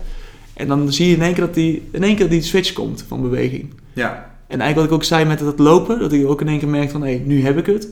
En 0.53 0.67
dan 0.67 0.93
zie 0.93 1.09
je 1.09 1.15
in 1.15 1.21
één 1.21 1.33
keer 1.33 1.45
dat 1.45 1.53
die, 1.53 1.87
in 1.91 2.03
één 2.03 2.15
keer 2.15 2.29
die 2.29 2.41
switch 2.41 2.73
komt 2.73 3.03
van 3.07 3.21
beweging. 3.21 3.73
Ja. 3.93 4.35
En 4.47 4.59
eigenlijk 4.59 4.75
wat 4.75 4.85
ik 4.85 4.91
ook 4.91 5.03
zei 5.03 5.25
met 5.25 5.39
dat 5.39 5.59
lopen, 5.59 5.99
dat 5.99 6.11
je 6.11 6.27
ook 6.27 6.41
in 6.41 6.47
één 6.47 6.59
keer 6.59 6.67
merkt 6.67 6.91
van 6.91 7.01
hé, 7.01 7.15
hey, 7.15 7.23
nu 7.25 7.41
heb 7.41 7.57
ik 7.57 7.65
het. 7.65 7.87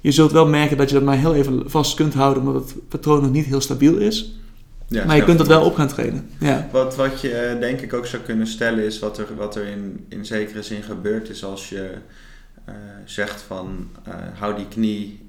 Je 0.00 0.12
zult 0.12 0.32
wel 0.32 0.46
merken 0.46 0.76
dat 0.76 0.88
je 0.88 0.94
dat 0.94 1.04
maar 1.04 1.16
heel 1.16 1.34
even 1.34 1.70
vast 1.70 1.94
kunt 1.94 2.14
houden, 2.14 2.42
omdat 2.42 2.54
het 2.54 2.88
patroon 2.88 3.22
nog 3.22 3.30
niet 3.30 3.46
heel 3.46 3.60
stabiel 3.60 3.96
is. 3.96 4.38
Ja, 4.88 5.04
maar 5.04 5.16
je 5.16 5.24
kunt 5.24 5.38
dat 5.38 5.46
wel 5.46 5.64
op 5.64 5.74
gaan 5.74 5.88
trainen. 5.88 6.30
Ja. 6.38 6.68
Wat, 6.72 6.96
wat 6.96 7.20
je 7.20 7.30
eh, 7.30 7.60
denk 7.60 7.80
ik 7.80 7.92
ook 7.92 8.06
zou 8.06 8.22
kunnen 8.22 8.46
stellen 8.46 8.84
is 8.84 8.98
wat 8.98 9.18
er, 9.18 9.26
wat 9.36 9.56
er 9.56 9.66
in, 9.66 10.06
in 10.08 10.24
zekere 10.24 10.62
zin 10.62 10.82
gebeurt 10.82 11.28
is 11.28 11.44
als 11.44 11.68
je 11.68 11.90
uh, 12.68 12.74
zegt 13.04 13.42
van 13.42 13.88
uh, 14.08 14.14
hou 14.34 14.56
die 14.56 14.68
knie 14.68 15.28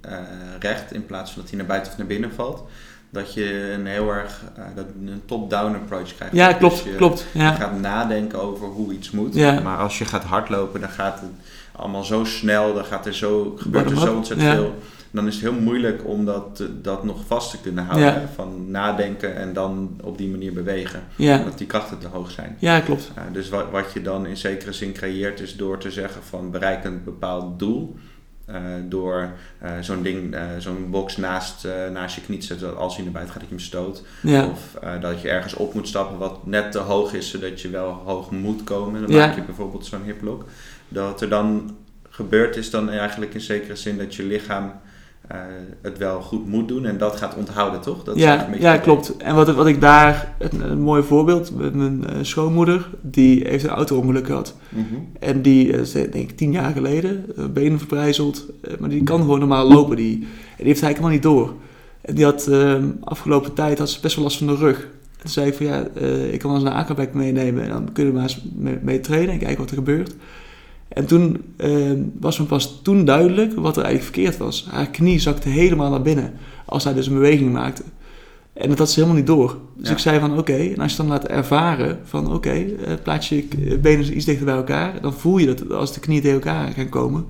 recht 0.60 0.94
in 0.94 1.06
plaats 1.06 1.32
van 1.32 1.42
dat 1.42 1.50
hij 1.50 1.60
naar 1.60 1.68
buiten 1.68 1.92
of 1.92 1.98
naar 1.98 2.08
binnen 2.08 2.32
valt 2.32 2.64
dat 3.10 3.34
je 3.34 3.72
een 3.72 3.86
heel 3.86 4.14
erg 4.14 4.42
uh, 4.58 4.64
dat 4.76 4.86
een 5.06 5.22
top-down 5.26 5.76
approach 5.76 6.16
krijgt. 6.16 6.36
Ja, 6.36 6.48
dus 6.48 6.58
klopt. 6.58 6.84
je, 6.84 6.96
klopt 6.96 7.26
ja. 7.34 7.52
je 7.52 7.56
gaat 7.56 7.80
nadenken 7.80 8.42
over 8.42 8.68
hoe 8.68 8.94
iets 8.94 9.12
moet. 9.12 9.34
Ja. 9.34 9.60
Maar 9.60 9.78
als 9.78 9.98
je 9.98 10.06
gaat 10.06 10.24
hardlopen, 10.24 10.80
dan 10.80 10.90
gaat 10.90 11.20
het 11.20 11.30
allemaal 11.72 12.04
zo 12.04 12.24
snel, 12.24 12.74
dan 12.74 12.86
gaat 12.86 13.06
er 13.06 13.16
zo, 13.16 13.54
gebeurt 13.58 13.92
er 13.92 13.98
zo 13.98 14.16
ontzettend 14.16 14.50
veel. 14.50 14.76
Dan 15.12 15.28
is 15.28 15.34
het 15.34 15.44
heel 15.44 15.62
moeilijk 15.62 16.02
om 16.06 16.26
dat, 16.26 16.64
dat 16.82 17.04
nog 17.04 17.26
vast 17.28 17.52
te 17.52 17.62
kunnen 17.62 17.86
houden. 17.86 18.30
Van 18.36 18.72
nadenken 18.72 19.36
en 19.36 19.54
dan 19.54 20.00
op 20.04 20.18
die 20.18 20.30
manier 20.30 20.54
bewegen. 20.54 21.04
Omdat 21.18 21.58
die 21.58 21.68
krachten 21.68 21.98
te 21.98 22.08
hoog 22.08 22.32
zijn. 22.32 22.56
Ja, 22.60 22.80
klopt. 22.80 23.12
Uh, 23.18 23.24
dus 23.32 23.50
wat, 23.50 23.66
wat 23.72 23.94
je 23.94 24.02
dan 24.02 24.26
in 24.26 24.38
zekere 24.38 24.74
zin 24.74 24.94
creëert, 24.94 25.40
is 25.40 25.56
door 25.56 25.78
te 25.78 25.92
zeggen 25.92 26.24
van 26.24 26.52
bereik 26.52 26.84
een 26.84 27.04
bepaald 27.04 27.60
doel. 27.60 27.96
Uh, 28.52 28.56
door 28.84 29.32
uh, 29.64 29.72
zo'n 29.82 30.04
ding, 30.04 30.36
uh, 30.36 30.42
zo'n 30.58 30.90
box 30.90 31.18
naast, 31.18 31.68
naast 31.92 32.16
je 32.16 32.22
knie 32.22 32.40
te 32.40 32.46
zetten, 32.46 32.78
als 32.78 32.96
je 32.96 33.04
naar 33.04 33.12
buiten 33.12 33.34
gaat, 33.34 33.42
dat 33.42 33.50
je 33.50 33.56
hem 33.56 33.66
stoot. 33.66 34.04
Ja. 34.22 34.46
Of 34.46 34.78
dat 35.02 35.22
je 35.22 35.30
ergens 35.30 35.54
op 35.54 35.74
moet 35.74 35.88
stappen 35.88 36.18
wat 36.18 36.46
net 36.46 36.72
te 36.72 36.80
hoog 36.80 37.14
is, 37.14 37.30
zodat 37.30 37.62
je 37.62 37.70
wel 37.70 37.92
hoog 37.92 38.32
moet 38.32 38.64
komen. 38.64 39.02
Dan 39.02 39.18
maak 39.18 39.36
je 39.36 39.42
bijvoorbeeld 39.42 39.86
zo'n 39.86 40.04
hiplock. 40.04 40.46
Dat 40.88 41.22
er 41.22 41.30
dan 41.30 41.76
gebeurt 42.10 42.56
is 42.56 42.70
dan 42.70 42.90
eigenlijk 42.90 43.34
in 43.34 43.42
zekere 43.42 43.76
zin 43.76 43.98
dat 43.98 44.16
je 44.16 44.24
lichaam 44.24 44.72
uh, 45.32 45.38
het 45.82 45.98
wel 45.98 46.22
goed 46.22 46.48
moet 46.48 46.68
doen 46.68 46.86
en 46.86 46.98
dat 46.98 47.16
gaat 47.16 47.36
onthouden, 47.36 47.82
toch? 47.82 48.04
Dat 48.04 48.18
ja, 48.18 48.50
ja 48.60 48.78
klopt. 48.78 49.18
En 49.18 49.36
wat, 49.36 49.54
wat 49.56 49.68
ik 49.68 49.82
daar, 49.82 50.36
een, 50.40 50.70
een 50.72 50.82
mooi 50.82 51.04
voorbeeld, 51.04 51.74
mijn 51.74 52.04
uh, 52.04 52.18
schoonmoeder, 52.22 52.90
die 53.02 53.48
heeft 53.48 53.64
een 53.64 53.70
auto-ongeluk 53.70 54.26
gehad. 54.26 54.56
Mm 54.70 54.86
-hmm. 54.90 55.08
En 55.20 55.42
die, 55.42 55.68
uh, 55.68 55.84
denk 55.94 56.14
ik, 56.14 56.38
tien 56.38 56.52
jaar 56.52 56.72
geleden, 56.72 57.26
benen 57.54 57.78
verbrijzeld, 57.78 58.46
maar 58.80 58.90
die 58.90 59.04
kan 59.04 59.20
gewoon 59.20 59.40
normaal 59.40 59.68
lopen. 59.68 59.96
Die, 59.96 60.14
en 60.14 60.24
die 60.58 60.66
heeft 60.66 60.84
eigenlijk 60.84 60.98
helemaal 60.98 61.12
niet 61.12 61.48
door. 61.48 61.54
En 62.02 62.16
die 62.16 62.26
had 62.26 62.48
ehm, 62.48 62.86
afgelopen 63.04 63.54
tijd 63.54 63.78
had 63.78 63.90
ze 63.90 64.02
best 64.02 64.16
wel 64.16 64.24
last 64.24 64.38
van 64.38 64.48
de 64.48 64.56
rug. 64.56 64.82
En 64.82 65.24
toen 65.24 65.32
zei 65.32 65.48
ik 65.48 65.54
van 65.54 65.66
ja, 65.66 65.80
ik 66.32 66.40
kan 66.40 66.52
wel 66.52 66.60
eens 66.60 66.70
een 66.70 66.76
aquaback 66.76 67.14
meenemen 67.14 67.64
en 67.64 67.70
dan 67.70 67.92
kunnen 67.94 68.14
we 68.14 68.20
maar 68.20 68.30
eens 68.30 68.46
mee, 68.56 68.78
mee 68.82 69.00
trainen 69.00 69.34
en 69.34 69.40
kijken 69.40 69.58
wat 69.58 69.70
er 69.70 69.76
gebeurt. 69.76 70.16
En 70.88 71.06
toen 71.06 71.44
uh, 71.58 71.92
was 72.20 72.40
me 72.40 72.46
pas 72.46 72.80
toen 72.84 73.06
duidelijk 73.06 73.54
wat 73.56 73.78
er 73.78 73.84
eigenlijk 73.84 74.16
verkeerd 74.16 74.38
was. 74.38 74.68
Haar 74.70 74.90
knie 74.90 75.20
zakte 75.20 75.50
helemaal 75.50 75.90
naar 75.90 76.02
binnen 76.02 76.34
als 76.66 76.84
hij 76.84 76.94
dus 76.94 77.08
een 77.08 77.14
beweging 77.14 77.52
maakte. 77.52 77.84
En 78.54 78.70
dat 78.70 78.78
had 78.78 78.90
ze 78.90 79.00
helemaal 79.00 79.18
niet 79.18 79.28
door. 79.28 79.58
Dus 79.76 79.90
ik 79.90 79.98
zei 79.98 80.20
van 80.20 80.38
oké, 80.38 80.56
en 80.56 80.78
als 80.78 80.92
je 80.92 80.98
dan 80.98 81.08
laat 81.08 81.28
ervaren 81.28 82.00
van 82.04 82.26
oké, 82.26 82.36
okay, 82.36 82.64
uh, 82.66 82.94
plaats 83.04 83.30
je 83.30 83.48
benen 83.82 84.16
iets 84.16 84.26
dichter 84.26 84.46
bij 84.46 84.56
elkaar, 84.56 85.02
dan 85.02 85.14
voel 85.14 85.38
je 85.38 85.46
dat 85.46 85.72
als 85.72 85.94
de 85.94 86.00
knieën 86.00 86.22
tegen 86.22 86.38
elkaar 86.38 86.72
gaan 86.72 86.90
komen. 86.90 87.26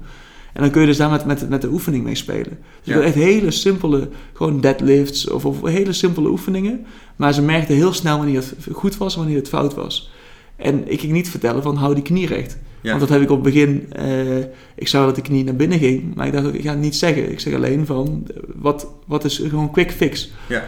En 0.54 0.63
dan 0.63 0.72
kun 0.72 0.82
je 0.82 0.88
dus 0.88 0.98
daar 0.98 1.10
met, 1.10 1.26
met, 1.26 1.50
met 1.50 1.62
de 1.62 1.72
oefening 1.72 2.04
mee 2.04 2.15
spelen. 2.15 2.60
Dus 2.84 2.96
ja. 2.96 3.02
echt 3.02 3.15
hele 3.15 3.52
simpele, 3.52 4.10
gewoon 4.34 4.62
deadlifts 4.62 5.30
of, 5.30 5.46
of 5.46 5.62
hele 5.62 5.93
simpele 5.93 6.30
oefeningen. 6.30 6.86
Maar 7.15 7.34
ze 7.34 7.41
merkte 7.41 7.74
heel 7.74 7.93
snel 7.93 8.17
wanneer 8.17 8.36
het 8.36 8.56
goed 8.72 8.98
was 8.98 9.13
en 9.13 9.20
wanneer 9.20 9.38
het 9.38 9.50
fout 9.50 9.74
was. 9.74 10.12
En 10.58 10.91
ik 10.91 11.00
ging 11.00 11.12
niet 11.12 11.30
vertellen 11.30 11.63
van 11.63 11.76
hou 11.76 11.93
die 11.93 12.04
knie 12.04 12.28
recht. 12.28 12.58
Want 12.82 13.00
dat 13.00 13.10
heb 13.10 13.22
ik 13.22 13.30
op 13.30 13.43
het 13.43 13.54
begin, 13.54 13.89
uh, 14.00 14.38
ik 14.76 14.88
zou 14.88 15.06
dat 15.06 15.17
ik 15.17 15.30
niet 15.30 15.46
naar 15.46 15.56
binnen 15.56 15.80
ging, 15.80 16.15
maar 16.15 16.28
ik 16.28 16.34
dacht 16.34 16.46
ook, 16.46 16.54
ik 16.54 16.63
ga 16.63 16.70
het 16.70 16.80
niet 16.80 16.96
zeggen. 16.96 17.32
Ik 17.32 17.39
zeg 17.39 17.54
alleen 17.54 17.86
van, 17.86 18.28
wat, 18.56 18.88
wat 19.06 19.24
is 19.24 19.38
gewoon 19.38 19.72
quick 19.72 19.91
fix? 19.91 20.32
Ja. 20.48 20.63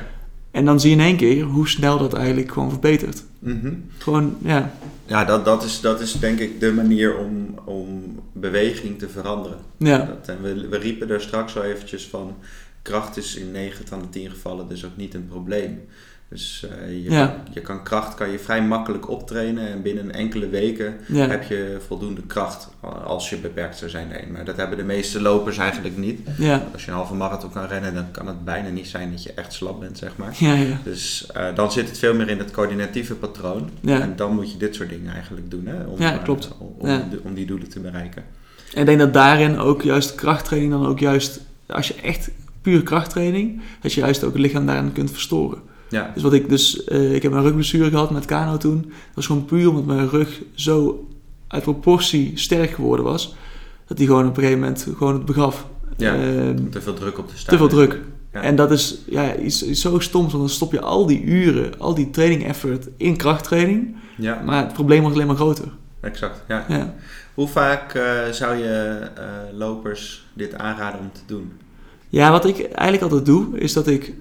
En 0.52 0.65
dan 0.65 0.80
zie 0.80 0.89
je 0.89 0.95
in 0.95 1.02
één 1.02 1.17
keer 1.17 1.43
hoe 1.43 1.67
snel 1.67 1.97
dat 1.97 2.13
eigenlijk 2.13 2.52
gewoon 2.52 2.69
verbetert. 2.69 3.23
Mm 3.39 3.84
Gewoon, 3.97 4.38
ja. 4.43 4.73
Ja, 5.06 5.25
dat, 5.25 5.45
dat, 5.45 5.63
is, 5.63 5.82
dat 5.82 6.02
is 6.02 6.12
denk 6.19 6.39
ik 6.39 6.60
de 6.60 6.71
manier 6.71 7.17
om, 7.17 7.60
om 7.65 8.19
beweging 8.34 8.99
te 8.99 9.10
veranderen. 9.10 9.58
Ja. 9.78 9.97
Dat, 9.97 10.28
en 10.28 10.41
we, 10.41 10.67
we 10.67 10.78
riepen 10.78 11.10
er 11.10 11.21
straks 11.21 11.58
al 11.58 11.63
eventjes 11.63 12.08
van, 12.08 12.36
kracht 12.82 13.17
is 13.17 13.36
in 13.36 13.52
9 13.52 13.88
van 13.88 13.99
de 13.99 14.10
10 14.10 14.30
gevallen 14.30 14.67
dus 14.67 14.86
ook 14.86 14.97
niet 14.97 15.13
een 15.13 15.28
probleem. 15.28 15.82
Dus 16.30 16.65
uh, 16.65 17.04
je, 17.04 17.10
kan, 17.10 17.32
je 17.52 17.62
kan 17.62 17.84
kracht 17.84 18.13
kan 18.13 18.30
je 18.30 18.39
vrij 18.39 18.63
makkelijk 18.63 19.10
optrainen 19.10 19.68
en 19.68 19.82
binnen 19.82 20.12
enkele 20.12 20.50
weken 20.50 20.96
heb 21.12 21.44
je 21.44 21.78
voldoende 21.88 22.22
kracht 22.22 22.70
als 23.04 23.30
je 23.30 23.38
beperkt 23.38 23.78
zou 23.78 23.89
zijn. 23.89 24.08
Nee, 24.08 24.28
maar 24.32 24.46
dat 24.46 24.58
hebben 24.58 24.78
de 24.78 24.84
meeste 24.84 25.22
lopers 25.22 25.58
eigenlijk 25.58 25.98
niet. 25.98 26.20
Ja. 26.38 26.63
Als 26.74 26.86
je 26.86 26.92
een 26.92 26.98
halve 26.98 27.13
marathon 27.13 27.52
kan 27.52 27.65
rennen, 27.65 27.94
dan 27.94 28.12
kan 28.12 28.28
het 28.28 28.46
bijna 28.46 28.70
niet 28.70 28.88
zijn 28.88 29.12
dat 29.12 29.24
je 29.24 29.34
echt 29.34 29.54
slap 29.54 29.80
bent, 29.80 29.98
zeg 29.98 30.18
maar. 30.18 30.38
Dus 30.84 31.30
uh, 31.38 31.56
dan 31.56 31.72
zit 31.72 31.89
het 31.89 31.98
veel 31.98 32.13
meer 32.13 32.30
in 32.30 32.39
het 32.39 32.52
coördinatieve 32.52 33.15
patroon. 33.15 33.70
En 33.86 34.13
dan 34.15 34.36
moet 34.36 34.52
je 34.52 34.58
dit 34.58 34.76
soort 34.76 34.89
dingen 34.89 35.13
eigenlijk 35.13 35.52
doen 35.52 35.65
hè, 35.65 35.84
om, 35.84 36.00
ja, 36.00 36.18
klopt. 36.18 36.46
Uh, 36.46 36.62
om, 36.62 37.02
om, 37.24 37.34
die 37.34 37.46
doelen 37.46 37.70
te 37.70 37.80
bereiken. 37.80 38.24
En 38.74 38.80
ik 38.80 38.86
denk 38.86 39.00
dat 39.00 39.13
daarin 39.13 39.58
ook 39.58 39.82
juist 39.82 40.15
krachttraining 40.15 40.72
dan 40.72 40.86
ook 40.86 41.00
juist, 41.00 41.39
als 41.68 41.88
je 41.88 41.96
echt 41.96 42.30
puur 42.62 42.84
krachttraining, 42.84 43.62
dat 43.82 43.94
je 43.94 44.02
juist 44.02 44.24
ook 44.24 44.34
het 44.34 44.42
lichaam 44.42 44.65
daarin 44.65 44.92
kunt 44.92 45.12
verstoren. 45.12 45.68
Ja. 45.89 46.12
Dus 46.13 46.23
wat 46.23 46.34
ik 46.34 46.49
dus, 46.49 46.88
uh, 46.88 47.15
ik 47.15 47.23
heb 47.23 47.32
een 47.32 47.41
rugblessure 47.41 47.89
gehad 47.89 48.12
met 48.12 48.25
kano 48.25 48.58
toen. 48.58 48.82
Dat 48.82 49.15
was 49.15 49.25
gewoon 49.25 49.45
puur 49.45 49.69
omdat 49.69 49.86
mijn 49.86 50.10
rug 50.10 50.41
zo 50.54 51.08
uit 51.47 51.63
proportie 51.63 52.32
sterk 52.36 52.69
geworden 52.69 53.06
was. 53.06 53.36
Dat 53.88 53.97
die 53.97 54.08
gewoon 54.08 54.28
op 54.28 54.38
een 54.38 54.43
gegeven 54.43 54.60
moment 54.60 54.88
gewoon 54.97 55.13
het 55.13 55.25
begaf. 55.25 55.65
Ja, 55.97 56.15
uh, 56.15 56.21
te 56.69 56.82
veel 56.82 56.93
druk 56.93 57.17
op 57.17 57.30
de 57.30 57.38
staan. 57.38 57.54
Te 57.54 57.58
veel 57.58 57.67
druk. 57.67 57.99
Ja. 58.34 58.41
En 58.41 58.56
dat 58.56 58.71
is 58.71 59.02
ja, 59.06 59.36
iets, 59.36 59.65
iets 59.65 59.82
zo 59.82 59.99
stoms, 59.99 60.32
want 60.32 60.43
dan 60.43 60.54
stop 60.54 60.71
je 60.71 60.82
al 60.82 61.06
die 61.06 61.23
uren, 61.23 61.80
al 61.80 61.95
die 61.95 62.10
training 62.10 62.45
effort 62.45 62.88
in 62.97 63.17
krachttraining. 63.17 63.95
Ja. 64.17 64.41
Maar 64.45 64.63
het 64.63 64.73
probleem 64.73 64.99
wordt 64.99 65.15
alleen 65.15 65.28
maar 65.28 65.36
groter. 65.36 65.67
Exact, 66.02 66.43
ja. 66.47 66.65
ja. 66.67 66.95
Hoe 67.34 67.47
vaak 67.47 67.95
uh, 67.95 68.28
zou 68.32 68.56
je 68.58 69.02
uh, 69.17 69.58
lopers 69.58 70.25
dit 70.34 70.56
aanraden 70.56 70.99
om 70.99 71.12
te 71.12 71.21
doen? 71.25 71.52
Ja, 72.10 72.32
wat 72.32 72.45
ik 72.45 72.60
eigenlijk 72.60 73.02
altijd 73.02 73.25
doe, 73.25 73.60
is 73.60 73.73
dat 73.73 73.88
ik, 73.88 74.13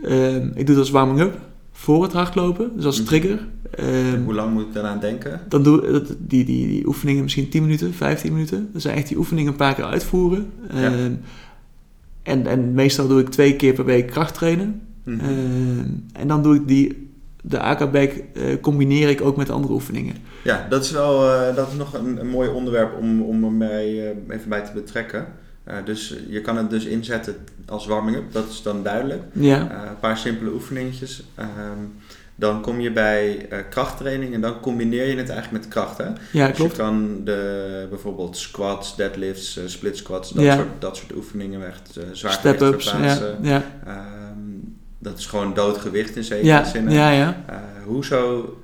ik 0.54 0.66
doe 0.66 0.74
dat 0.74 0.78
als 0.78 0.90
warming-up 0.90 1.38
voor 1.78 2.02
het 2.02 2.12
hardlopen, 2.12 2.70
dus 2.74 2.84
als 2.84 2.98
mhm. 2.98 3.08
trigger. 3.08 3.46
Um, 3.80 4.24
hoe 4.24 4.34
lang 4.34 4.52
moet 4.52 4.62
ik 4.62 4.72
daaraan 4.72 5.00
denken? 5.00 5.40
Dan 5.48 5.62
doe 5.62 6.02
die, 6.18 6.44
die, 6.44 6.66
die 6.66 6.86
oefeningen 6.86 7.22
misschien 7.22 7.48
10 7.48 7.62
minuten, 7.62 7.94
15 7.94 8.32
minuten. 8.32 8.70
Dus 8.72 8.84
echt 8.84 9.08
die 9.08 9.16
oefeningen 9.16 9.50
een 9.50 9.56
paar 9.56 9.74
keer 9.74 9.84
uitvoeren. 9.84 10.52
Ehm, 10.70 11.12
en, 12.22 12.46
en 12.46 12.74
meestal 12.74 13.08
doe 13.08 13.20
ik 13.20 13.28
twee 13.28 13.56
keer 13.56 13.72
per 13.72 13.84
week 13.84 14.06
krachttrainen. 14.06 14.80
Mm 15.04 16.06
en 16.12 16.28
dan 16.28 16.42
doe 16.42 16.54
ik 16.54 16.68
die, 16.68 17.10
de 17.42 17.60
AK-back 17.60 18.12
uh, 18.12 18.60
combineer 18.60 19.08
ik 19.08 19.20
ook 19.20 19.36
met 19.36 19.50
andere 19.50 19.72
oefeningen. 19.72 20.14
Ja, 20.44 20.66
dat 20.68 20.84
is 20.84 20.90
wel 20.90 21.24
uh, 21.24 21.54
dat 21.56 21.68
is 21.68 21.74
nog 21.74 21.94
een, 21.94 22.20
een 22.20 22.28
mooi 22.28 22.48
onderwerp 22.48 22.98
om, 23.00 23.22
om 23.22 23.44
er 23.44 23.52
mij, 23.52 23.92
uh, 23.92 24.34
even 24.36 24.48
bij 24.48 24.60
te 24.60 24.72
betrekken. 24.74 25.26
Uh, 25.68 25.74
dus 25.84 26.14
je 26.28 26.40
kan 26.40 26.56
het 26.56 26.70
dus 26.70 26.84
inzetten 26.84 27.36
als 27.66 27.86
warming-up, 27.86 28.32
dat 28.32 28.48
is 28.48 28.62
dan 28.62 28.82
duidelijk. 28.82 29.22
Ja. 29.32 29.58
Uh, 29.58 29.88
een 29.88 29.98
paar 30.00 30.18
simpele 30.18 30.52
oefeningetjes. 30.52 31.22
Um, 31.38 31.94
dan 32.34 32.60
kom 32.60 32.80
je 32.80 32.92
bij 32.92 33.46
uh, 33.52 33.58
krachttraining 33.70 34.34
en 34.34 34.40
dan 34.40 34.60
combineer 34.60 35.08
je 35.08 35.16
het 35.16 35.28
eigenlijk 35.28 35.64
met 35.64 35.72
kracht. 35.72 35.98
Hè? 35.98 36.06
Ja, 36.32 36.46
dus 36.46 36.56
klopt. 36.56 36.70
je 36.70 36.76
kan 36.76 37.20
de, 37.24 37.86
bijvoorbeeld 37.90 38.36
squats, 38.36 38.96
deadlifts, 38.96 39.60
split 39.66 39.96
squats, 39.96 40.30
dat, 40.30 40.44
soort, 40.44 40.68
dat 40.78 40.96
soort 40.96 41.14
oefeningen 41.14 41.66
echt 41.66 41.98
zwaar 42.12 42.32
Step-ups, 42.32 42.90
ja. 42.90 43.18
ja. 43.42 43.64
Um, 43.86 44.76
dat 44.98 45.18
is 45.18 45.26
gewoon 45.26 45.54
doodgewicht 45.54 46.16
in 46.16 46.24
zekere 46.24 46.64
zin. 46.64 46.90
Ja, 46.90 47.10
ja. 47.10 47.44
hoezo 47.84 48.56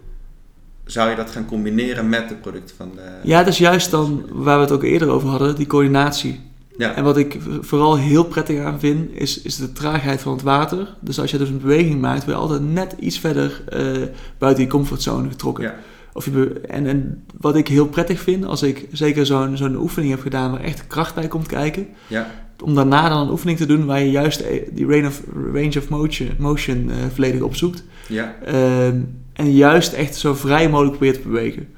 zou 0.85 1.11
je 1.11 1.17
dat 1.17 1.31
gaan 1.31 1.47
combineren 1.47 2.09
met 2.09 2.29
de 2.29 2.35
producten 2.35 2.77
van 2.77 2.93
de... 2.95 3.03
Ja, 3.23 3.39
dat 3.39 3.53
is 3.53 3.59
juist 3.59 3.91
dan 3.91 4.27
waar 4.31 4.57
we 4.57 4.63
het 4.63 4.73
ook 4.73 4.83
eerder 4.83 5.09
over 5.09 5.29
hadden, 5.29 5.57
die 5.57 5.67
coördinatie. 5.67 6.41
Ja. 6.77 6.95
En 6.95 7.05
wat 7.05 7.17
ik 7.17 7.39
vooral 7.61 7.97
heel 7.97 8.25
prettig 8.25 8.61
aan 8.61 8.81
vind, 8.81 9.11
is, 9.13 9.43
is 9.43 9.57
de 9.57 9.73
traagheid 9.73 10.21
van 10.21 10.33
het 10.33 10.43
water. 10.43 10.95
Dus 11.01 11.21
als 11.21 11.31
je 11.31 11.39
dus 11.39 11.49
een 11.49 11.61
beweging 11.61 12.01
maakt, 12.01 12.25
word 12.25 12.37
je 12.37 12.43
altijd 12.43 12.73
net 12.73 12.95
iets 12.99 13.19
verder 13.19 13.63
uh, 13.73 14.03
buiten 14.39 14.65
je 14.65 14.71
comfortzone 14.71 15.29
getrokken. 15.29 15.65
Ja. 15.65 15.75
Of 16.13 16.25
je 16.25 16.61
en, 16.69 16.87
en 16.87 17.25
wat 17.41 17.57
ik 17.57 17.69
heel 17.69 17.87
prettig 17.87 18.21
vind, 18.21 18.45
als 18.45 18.63
ik 18.63 18.87
zeker 18.93 19.27
zo'n 19.27 19.57
zo'n 19.57 19.77
oefening 19.77 20.13
heb 20.13 20.23
gedaan 20.23 20.51
waar 20.51 20.61
echt 20.61 20.87
kracht 20.87 21.15
bij 21.15 21.29
komt 21.29 21.47
kijken, 21.47 21.87
ja. 22.07 22.31
om 22.65 22.75
daarna 22.75 23.09
dan 23.09 23.21
een 23.21 23.31
oefening 23.31 23.59
te 23.59 23.67
doen 23.67 23.87
waar 23.87 24.01
je 24.01 24.11
juist 24.11 24.41
e, 24.41 24.63
die 24.73 24.87
range 24.87 25.07
of, 25.07 25.23
range 25.53 25.79
of 25.79 25.89
motion, 25.89 26.31
motion 26.39 26.89
uh, 26.89 26.95
volledig 27.15 27.41
opzoekt. 27.41 27.85
Ja. 28.09 28.35
Uh, 28.49 28.87
en 29.33 29.53
juist 29.53 29.93
echt 29.93 30.17
zo 30.17 30.35
vrij 30.35 30.69
mogelijk 30.69 30.97
probeert 30.97 31.23
te 31.23 31.29
bewegen. 31.29 31.69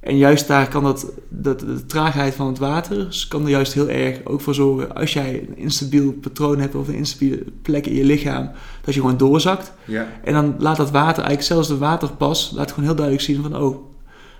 En 0.00 0.16
juist 0.16 0.46
daar 0.46 0.68
kan 0.68 0.82
dat, 0.82 1.12
dat, 1.28 1.60
de 1.60 1.86
traagheid 1.86 2.34
van 2.34 2.46
het 2.46 2.58
water 2.58 3.26
kan 3.28 3.42
er 3.42 3.50
juist 3.50 3.72
heel 3.72 3.88
erg 3.88 4.24
ook 4.24 4.40
voor 4.40 4.54
zorgen. 4.54 4.94
Als 4.94 5.12
jij 5.12 5.46
een 5.48 5.56
instabiel 5.56 6.12
patroon 6.12 6.58
hebt 6.58 6.74
of 6.74 6.88
een 6.88 6.94
instabiele 6.94 7.44
plek 7.62 7.86
in 7.86 7.94
je 7.94 8.04
lichaam, 8.04 8.50
dat 8.84 8.94
je 8.94 9.00
gewoon 9.00 9.16
doorzakt. 9.16 9.72
Ja. 9.84 10.06
En 10.24 10.32
dan 10.32 10.54
laat 10.58 10.76
dat 10.76 10.90
water, 10.90 11.24
eigenlijk 11.24 11.42
zelfs 11.42 11.68
de 11.68 11.78
waterpas, 11.78 12.52
laat 12.54 12.68
gewoon 12.70 12.84
heel 12.84 12.94
duidelijk 12.94 13.24
zien 13.24 13.42
van 13.42 13.56
oh. 13.56 13.86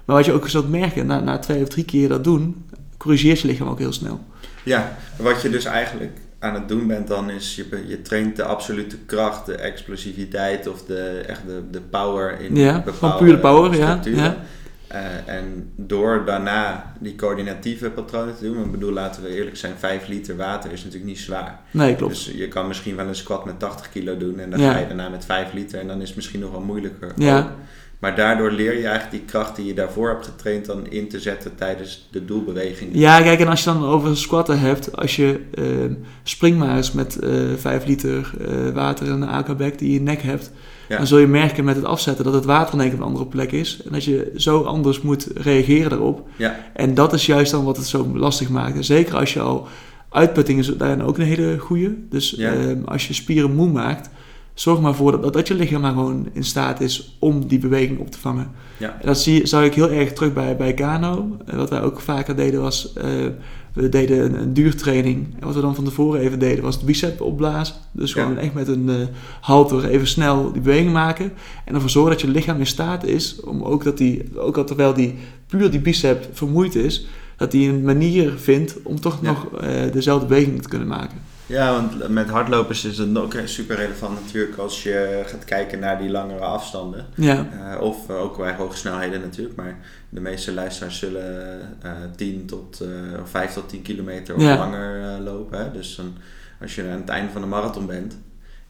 Maar 0.05 0.17
wat 0.17 0.25
je 0.25 0.33
ook 0.33 0.49
zult 0.49 0.71
merken, 0.71 1.07
na, 1.07 1.21
na 1.21 1.39
twee 1.39 1.63
of 1.63 1.69
drie 1.69 1.85
keer 1.85 2.09
dat 2.09 2.25
doen, 2.25 2.65
corrigeert 2.97 3.41
je 3.41 3.49
lichaam 3.49 3.69
ook 3.69 3.79
heel 3.79 3.93
snel. 3.93 4.21
Ja, 4.65 4.97
wat 5.17 5.43
je 5.43 5.51
dus 5.51 5.65
eigenlijk 5.65 6.19
aan 6.39 6.55
het 6.55 6.69
doen 6.69 6.87
bent, 6.87 7.09
dan 7.09 7.31
is 7.31 7.57
je, 7.57 7.85
je 7.89 8.03
traint 8.03 8.37
de 8.37 8.45
absolute 8.45 8.97
kracht, 9.07 9.47
de 9.47 9.55
explosiviteit 9.55 10.67
of 10.67 10.83
de, 10.83 11.25
echt 11.27 11.41
de, 11.47 11.63
de 11.71 11.81
power 11.81 12.41
in 12.41 12.57
ja, 12.57 12.83
bepaalde 12.85 13.25
pure 13.25 13.39
power, 13.39 13.77
ja, 13.77 14.01
ja. 14.05 14.37
Uh, 14.93 15.35
en 15.35 15.73
door 15.77 16.25
daarna 16.25 16.93
die 16.99 17.15
coördinatieve 17.15 17.91
patronen 17.91 18.37
te 18.37 18.45
doen, 18.45 18.65
ik 18.65 18.71
bedoel, 18.71 18.93
laten 18.93 19.23
we 19.23 19.29
eerlijk 19.29 19.57
zijn, 19.57 19.75
5 19.79 20.09
liter 20.09 20.37
water 20.37 20.73
is 20.73 20.85
natuurlijk 20.85 21.11
niet 21.11 21.19
zwaar. 21.19 21.61
Nee, 21.71 21.97
klopt. 21.97 22.15
Dus 22.15 22.33
je 22.35 22.49
kan 22.49 22.69
misschien 22.69 22.97
wel 22.97 23.07
een 23.07 23.15
squat 23.15 23.45
met 23.45 23.59
80 23.59 23.89
kilo 23.91 24.17
doen 24.17 24.39
en 24.39 24.51
dan 24.51 24.61
ga 24.61 24.79
je 24.79 24.87
daarna 24.87 25.09
met 25.09 25.25
5 25.25 25.53
liter 25.53 25.81
en 25.81 25.87
dan 25.87 26.01
is 26.01 26.07
het 26.07 26.17
misschien 26.17 26.41
nog 26.41 26.51
wel 26.51 26.61
moeilijker. 26.61 27.13
Ja. 27.17 27.55
Maar 27.99 28.17
daardoor 28.17 28.51
leer 28.51 28.77
je 28.77 28.87
eigenlijk 28.87 29.11
die 29.11 29.25
kracht 29.25 29.57
die 29.57 29.67
je 29.67 29.75
daarvoor 29.75 30.09
hebt 30.09 30.25
getraind 30.25 30.67
dan 30.67 30.87
in 30.91 31.09
te 31.09 31.21
zetten 31.21 31.55
tijdens 31.55 32.09
de 32.11 32.25
doelbeweging. 32.25 32.91
Ja, 32.93 33.21
kijk, 33.21 33.41
en 33.41 33.49
als 33.49 33.65
je 33.65 33.71
dan 33.71 33.85
over 33.85 34.17
squatten 34.17 34.61
hebt, 34.61 34.97
als 34.97 35.17
je 35.17 35.41
uh, 35.55 35.65
spring 36.23 36.59
maar 36.59 36.77
eens 36.77 36.93
met 36.93 37.19
uh, 37.23 37.53
eh, 37.53 37.59
5 37.59 37.87
liter 37.87 38.33
uh, 38.41 38.75
water 38.75 39.07
en 39.07 39.13
een 39.13 39.29
aquaback 39.29 39.79
die 39.79 39.93
je 39.93 40.01
nek 40.01 40.23
hebt, 40.23 40.51
dan 40.89 41.07
zul 41.07 41.19
je 41.19 41.27
merken 41.27 41.65
met 41.65 41.77
het 41.77 41.85
afzetten 41.85 42.25
dat 42.25 42.35
het 42.35 42.45
water 42.45 42.81
in 42.81 42.87
op 42.87 42.93
een 42.93 43.03
andere 43.03 43.27
plek 43.27 43.53
is. 43.53 43.83
En 43.85 43.93
dat 43.93 44.05
je 44.05 44.33
zo 44.37 44.63
anders 44.63 45.01
moet 45.01 45.29
reageren 45.35 45.91
daarop. 45.91 46.29
Ja. 46.37 46.57
En 46.73 46.95
dat 46.95 47.13
is 47.13 47.27
juist 47.27 47.51
dan 47.51 47.65
wat 47.65 47.77
het 47.77 47.87
zo 47.87 48.11
lastig 48.15 48.49
maakt. 48.49 48.77
En 48.77 48.85
zeker 48.85 49.17
als 49.17 49.33
je 49.33 49.41
al 49.41 49.69
uitputting 50.11 50.59
is 50.59 50.77
daarin 50.77 51.03
ook 51.03 51.19
een 51.19 51.25
hele 51.25 51.59
goede. 51.59 51.95
Dus 52.09 52.31
ja. 52.37 52.53
Ehm, 52.53 52.83
als 52.85 53.09
je 53.09 53.15
spieren 53.15 53.55
moe 53.55 53.71
maakt, 53.71 54.11
zorg 54.61 54.81
maar 54.81 54.95
voor 54.95 55.21
dat, 55.21 55.33
dat 55.33 55.49
je 55.49 55.55
lichaam 55.55 55.81
maar 55.81 55.93
gewoon 55.93 56.29
in 56.33 56.45
staat 56.45 56.81
is 56.81 57.17
om 57.19 57.47
die 57.47 57.59
beweging 57.59 57.99
op 57.99 58.11
te 58.11 58.19
vangen. 58.19 58.51
Ja. 58.77 58.97
En 59.01 59.07
dat 59.07 59.21
zie, 59.21 59.47
zag 59.47 59.65
ik 59.65 59.75
heel 59.75 59.91
erg 59.91 60.13
terug 60.13 60.33
bij, 60.33 60.57
bij 60.57 60.75
Kano. 60.75 61.37
Wat 61.53 61.71
wij 61.71 61.83
ook 61.83 62.01
vaker 62.01 62.37
deden 62.37 62.61
was, 62.61 62.93
uh, 62.97 63.05
we 63.73 63.89
deden 63.89 64.25
een, 64.25 64.41
een, 64.41 64.53
duurtraining. 64.53 65.35
En 65.39 65.47
wat 65.47 65.55
we 65.55 65.61
dan 65.61 65.75
van 65.75 65.85
tevoren 65.85 66.21
even 66.21 66.39
deden 66.39 66.65
was 66.65 66.79
de 66.79 66.85
bicep 66.85 67.21
opblazen. 67.21 67.75
Dus 67.93 68.13
gewoon 68.13 68.39
echt 68.39 68.55
met 68.55 68.69
een 68.69 68.89
uh, 68.89 68.97
halter 69.41 69.85
even 69.85 70.07
snel 70.07 70.53
die 70.53 70.63
beweging 70.63 70.93
maken. 70.93 71.33
En 71.65 71.75
ervoor 71.75 71.91
zorgen 71.91 72.13
dat 72.13 72.21
je 72.21 72.29
lichaam 72.29 72.59
in 72.59 72.67
staat 72.67 73.05
is 73.05 73.41
om 73.41 73.63
ook 73.63 73.85
dat 73.85 73.99
die, 73.99 74.39
ook 74.39 74.57
al 74.57 74.65
terwijl 74.65 74.95
die 74.95 75.15
puur 75.47 75.71
die 75.71 75.81
bicep 75.81 76.29
vermoeid 76.33 76.75
is, 76.75 77.07
dat 77.37 77.51
die 77.51 77.69
een 77.69 77.83
manier 77.83 78.33
vindt 78.37 78.83
om 78.83 79.01
toch 79.01 79.23
nog 79.23 79.49
uh, 79.63 79.93
dezelfde 79.93 80.27
beweging 80.27 80.63
te 80.63 80.69
kunnen 80.69 80.89
maken. 80.89 81.19
Ja, 81.49 81.73
want 81.73 82.09
met 82.09 82.29
hardlopers 82.29 82.85
is 82.85 82.99
het 82.99 83.19
ook 83.19 83.35
super 83.45 83.77
relevant 83.77 84.21
natuurlijk 84.25 84.57
als 84.57 84.83
je 84.83 85.23
gaat 85.27 85.45
kijken 85.45 85.79
naar 85.79 85.99
die 85.99 86.11
langere 86.11 86.45
afstanden. 86.45 87.07
Ja. 87.15 87.47
Uh, 87.75 87.81
of 87.81 88.11
ook 88.11 88.37
bij 88.37 88.55
hoge 88.55 88.77
snelheden 88.77 89.21
natuurlijk. 89.21 89.57
Maar 89.57 89.79
de 90.09 90.21
meeste 90.21 90.53
luisteraars 90.53 90.99
zullen 90.99 91.61
uh, 91.85 91.93
10 92.17 92.47
tot, 92.47 92.83
uh, 92.83 92.89
5 93.25 93.53
tot 93.53 93.69
10 93.69 93.83
kilometer 93.83 94.35
of 94.35 94.43
langer 94.43 95.21
lopen. 95.21 95.59
Hè? 95.59 95.73
Dus 95.73 95.97
dan, 95.97 96.15
als 96.61 96.75
je 96.75 96.83
aan 96.83 97.01
het 97.01 97.09
einde 97.09 97.33
van 97.33 97.41
de 97.41 97.47
marathon 97.47 97.87
bent, 97.87 98.19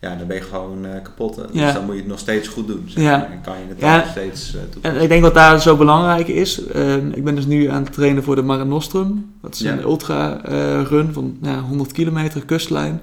ja, 0.00 0.16
dan 0.16 0.26
ben 0.26 0.36
je 0.36 0.42
gewoon 0.42 0.84
uh, 0.84 0.90
kapot. 1.02 1.36
Dus 1.52 1.72
dan 1.72 1.84
moet 1.84 1.94
je 1.94 2.00
het 2.00 2.10
nog 2.10 2.18
steeds 2.18 2.48
goed 2.48 2.66
doen. 2.66 2.84
Zeg 2.86 3.04
ja. 3.04 3.30
En 3.30 3.40
kan 3.40 3.54
je 3.58 3.64
het 3.68 3.80
nog 3.80 4.10
steeds 4.10 4.54
uh, 4.54 4.60
En 4.92 5.00
ik 5.02 5.08
denk 5.08 5.22
wat 5.22 5.34
daar 5.34 5.60
zo 5.60 5.76
belangrijk 5.76 6.28
is. 6.28 6.62
Uh, 6.74 6.94
ik 6.96 7.24
ben 7.24 7.34
dus 7.34 7.46
nu 7.46 7.66
aan 7.66 7.82
het 7.82 7.92
trainen 7.92 8.22
voor 8.22 8.34
de 8.34 8.42
Mare 8.42 8.64
Nostrum. 8.64 9.32
Dat 9.42 9.54
is 9.54 9.60
een 9.60 9.82
ultra 9.82 10.44
eh, 10.44 10.82
run 10.82 11.12
van 11.12 11.38
100 11.68 11.92
kilometer 11.92 12.44
kustlijn. 12.44 13.00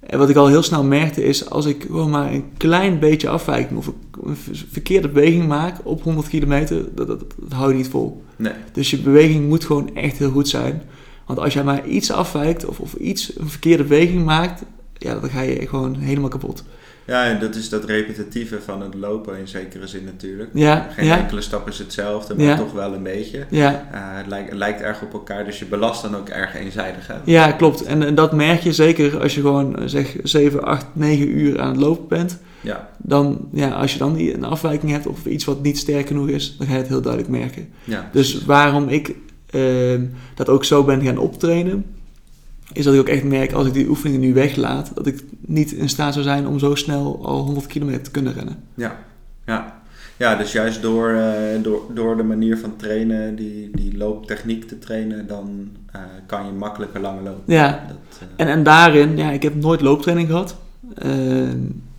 En 0.00 0.18
wat 0.18 0.28
ik 0.28 0.36
al 0.36 0.46
heel 0.46 0.62
snel 0.62 0.84
merkte 0.84 1.24
is, 1.24 1.50
als 1.50 1.66
ik 1.66 1.82
gewoon 1.82 2.10
maar 2.10 2.32
een 2.32 2.44
klein 2.56 2.98
beetje 2.98 3.28
afwijking 3.28 3.78
of 3.78 3.86
een 4.22 4.36
verkeerde 4.70 5.08
beweging 5.08 5.46
maak 5.46 5.76
op 5.82 6.02
100 6.02 6.28
kilometer, 6.28 6.84
dat, 6.94 7.06
dat, 7.06 7.20
dat 7.20 7.52
hou 7.52 7.70
je 7.70 7.76
niet 7.76 7.88
vol. 7.88 8.22
Nee. 8.36 8.52
Dus 8.72 8.90
je 8.90 8.98
beweging 8.98 9.48
moet 9.48 9.64
gewoon 9.64 9.96
echt 9.96 10.18
heel 10.18 10.30
goed 10.30 10.48
zijn. 10.48 10.82
Want 11.26 11.38
als 11.38 11.52
jij 11.52 11.64
maar 11.64 11.86
iets 11.86 12.12
afwijkt 12.12 12.64
of, 12.64 12.80
of 12.80 12.94
iets, 12.94 13.38
een 13.38 13.48
verkeerde 13.48 13.82
beweging 13.82 14.24
maakt, 14.24 14.62
ja, 15.00 15.20
dan 15.20 15.30
ga 15.30 15.40
je 15.40 15.68
gewoon 15.68 15.94
helemaal 15.94 16.28
kapot. 16.28 16.64
Ja, 17.10 17.24
en 17.24 17.40
dat 17.40 17.54
is 17.54 17.68
dat 17.68 17.84
repetitieve 17.84 18.60
van 18.60 18.82
het 18.82 18.94
lopen 18.94 19.38
in 19.38 19.48
zekere 19.48 19.86
zin 19.86 20.04
natuurlijk. 20.04 20.50
Ja, 20.54 20.88
Geen 20.90 21.10
enkele 21.10 21.40
stap 21.40 21.68
is 21.68 21.78
hetzelfde, 21.78 22.34
maar 22.34 22.56
toch 22.56 22.72
wel 22.72 22.94
een 22.94 23.02
beetje. 23.02 23.46
Ja. 23.48 23.72
Uh, 23.72 23.98
het, 24.16 24.26
lijkt, 24.26 24.48
het 24.48 24.58
lijkt 24.58 24.80
erg 24.80 25.02
op 25.02 25.12
elkaar, 25.12 25.44
dus 25.44 25.58
je 25.58 25.64
belast 25.64 26.02
dan 26.02 26.16
ook 26.16 26.28
erg 26.28 26.54
eenzijdig. 26.54 27.06
Hè? 27.06 27.14
Ja, 27.24 27.52
klopt. 27.52 27.82
En, 27.82 28.02
en, 28.02 28.14
dat 28.14 28.32
merk 28.32 28.60
je 28.60 28.72
zeker 28.72 29.20
als 29.20 29.34
je 29.34 29.40
gewoon 29.40 29.76
zeg 29.84 30.16
7, 30.22 30.64
8, 30.64 30.86
9 30.92 31.28
uur 31.28 31.60
aan 31.60 31.70
het 31.70 31.80
lopen 31.80 32.08
bent. 32.08 32.38
Ja. 32.60 32.88
Dan, 32.98 33.48
ja, 33.52 33.70
als 33.70 33.92
je 33.92 33.98
dan 33.98 34.18
een 34.18 34.44
afwijking 34.44 34.92
hebt 34.92 35.06
of 35.06 35.26
iets 35.26 35.44
wat 35.44 35.62
niet 35.62 35.78
sterk 35.78 36.06
genoeg 36.06 36.28
is, 36.28 36.56
dan 36.58 36.66
ga 36.66 36.72
je 36.72 36.78
het 36.78 36.88
heel 36.88 37.02
duidelijk 37.02 37.32
merken. 37.32 37.68
Ja, 37.84 38.08
dus 38.12 38.44
waarom 38.44 38.88
ik 38.88 39.14
uh, 39.50 40.00
dat 40.34 40.48
ook 40.48 40.64
zo 40.64 40.84
ben 40.84 41.02
gaan 41.02 41.18
optrainen, 41.18 41.84
is 42.72 42.84
dat 42.84 42.94
ik 42.94 43.00
ook 43.00 43.08
echt 43.08 43.24
merk 43.24 43.52
als 43.52 43.66
ik 43.66 43.72
die 43.72 43.88
oefeningen 43.88 44.20
nu 44.20 44.34
weglaat, 44.34 44.90
dat 44.94 45.06
ik 45.06 45.24
niet 45.40 45.72
in 45.72 45.88
staat 45.88 46.12
zou 46.12 46.24
zijn 46.24 46.46
om 46.46 46.58
zo 46.58 46.74
snel 46.74 47.26
al 47.26 47.44
100 47.44 47.66
kilometer 47.66 48.02
te 48.02 48.10
kunnen 48.10 48.32
rennen. 48.32 48.56
Ja, 48.74 48.98
ja. 49.46 49.80
Ja, 50.20 50.34
dus 50.36 50.52
juist 50.52 50.82
door, 50.82 51.10
uh, 51.10 51.24
door, 51.62 51.82
door 51.94 52.16
de 52.16 52.22
manier 52.22 52.58
van 52.58 52.76
trainen, 52.76 53.36
die, 53.36 53.70
die 53.72 53.96
looptechniek 53.96 54.68
te 54.68 54.78
trainen, 54.78 55.26
dan 55.26 55.68
uh, 55.96 56.02
kan 56.26 56.46
je 56.46 56.52
makkelijker 56.52 57.00
langer 57.00 57.22
lopen. 57.22 57.42
Ja, 57.46 57.84
dat, 57.88 58.20
uh... 58.22 58.28
en, 58.36 58.48
en 58.48 58.62
daarin, 58.62 59.16
ja, 59.16 59.30
ik 59.30 59.42
heb 59.42 59.54
nooit 59.54 59.80
looptraining 59.80 60.28
gehad. 60.28 60.56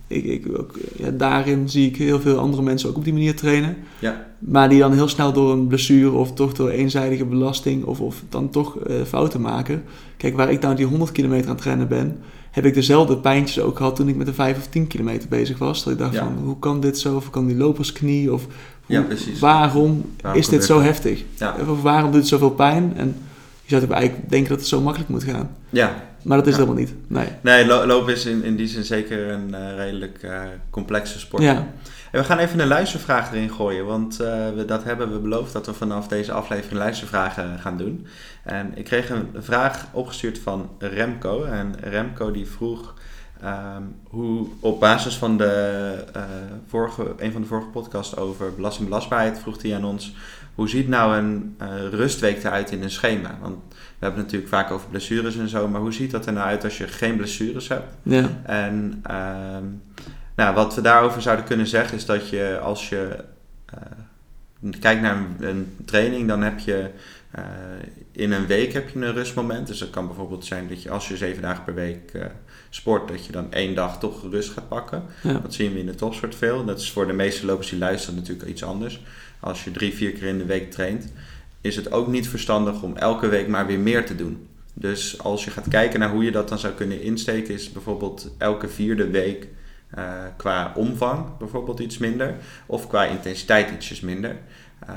ik, 0.06 0.24
ik, 0.24 0.58
ook, 0.58 0.78
ja, 0.96 1.10
daarin 1.10 1.68
zie 1.68 1.88
ik 1.88 1.96
heel 1.96 2.20
veel 2.20 2.38
andere 2.38 2.62
mensen 2.62 2.88
ook 2.88 2.96
op 2.96 3.04
die 3.04 3.12
manier 3.12 3.36
trainen. 3.36 3.76
Ja. 3.98 4.26
Maar 4.38 4.68
die 4.68 4.78
dan 4.78 4.92
heel 4.92 5.08
snel 5.08 5.32
door 5.32 5.52
een 5.52 5.66
blessure 5.66 6.10
of 6.10 6.32
toch 6.32 6.52
door 6.52 6.70
eenzijdige 6.70 7.24
belasting 7.24 7.84
of, 7.84 8.00
of 8.00 8.22
dan 8.28 8.50
toch 8.50 8.76
fouten 9.06 9.40
maken. 9.40 9.82
Kijk, 10.22 10.36
waar 10.36 10.50
ik 10.50 10.60
nou 10.60 10.74
die 10.74 10.86
100 10.86 11.12
kilometer 11.12 11.48
aan 11.48 11.54
het 11.54 11.64
rennen 11.64 11.88
ben, 11.88 12.18
heb 12.50 12.64
ik 12.64 12.74
dezelfde 12.74 13.16
pijntjes 13.16 13.64
ook 13.64 13.76
gehad 13.76 13.96
toen 13.96 14.08
ik 14.08 14.16
met 14.16 14.26
de 14.26 14.32
5 14.32 14.56
of 14.56 14.66
10 14.66 14.86
kilometer 14.86 15.28
bezig 15.28 15.58
was. 15.58 15.84
Dat 15.84 15.92
ik 15.92 15.98
dacht 15.98 16.16
van, 16.16 16.38
hoe 16.44 16.58
kan 16.58 16.80
dit 16.80 16.98
zo? 16.98 17.16
Of 17.16 17.30
kan 17.30 17.46
die 17.46 17.56
lopersknie? 17.56 18.32
Of 18.32 18.46
ja, 18.86 19.02
precies. 19.02 19.38
waarom, 19.38 20.04
is 20.32 20.48
dit 20.48 20.64
zo 20.64 20.80
heftig? 20.80 21.24
Of 21.68 21.82
waarom 21.82 22.10
doet 22.10 22.20
het 22.20 22.28
zoveel 22.28 22.50
pijn? 22.50 22.92
En 22.96 23.16
je 23.64 23.78
zou 23.78 23.92
eigenlijk 23.92 24.30
denken 24.30 24.48
dat 24.48 24.58
het 24.58 24.68
zo 24.68 24.80
makkelijk 24.80 25.10
moet 25.10 25.24
gaan. 25.24 25.50
Ja. 25.70 26.02
Maar 26.22 26.36
dat 26.36 26.46
is 26.46 26.54
helemaal 26.54 26.76
niet. 26.76 26.94
Nee, 27.06 27.28
nee 27.40 27.66
lopen 27.66 28.12
is 28.12 28.26
in, 28.26 28.44
in 28.44 28.56
die 28.56 28.66
zin 28.66 28.84
zeker 28.84 29.28
een 29.28 29.48
uh, 29.48 29.76
redelijk 29.76 30.22
uh, 30.22 30.40
complexe 30.70 31.18
sport. 31.18 31.42
Ja. 31.42 31.54
En 32.10 32.20
we 32.20 32.24
gaan 32.24 32.38
even 32.38 32.60
een 32.60 32.68
luistervraag 32.68 33.32
erin 33.32 33.50
gooien, 33.50 33.86
want 33.86 34.20
uh, 34.20 34.26
we, 34.56 34.64
dat 34.64 34.84
hebben 34.84 35.12
we 35.12 35.18
beloofd 35.18 35.52
dat 35.52 35.66
we 35.66 35.74
vanaf 35.74 36.08
deze 36.08 36.32
aflevering 36.32 36.78
luistervragen 36.78 37.58
gaan 37.58 37.76
doen. 37.76 38.06
En 38.44 38.72
ik 38.74 38.84
kreeg 38.84 39.10
een 39.10 39.28
vraag 39.38 39.86
opgestuurd 39.92 40.38
van 40.38 40.70
Remco. 40.78 41.44
En 41.44 41.74
Remco 41.80 42.30
die 42.30 42.46
vroeg 42.46 42.94
um, 43.44 43.94
hoe 44.08 44.46
op 44.60 44.80
basis 44.80 45.14
van 45.14 45.36
de, 45.36 46.04
vorige, 46.66 47.14
een 47.18 47.32
van 47.32 47.40
de 47.40 47.46
vorige 47.46 47.68
podcasts 47.68 48.16
over 48.16 48.54
belastingbelastbaarheid 48.54 49.38
vroeg 49.38 49.62
hij 49.62 49.74
aan 49.74 49.84
ons 49.84 50.14
hoe 50.54 50.68
ziet 50.68 50.88
nou 50.88 51.16
een 51.16 51.56
rustweek 51.90 52.44
eruit 52.44 52.70
in 52.70 52.82
een 52.82 52.90
schema? 52.90 53.38
Want 53.40 53.56
we 54.02 54.08
hebben 54.08 54.24
het 54.26 54.32
natuurlijk 54.32 54.62
vaak 54.62 54.70
over 54.70 54.88
blessures 54.88 55.36
en 55.36 55.48
zo, 55.48 55.68
maar 55.68 55.80
hoe 55.80 55.92
ziet 55.92 56.10
dat 56.10 56.26
er 56.26 56.32
nou 56.32 56.46
uit 56.46 56.64
als 56.64 56.78
je 56.78 56.88
geen 56.88 57.16
blessures 57.16 57.68
hebt? 57.68 57.94
Ja. 58.02 58.28
En 58.42 59.04
um, 59.10 59.82
nou, 60.36 60.54
wat 60.54 60.74
we 60.74 60.80
daarover 60.80 61.22
zouden 61.22 61.44
kunnen 61.44 61.66
zeggen 61.66 61.96
is 61.96 62.06
dat 62.06 62.28
je 62.28 62.58
als 62.58 62.88
je 62.88 63.16
uh, 64.62 64.72
kijkt 64.80 65.02
naar 65.02 65.16
een, 65.16 65.48
een, 65.48 65.76
training, 65.84 66.28
dan 66.28 66.42
heb 66.42 66.58
je 66.58 66.90
in 68.12 68.32
een 68.32 68.46
week 68.46 68.72
heb 68.72 68.88
je 68.88 69.00
een 69.00 69.12
rustmoment. 69.12 69.66
Dus 69.66 69.78
dat 69.78 69.90
kan 69.90 70.06
bijvoorbeeld 70.06 70.44
zijn 70.44 70.68
dat 70.68 70.82
je 70.82 70.90
als 70.90 71.08
je 71.08 71.16
zeven 71.16 71.42
dagen 71.42 71.64
per 71.64 71.74
week 71.74 72.12
sport, 72.70 73.08
dat 73.08 73.26
je 73.26 73.32
dan 73.32 73.52
één 73.52 73.74
dag 73.74 73.98
toch 73.98 74.30
rust 74.30 74.50
gaat 74.50 74.68
pakken. 74.68 75.02
Dat 75.22 75.54
zien 75.54 75.72
we 75.72 75.78
in 75.78 75.86
de 75.86 75.94
topsport 75.94 76.34
veel. 76.34 76.64
Dat 76.64 76.80
is 76.80 76.92
voor 76.92 77.06
de 77.06 77.12
meeste 77.12 77.46
lopers 77.46 77.68
die 77.68 77.78
luisteren 77.78 78.18
natuurlijk 78.18 78.48
iets 78.48 78.64
anders. 78.64 79.02
Als 79.40 79.64
je 79.64 79.70
drie, 79.70 79.94
vier 79.94 80.12
keer 80.12 80.28
in 80.28 80.38
de 80.38 80.44
week 80.44 80.70
traint, 80.70 81.12
is 81.62 81.76
het 81.76 81.92
ook 81.92 82.06
niet 82.06 82.28
verstandig 82.28 82.82
om 82.82 82.96
elke 82.96 83.28
week 83.28 83.48
maar 83.48 83.66
weer 83.66 83.78
meer 83.78 84.06
te 84.06 84.16
doen. 84.16 84.46
Dus 84.74 85.18
als 85.18 85.44
je 85.44 85.50
gaat 85.50 85.68
kijken 85.68 86.00
naar 86.00 86.10
hoe 86.10 86.24
je 86.24 86.30
dat 86.30 86.48
dan 86.48 86.58
zou 86.58 86.72
kunnen 86.72 87.02
insteken, 87.02 87.54
is 87.54 87.72
bijvoorbeeld 87.72 88.34
elke 88.38 88.68
vierde 88.68 89.10
week 89.10 89.48
uh, 89.98 90.04
qua 90.36 90.72
omvang 90.76 91.24
bijvoorbeeld 91.38 91.80
iets 91.80 91.98
minder, 91.98 92.34
of 92.66 92.86
qua 92.86 93.04
intensiteit 93.04 93.70
ietsjes 93.70 94.00
minder. 94.00 94.36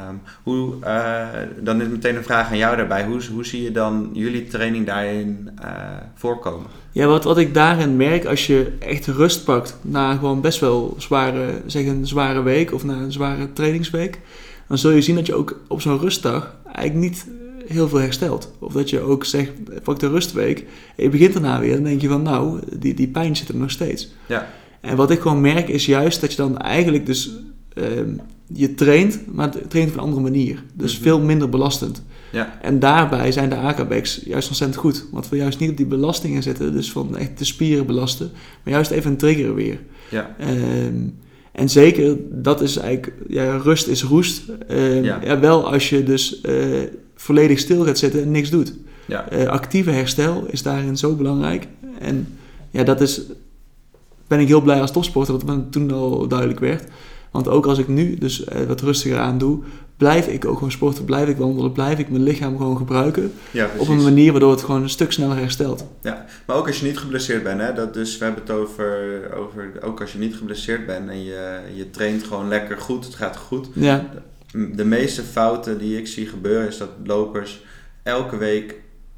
Um, 0.09 0.21
hoe, 0.43 0.75
uh, 0.83 1.27
dan 1.59 1.81
is 1.81 1.87
meteen 1.87 2.15
een 2.15 2.23
vraag 2.23 2.49
aan 2.49 2.57
jou 2.57 2.75
daarbij. 2.75 3.05
Hoe, 3.05 3.21
hoe 3.31 3.45
zie 3.45 3.63
je 3.63 3.71
dan 3.71 4.09
jullie 4.13 4.47
training 4.47 4.85
daarin 4.85 5.49
uh, 5.61 5.69
voorkomen? 6.13 6.67
Ja, 6.91 7.05
wat, 7.05 7.23
wat 7.23 7.37
ik 7.37 7.53
daarin 7.53 7.97
merk, 7.97 8.25
als 8.25 8.47
je 8.47 8.71
echt 8.79 9.07
rust 9.07 9.43
pakt 9.43 9.77
na 9.81 10.13
gewoon 10.13 10.41
best 10.41 10.59
wel 10.59 10.95
zware, 10.97 11.61
zeg 11.65 11.85
een 11.85 12.07
zware 12.07 12.41
week 12.41 12.73
of 12.73 12.83
na 12.83 12.93
een 12.93 13.11
zware 13.11 13.53
trainingsweek, 13.53 14.19
dan 14.67 14.77
zul 14.77 14.91
je 14.91 15.01
zien 15.01 15.15
dat 15.15 15.25
je 15.25 15.35
ook 15.35 15.59
op 15.67 15.81
zo'n 15.81 15.99
rustdag 15.99 16.55
eigenlijk 16.65 16.95
niet 16.95 17.25
heel 17.67 17.89
veel 17.89 17.99
herstelt. 17.99 18.51
Of 18.59 18.73
dat 18.73 18.89
je 18.89 18.99
ook 18.99 19.25
zegt, 19.25 19.51
pak 19.83 19.99
de 19.99 20.09
rustweek 20.09 20.59
en 20.95 21.03
je 21.03 21.09
begint 21.09 21.33
daarna 21.33 21.59
weer, 21.59 21.73
dan 21.73 21.83
denk 21.83 22.01
je 22.01 22.07
van 22.07 22.21
nou, 22.21 22.59
die, 22.79 22.93
die 22.93 23.07
pijn 23.07 23.35
zit 23.35 23.49
er 23.49 23.55
nog 23.55 23.71
steeds. 23.71 24.13
Ja. 24.25 24.49
En 24.81 24.95
wat 24.95 25.11
ik 25.11 25.19
gewoon 25.19 25.41
merk 25.41 25.67
is 25.67 25.85
juist 25.85 26.21
dat 26.21 26.31
je 26.31 26.37
dan 26.37 26.57
eigenlijk 26.57 27.05
dus 27.05 27.31
ehm, 27.73 28.09
je 28.47 28.73
traint, 28.73 29.19
maar 29.33 29.49
traint 29.67 29.89
op 29.89 29.97
een 29.97 30.03
andere 30.03 30.21
manier. 30.21 30.63
Dus 30.73 30.93
mhm. 30.93 31.03
veel 31.03 31.19
minder 31.19 31.49
belastend. 31.49 32.03
Ja. 32.31 32.59
En 32.61 32.79
daarbij 32.79 33.31
zijn 33.31 33.49
de 33.49 33.55
AKBX 33.55 34.21
juist 34.25 34.47
ontzettend 34.47 34.79
goed. 34.79 35.05
Want 35.11 35.29
we 35.29 35.35
juist 35.35 35.59
niet 35.59 35.69
op 35.69 35.77
die 35.77 35.85
belastingen 35.85 36.43
zitten, 36.43 36.73
dus 36.73 36.91
van 36.91 37.17
echt 37.17 37.37
de 37.37 37.45
spieren 37.45 37.85
belasten, 37.85 38.31
maar 38.63 38.73
juist 38.73 38.91
even 38.91 39.11
een 39.11 39.17
trigger 39.17 39.55
weer. 39.55 39.79
Ja. 40.09 40.35
Ehm, 40.39 41.07
en 41.55 41.69
zeker, 41.69 42.17
dat 42.29 42.61
is 42.61 42.77
eigenlijk, 42.77 43.13
ja, 43.27 43.57
rust 43.57 43.87
is 43.87 44.03
roest. 44.03 44.41
Ehm, 44.67 45.03
ja. 45.03 45.39
wel 45.39 45.71
als 45.71 45.89
je 45.89 46.03
dus 46.03 46.41
uh, 46.43 46.81
volledig 47.15 47.59
stil 47.59 47.83
gaat 47.83 47.97
zitten 47.97 48.21
en 48.21 48.31
niks 48.31 48.49
doet. 48.49 48.73
Ja. 49.05 49.33
Uh, 49.33 49.45
actieve 49.45 49.89
herstel 49.89 50.45
is 50.49 50.63
daarin 50.63 50.97
zo 50.97 51.15
belangrijk. 51.15 51.67
En 51.99 52.37
ja, 52.71 52.83
dat 52.83 53.01
is, 53.01 53.21
ben 54.27 54.39
ik 54.39 54.47
heel 54.47 54.61
blij 54.61 54.81
als 54.81 54.91
topsporter 54.91 55.45
dat 55.45 55.55
het 55.55 55.71
toen 55.71 55.91
al 55.91 56.27
duidelijk 56.27 56.59
werd. 56.59 56.83
Want 57.35 57.47
ook 57.47 57.65
als 57.65 57.77
ik 57.77 57.87
nu 57.87 58.17
dus 58.17 58.45
uh, 58.45 58.63
wat 58.67 58.81
rustiger 58.81 59.19
aan 59.19 59.37
doe, 59.37 59.59
blijf 59.97 60.27
ik 60.27 60.45
ook 60.45 60.53
gewoon 60.53 60.71
sporten, 60.71 61.05
blijf 61.05 61.27
ik 61.27 61.37
wandelen, 61.37 61.71
blijf 61.71 61.99
ik 61.99 62.09
mijn 62.09 62.23
lichaam 62.23 62.57
gewoon 62.57 62.77
gebruiken. 62.77 63.33
Ja, 63.51 63.69
op 63.77 63.87
een 63.87 64.03
manier 64.03 64.31
waardoor 64.31 64.51
het 64.51 64.63
gewoon 64.63 64.81
een 64.81 64.89
stuk 64.89 65.11
sneller 65.11 65.37
herstelt. 65.37 65.85
Ja, 66.01 66.25
maar 66.45 66.55
ook 66.55 66.67
als 66.67 66.79
je 66.79 66.85
niet 66.85 66.97
geblesseerd 66.97 67.43
bent, 67.43 67.61
hè, 67.61 67.73
dat 67.73 67.93
dus, 67.93 68.17
we 68.17 68.23
hebben 68.23 68.43
het 68.43 68.51
over, 68.51 69.21
over, 69.35 69.71
ook 69.81 70.01
als 70.01 70.11
je 70.11 70.17
niet 70.17 70.35
geblesseerd 70.35 70.85
bent 70.85 71.09
en 71.09 71.23
je, 71.23 71.59
je 71.75 71.89
traint 71.89 72.23
gewoon 72.23 72.47
lekker 72.47 72.77
goed, 72.77 73.05
het 73.05 73.15
gaat 73.15 73.37
goed. 73.37 73.67
Ja. 73.73 74.09
De, 74.51 74.75
de 74.75 74.85
meeste 74.85 75.23
fouten 75.23 75.77
die 75.77 75.97
ik 75.97 76.07
zie 76.07 76.27
gebeuren 76.27 76.67
is 76.67 76.77
dat 76.77 76.89
lopers 77.03 77.63
elke 78.03 78.37
week 78.37 78.75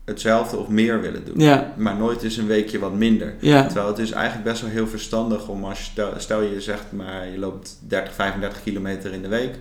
hetzelfde 0.08 0.58
of 0.58 0.68
meer 0.68 1.02
willen 1.02 1.26
doen. 1.26 1.40
Ja. 1.40 1.74
Maar 1.78 1.96
nooit 1.96 2.24
is 2.24 2.38
een 2.38 2.48
weekje 2.48 2.80
wat 2.80 2.94
minder. 2.94 3.34
Ja. 3.40 3.66
Terwijl 3.66 3.88
het 3.88 4.00
is 4.00 4.12
eigenlijk 4.12 4.46
best 4.50 4.62
wel 4.62 4.70
heel 4.70 4.88
verstandig 4.88 5.48
om 5.48 5.64
als 5.64 5.92
je 5.94 6.14
stel, 6.18 6.42
je 6.42 6.62
zegt 6.62 6.92
maar 6.92 7.30
je 7.30 7.38
loopt 7.38 7.78
30, 7.88 8.14
35 8.14 8.64
kilometer 8.64 9.14
in 9.14 9.22
de 9.22 9.28
week. 9.28 9.56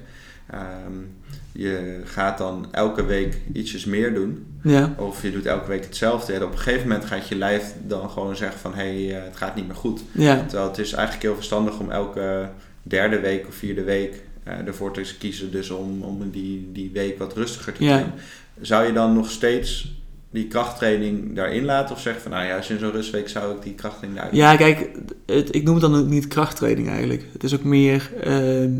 Um, 0.55 1.15
je 1.53 2.01
gaat 2.05 2.39
dan 2.39 2.67
elke 2.71 3.05
week 3.05 3.41
ietsjes 3.53 3.85
meer 3.85 4.15
doen. 4.15 4.47
Ja. 4.63 4.95
Of 4.99 5.23
je 5.23 5.33
doet 5.33 5.47
elke 5.47 5.69
week 5.69 5.85
hetzelfde. 5.85 6.33
En 6.33 6.43
op 6.43 6.53
een 6.53 6.59
gegeven 6.59 6.89
moment 6.89 7.05
gaat 7.05 7.29
je 7.29 7.37
lijf 7.37 7.75
dan 7.87 8.11
gewoon 8.11 8.37
zeggen 8.37 8.61
van 8.61 8.75
hé, 8.75 9.05
hey, 9.05 9.19
uh, 9.19 9.25
het 9.25 9.37
gaat 9.37 9.55
niet 9.55 9.67
meer 9.67 9.77
goed. 9.77 10.01
Ja. 10.13 10.41
Terwijl 10.41 10.69
het 10.69 10.79
is 10.79 10.93
eigenlijk 10.93 11.25
heel 11.25 11.35
verstandig 11.35 11.79
om 11.79 11.91
elke 11.91 12.49
derde 12.83 13.21
week 13.21 13.47
of 13.49 13.55
vierde 13.55 13.83
week 13.83 14.23
uh, 14.49 14.67
ervoor 14.67 14.93
te 14.93 15.15
kiezen. 15.19 15.51
Dus 15.51 15.71
om, 15.71 16.03
om 16.03 16.31
die, 16.31 16.69
die 16.73 16.91
week 16.93 17.19
wat 17.19 17.35
rustiger 17.35 17.73
te 17.73 17.85
doen. 17.85 18.13
Zou 18.61 18.87
je 18.87 18.93
dan 18.93 19.15
nog 19.15 19.31
steeds 19.31 19.96
die 20.37 20.47
krachttraining 20.47 21.35
daarin 21.35 21.65
laten? 21.65 21.95
Of 21.95 22.01
zeggen 22.01 22.23
van, 22.23 22.31
nou 22.31 22.45
ja, 22.45 22.57
als 22.57 22.69
je 22.69 22.75
in 22.75 22.81
zo'n 22.81 22.91
rustweek 22.91 23.29
zou 23.29 23.57
ik 23.57 23.63
die 23.63 23.75
krachttraining 23.75 24.21
daarin 24.21 24.39
Ja, 24.39 24.57
kijk, 24.57 24.91
het, 25.27 25.55
ik 25.55 25.63
noem 25.63 25.75
het 25.75 25.83
dan 25.83 25.97
ook 25.97 26.09
niet 26.09 26.27
krachttraining 26.27 26.89
eigenlijk. 26.89 27.25
Het 27.33 27.45
is 27.45 27.55
ook 27.55 27.65
meer 27.65 28.11
uh, 28.27 28.33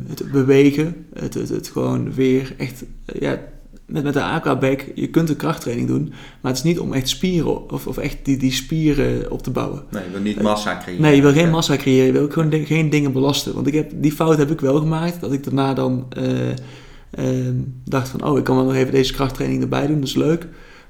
het 0.09 0.31
bewegen, 0.33 1.07
het, 1.15 1.35
het, 1.35 1.49
het, 1.49 1.69
gewoon 1.69 2.15
weer 2.15 2.55
echt, 2.57 2.83
uh, 2.83 3.21
ja, 3.21 3.39
met, 3.87 4.05
met 4.05 4.13
de 4.13 4.23
aquaback, 4.23 4.85
je 4.95 5.07
kunt 5.07 5.29
een 5.29 5.37
krachttraining 5.37 5.89
doen, 5.89 6.13
maar 6.41 6.53
het 6.53 6.57
is 6.57 6.63
niet 6.63 6.79
om 6.79 6.93
echt 6.93 7.09
spieren 7.09 7.71
of, 7.71 7.87
of 7.87 7.99
echt 7.99 8.17
die, 8.23 8.37
die 8.37 8.53
spieren 8.53 9.31
op 9.31 9.43
te 9.43 9.51
bouwen. 9.51 9.83
Nee, 9.91 10.05
je 10.05 10.11
wil 10.11 10.21
niet 10.21 10.43
massa 10.43 10.79
creëren. 10.83 11.03
Nee, 11.03 11.17
je 11.17 11.23
wil 11.23 11.33
geen 11.33 11.51
massa 11.51 11.77
creëren, 11.77 12.07
je 12.07 12.13
wil 12.13 12.23
ook 12.23 12.33
gewoon 12.33 12.67
geen 12.67 12.91
dingen 12.91 13.13
belasten. 13.13 13.55
Want 13.55 13.67
ik 13.67 13.75
heb, 13.75 13.91
die 13.95 14.13
fout 14.13 14.39
heb 14.39 14.51
ik 14.51 14.61
wel 14.61 14.79
gemaakt, 14.79 15.21
dat 15.21 15.33
ik 15.33 15.45
daarna 15.45 15.75
dan 15.75 16.07
uh, 16.19 17.49
dacht 17.85 18.09
van, 18.09 18.25
oh, 18.25 18.39
ik 18.39 18.45
kan 18.45 18.57
wel 18.57 18.65
nog 18.65 18.75
even 18.75 18.93
deze 18.93 19.13
krachttraining 19.13 19.63
erbij 19.63 19.87
doen, 19.87 20.01
dat 20.01 20.09
is 20.09 20.15
leuk. 20.15 20.47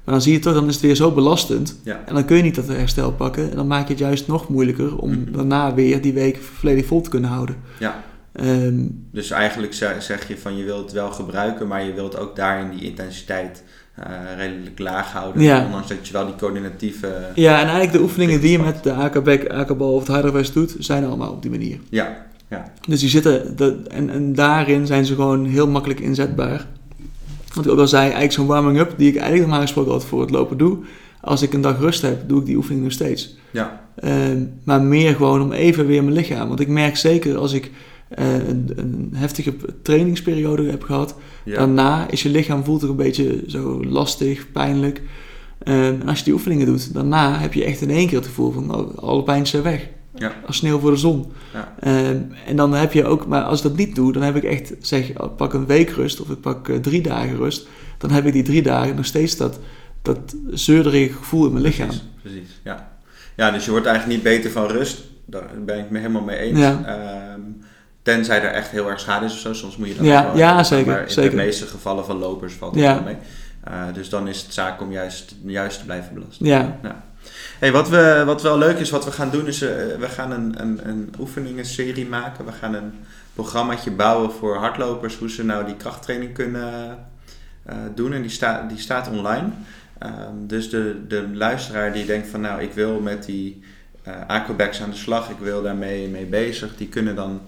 Maar 0.07 0.15
dan 0.15 0.25
zie 0.25 0.33
je 0.33 0.39
toch, 0.39 0.53
dan 0.53 0.67
is 0.67 0.73
het 0.73 0.83
weer 0.83 0.95
zo 0.95 1.11
belastend. 1.11 1.79
En 1.83 2.13
dan 2.13 2.25
kun 2.25 2.37
je 2.37 2.43
niet 2.43 2.55
dat 2.55 2.67
herstel 2.67 3.11
pakken. 3.11 3.49
En 3.49 3.55
dan 3.55 3.67
maak 3.67 3.87
je 3.87 3.93
het 3.93 3.99
juist 3.99 4.27
nog 4.27 4.49
moeilijker 4.49 4.97
om 4.97 5.11
mhm. 5.11 5.31
daarna 5.31 5.73
weer 5.73 6.01
die 6.01 6.13
week 6.13 6.37
volledig 6.37 6.85
vol 6.85 7.01
te 7.01 7.09
kunnen 7.09 7.29
houden. 7.29 7.55
Ja. 7.79 8.03
Ehm, 8.31 8.85
dus 9.11 9.31
eigenlijk 9.31 9.73
zeg 9.99 10.27
je 10.27 10.37
van 10.37 10.57
je 10.57 10.63
wilt 10.63 10.83
het 10.83 10.91
wel 10.91 11.11
gebruiken, 11.11 11.67
maar 11.67 11.83
je 11.83 11.93
wilt 11.93 12.17
ook 12.17 12.35
daarin 12.35 12.69
die 12.69 12.81
intensiteit 12.81 13.63
uh, 13.99 14.05
redelijk 14.37 14.79
laag 14.79 15.11
houden. 15.11 15.41
Ja. 15.41 15.65
Ondanks 15.65 15.87
dat 15.87 16.07
je 16.07 16.13
wel 16.13 16.25
die 16.25 16.35
coördinatieve... 16.35 17.31
Ja, 17.35 17.53
en 17.53 17.63
eigenlijk 17.63 17.91
de 17.91 18.01
oefeningen 18.01 18.41
die 18.41 18.51
je 18.51 18.59
met 18.59 18.83
de 18.83 18.93
AK-back, 18.93 19.47
AK-bal 19.47 19.93
of 19.93 19.99
het 19.99 20.11
harderwest 20.11 20.53
doet, 20.53 20.75
zijn 20.79 21.05
allemaal 21.05 21.31
op 21.31 21.41
die 21.41 21.51
manier. 21.51 21.79
Ja. 21.89 22.25
ja. 22.49 22.71
Dus 22.87 22.99
die 22.99 23.09
zitten, 23.09 23.57
de, 23.57 23.81
en, 23.87 24.09
en 24.09 24.33
daarin 24.33 24.85
zijn 24.85 25.05
ze 25.05 25.15
gewoon 25.15 25.45
heel 25.45 25.67
makkelijk 25.67 25.99
inzetbaar. 25.99 26.65
Wat 27.57 27.65
ik 27.65 27.71
ook 27.71 27.79
al 27.79 27.87
zei, 27.87 28.03
eigenlijk 28.03 28.33
zo'n 28.33 28.45
warming-up 28.45 28.93
die 28.97 29.07
ik 29.07 29.15
eigenlijk 29.15 29.41
normaal 29.41 29.61
gesproken 29.61 29.91
altijd 29.91 30.09
voor 30.09 30.21
het 30.21 30.29
lopen 30.29 30.57
doe. 30.57 30.77
Als 31.21 31.41
ik 31.41 31.53
een 31.53 31.61
dag 31.61 31.79
rust 31.79 32.01
heb, 32.01 32.29
doe 32.29 32.39
ik 32.39 32.45
die 32.45 32.55
oefening 32.55 32.83
nog 32.83 32.91
steeds. 32.91 33.37
Ja. 33.51 33.89
Ehm, 33.95 34.43
maar 34.63 34.81
meer 34.81 35.15
gewoon 35.15 35.41
om 35.41 35.51
even 35.51 35.85
weer 35.85 36.03
mijn 36.03 36.15
lichaam. 36.15 36.47
Want 36.47 36.59
ik 36.59 36.67
merk 36.67 36.97
zeker 36.97 37.37
als 37.37 37.53
ik 37.53 37.71
uh, 38.19 38.47
een, 38.47 38.71
een, 38.75 39.11
heftige 39.15 39.55
trainingsperiode 39.81 40.69
heb 40.69 40.83
gehad, 40.83 41.15
daarna 41.45 42.09
is 42.09 42.23
je 42.23 42.29
lichaam 42.29 42.63
voelt 42.63 42.81
er 42.81 42.89
een 42.89 42.95
beetje 42.95 43.43
zo 43.47 43.83
lastig, 43.85 44.51
pijnlijk. 44.51 45.01
Ehm, 45.63 45.75
en 46.01 46.07
als 46.07 46.17
je 46.17 46.23
die 46.23 46.33
oefeningen 46.33 46.65
doet, 46.65 46.93
daarna 46.93 47.39
heb 47.39 47.53
je 47.53 47.63
echt 47.63 47.81
in 47.81 47.89
één 47.89 48.07
keer 48.07 48.17
het 48.17 48.27
gevoel 48.27 48.51
van 48.51 48.75
oh, 48.75 48.97
alle 48.97 49.23
pijn 49.23 49.41
is 49.41 49.51
weg. 49.51 49.89
Ja. 50.17 50.31
Als 50.45 50.57
sneeuw 50.57 50.79
voor 50.79 50.91
de 50.91 50.97
zon. 50.97 51.31
Ja. 51.53 51.73
Ehm, 51.79 52.21
en 52.45 52.55
dan 52.55 52.73
heb 52.73 52.93
je 52.93 53.05
ook, 53.05 53.27
maar 53.27 53.41
als 53.41 53.57
ik 53.57 53.63
dat 53.63 53.77
niet 53.77 53.95
doe, 53.95 54.13
dan 54.13 54.21
heb 54.21 54.35
ik 54.35 54.43
echt, 54.43 54.73
zeg, 54.79 55.35
pak 55.35 55.53
een 55.53 55.65
week 55.65 55.89
rust 55.89 56.21
of 56.21 56.29
ik 56.29 56.41
pak 56.41 56.67
uh, 56.67 56.77
drie 56.77 57.01
dagen 57.01 57.35
rust. 57.35 57.67
Dan 57.97 58.11
heb 58.11 58.25
ik 58.25 58.33
die 58.33 58.43
drie 58.43 58.61
dagen 58.61 58.95
nog 58.95 59.05
steeds 59.05 59.37
dat, 59.37 59.59
dat 60.01 60.35
zeurderige 60.51 61.13
gevoel 61.13 61.45
in 61.45 61.51
mijn 61.51 61.63
lichaam. 61.63 61.89
Precies, 62.21 62.59
ja. 62.63 62.89
Ja, 63.35 63.51
dus 63.51 63.65
je 63.65 63.71
wordt 63.71 63.85
eigenlijk 63.85 64.15
niet 64.15 64.33
beter 64.33 64.51
van 64.51 64.67
rust. 64.67 65.03
Daar 65.25 65.49
ben 65.65 65.79
ik 65.79 65.89
me 65.89 65.97
helemaal 65.97 66.21
mee 66.21 66.37
eens. 66.37 66.59
Ja. 66.59 66.83
Ehm, 66.85 67.41
tenzij 68.01 68.41
er 68.41 68.51
echt 68.51 68.69
heel 68.69 68.89
erg 68.89 68.99
schade 68.99 69.25
is 69.25 69.33
of 69.33 69.39
zo. 69.39 69.53
Soms 69.53 69.77
moet 69.77 69.87
je 69.87 69.95
dan 69.95 70.05
ja, 70.05 70.31
ja, 70.35 70.63
zeker, 70.63 70.91
maar 70.91 71.01
in 71.01 71.09
zeker. 71.09 71.29
de 71.29 71.35
meeste 71.35 71.65
gevallen 71.65 72.05
van 72.05 72.17
lopers 72.17 72.53
valt 72.53 72.75
het 72.75 72.83
wel 72.83 73.01
mee. 73.01 73.17
Uh, 73.67 73.93
dus 73.93 74.09
dan 74.09 74.27
is 74.27 74.41
het 74.41 74.53
zaak 74.53 74.81
om 74.81 74.91
juist, 74.91 75.35
juist 75.45 75.79
te 75.79 75.85
blijven 75.85 76.13
belasten. 76.13 76.45
Ja. 76.45 76.79
ja. 76.83 77.03
Hey, 77.59 77.71
wat, 77.71 77.89
we, 77.89 78.23
wat 78.25 78.41
wel 78.41 78.57
leuk 78.57 78.77
is, 78.77 78.89
wat 78.89 79.05
we 79.05 79.11
gaan 79.11 79.29
doen, 79.29 79.47
is 79.47 79.61
uh, 79.61 79.69
we 79.99 80.09
gaan 80.09 80.31
een, 80.31 80.61
een, 80.61 80.87
een 80.87 81.13
oefeningenserie 81.19 82.07
maken. 82.07 82.45
We 82.45 82.51
gaan 82.51 82.73
een 82.73 82.93
programmaatje 83.33 83.91
bouwen 83.91 84.31
voor 84.31 84.55
hardlopers, 84.55 85.17
hoe 85.17 85.29
ze 85.29 85.45
nou 85.45 85.65
die 85.65 85.75
krachttraining 85.75 86.33
kunnen 86.33 86.97
uh, 87.69 87.75
doen. 87.95 88.13
En 88.13 88.21
die, 88.21 88.31
staat 88.31 88.69
die 88.69 88.77
staat 88.77 89.09
online. 89.09 89.49
Um, 90.03 90.47
dus 90.47 90.69
de, 90.69 91.05
de 91.07 91.29
luisteraar 91.33 91.93
die 91.93 92.05
denkt 92.05 92.27
van 92.27 92.41
nou, 92.41 92.61
ik 92.61 92.73
wil 92.73 92.99
met 92.99 93.25
die 93.25 93.63
uh, 94.07 94.13
Aquabax 94.27 94.81
aan 94.81 94.89
de 94.89 94.95
slag, 94.95 95.29
ik 95.29 95.39
wil 95.39 95.61
daarmee 95.61 96.07
mee 96.07 96.25
bezig, 96.25 96.75
die 96.75 96.87
kunnen 96.87 97.15
dan 97.15 97.41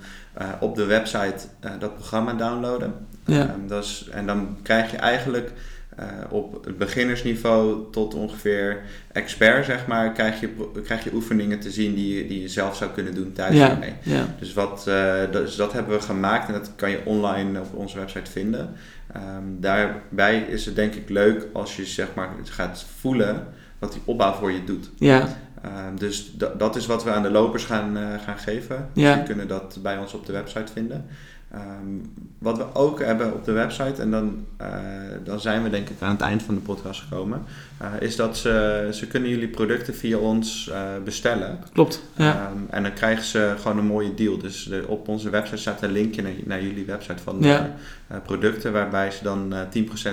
op 0.60 0.76
de 0.76 0.86
website 0.86 1.46
dat 1.80 1.96
programma 1.96 2.34
downloaden. 2.34 2.94
Ja. 3.26 3.42
Um, 3.42 3.68
dat 3.68 3.84
is, 3.84 4.08
en 4.12 4.26
dan 4.26 4.58
krijg 4.64 4.92
je 4.92 4.98
eigenlijk 4.98 5.52
uh, 6.00 6.06
op 6.30 6.66
het 6.66 6.78
beginnersniveau 6.78 7.92
tot 7.92 8.14
ongeveer 8.14 8.82
expert, 9.12 9.66
zeg 9.66 9.88
maar, 9.88 10.12
krijg 10.12 10.40
je, 10.40 10.50
krijg 10.84 11.04
je 11.04 11.14
oefeningen 11.14 11.60
te 11.60 11.72
zien 11.72 11.96
die, 11.96 12.28
die 12.28 12.42
je 12.42 12.48
zelf 12.48 12.76
zou 12.76 12.92
kunnen 12.92 13.16
doen 13.16 13.32
thuis 13.32 13.56
ja. 13.56 13.80
Ja. 14.02 14.26
Dus, 14.40 14.54
wat, 14.54 14.86
uh, 14.88 15.20
dat, 15.20 15.32
dus 15.32 15.56
dat 15.56 15.74
hebben 15.74 15.98
we 15.98 16.02
gemaakt 16.02 16.48
en 16.48 16.54
dat 16.54 16.72
kan 16.76 16.90
je 16.90 17.06
online 17.06 17.60
op 17.60 17.74
onze 17.74 17.98
website 17.98 18.32
vinden. 18.32 18.74
Um, 19.16 19.58
daarbij 19.60 20.40
is 20.40 20.66
het 20.66 20.76
denk 20.76 20.94
ik 20.94 21.10
leuk 21.10 21.48
als 21.54 21.76
je 21.76 21.86
zeg 21.86 22.08
maar 22.16 22.30
gaat 22.44 22.86
voelen 23.00 23.48
wat 23.80 23.92
die 23.92 24.02
opbouw 24.06 24.34
voor 24.34 24.52
je 24.52 24.64
doet. 24.64 24.90
Ja. 24.98 25.28
Um, 25.66 26.00
dus 26.00 26.36
dat 26.58 26.76
is 26.76 26.86
wat 26.86 27.04
we 27.04 27.12
aan 27.12 27.24
de 27.24 27.32
lopers 27.32 27.66
gaan, 27.66 27.98
uh, 27.98 28.08
gaan 28.26 28.38
geven. 28.38 28.90
Ja. 28.94 29.08
Dus 29.08 29.16
die 29.16 29.24
kunnen 29.24 29.48
dat 29.48 29.80
bij 29.82 29.98
ons 29.98 30.14
op 30.14 30.26
de 30.26 30.32
website 30.32 30.72
vinden. 30.72 31.06
Ehm, 31.54 32.08
wat 32.38 32.58
we 32.58 32.66
ook 32.74 33.00
hebben 33.04 33.34
op 33.34 33.46
de 33.46 33.52
website, 33.52 34.02
en 34.02 34.12
dan, 34.12 34.46
uh, 34.62 34.68
dan 35.24 35.40
zijn 35.40 35.64
we 35.64 35.70
denk 35.70 35.90
ik 35.90 36.02
aan 36.02 36.12
het 36.12 36.22
eind 36.22 36.44
van 36.44 36.56
de 36.56 36.62
podcast 36.62 37.02
gekomen, 37.02 37.44
uh, 37.82 37.88
is 38.00 38.16
dat 38.16 38.38
ze, 38.38 38.88
ze 38.92 39.08
kunnen 39.08 39.30
jullie 39.30 39.48
producten 39.48 39.96
via 39.96 40.18
ons 40.18 40.70
uh, 40.72 40.82
bestellen. 41.04 41.60
Klopt, 41.74 42.04
ja. 42.16 42.52
Um, 42.54 42.68
en 42.70 42.84
dan 42.84 42.94
krijgen 42.94 43.24
ze 43.24 43.54
gewoon 43.60 43.78
een 43.78 43.86
mooie 43.86 44.14
deal. 44.14 44.38
Dus 44.38 44.64
de, 44.64 44.84
op 44.88 45.08
onze 45.08 45.30
website 45.30 45.58
staat 45.58 45.82
een 45.82 45.92
linkje 45.92 46.22
naar, 46.22 46.32
naar 46.46 46.64
jullie 46.64 46.86
website 46.86 47.24
van 47.24 47.38
ja. 47.40 47.76
producten, 48.24 48.72
waarbij 48.72 49.12
ze 49.12 49.24
dan 49.24 49.54
10% 49.54 50.10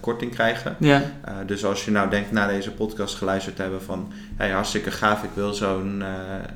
korting 0.00 0.32
krijgen. 0.32 0.76
Ja. 0.78 1.02
dus 1.46 1.64
als 1.64 1.84
je 1.84 1.90
nou 1.90 2.10
denkt 2.10 2.30
na 2.30 2.46
deze 2.46 2.70
podcast 2.70 3.14
geluisterd 3.14 3.56
te 3.56 3.62
hebben 3.62 3.82
van, 3.82 4.12
hey, 4.36 4.50
hartstikke 4.50 4.90
gaaf, 4.90 5.22
ik 5.22 5.30
wil 5.34 5.52
zo'n 5.52 6.02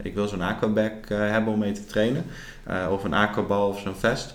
ik 0.02 0.14
wil 0.14 0.28
zo'n 0.28 0.42
aquabag 0.42 0.90
hebben 1.08 1.52
om 1.52 1.58
mee 1.58 1.72
te 1.72 1.86
trainen. 1.86 2.24
Of 2.90 3.04
een 3.04 3.14
aquabal 3.14 3.68
of 3.68 3.80
zo'n 3.80 3.94
vest 3.94 4.34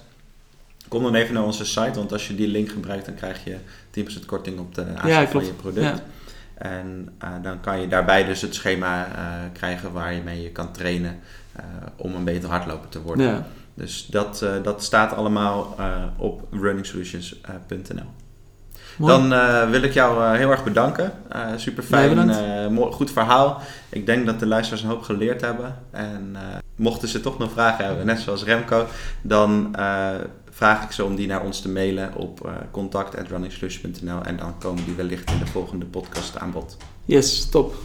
Kom 0.88 1.03
dan 1.03 1.15
even 1.15 1.34
naar 1.34 1.43
onze 1.43 1.65
site, 1.65 1.91
want 1.93 2.11
als 2.11 2.28
je 2.28 2.36
die 2.36 2.47
link 2.47 2.69
gebruikt, 2.69 3.05
dan 3.05 3.15
krijg 3.15 3.43
je 3.43 3.57
10% 4.21 4.26
korting 4.26 4.59
op 4.59 4.76
de 4.76 4.86
aanschaf 4.95 5.32
van 5.32 5.45
je 5.45 5.51
product. 5.51 5.86
Ja. 5.86 6.03
En 6.53 7.09
uh, 7.23 7.30
dan 7.41 7.59
kan 7.59 7.82
je 7.82 7.88
daarbij 7.88 8.26
dus 8.26 8.41
het 8.41 8.55
schema 8.55 9.07
uh, 9.07 9.13
krijgen 9.53 9.91
waar 9.91 10.13
je 10.13 10.21
mee 10.21 10.41
je 10.41 10.49
kan 10.49 10.71
trainen 10.71 11.19
uh, 11.57 11.63
om 11.95 12.15
een 12.15 12.23
beter 12.23 12.49
hardloper 12.49 12.89
te 12.89 13.01
worden. 13.01 13.26
Ja. 13.26 13.47
Dus 13.73 14.05
dat, 14.05 14.45
dat 14.63 14.84
staat 14.84 15.13
allemaal 15.13 15.76
op 16.17 16.47
runningsolutions.nl. 16.51 18.09
Dan 18.98 19.30
wil 19.70 19.82
ik 19.82 19.93
jou 19.93 20.38
heel 20.38 20.52
erg 20.52 20.64
bedanken. 20.64 21.12
super 21.56 21.84
fijn, 21.84 22.34
goed 22.91 23.12
verhaal. 23.12 23.62
Ik 23.89 24.06
denk 24.06 24.26
dat 24.26 24.39
de 24.39 24.46
luisteraars 24.46 24.84
een 24.84 24.89
hoop 24.89 25.02
geleerd 25.02 25.41
hebben. 25.41 25.78
En 25.91 26.36
mochten 26.76 27.08
ze 27.08 27.22
toch 27.22 27.38
nog 27.38 27.52
vragen 27.52 27.86
hebben, 27.86 28.06
net 28.06 28.20
zoals 28.20 28.43
Remco, 28.43 28.86
dan 29.22 29.76
vraag 30.56 30.84
ik 30.84 30.91
ze 30.91 31.04
om 31.04 31.16
die 31.16 31.28
naar 31.28 31.43
ons 31.43 31.62
te 31.62 31.70
mailen 31.70 32.16
op 32.16 32.46
uh, 32.46 32.52
eh, 32.52 32.58
contact.runningslush.nl 32.72 34.22
en 34.24 34.38
dan 34.38 34.58
komen 34.58 34.86
die 34.86 34.96
wellicht 34.96 35.32
in 35.32 35.39
de 35.39 35.46
volgende 35.46 35.86
podcast 35.86 36.38
aan 36.38 36.52
bod. 36.52 36.78
Yes, 37.06 37.50
top. 37.50 37.76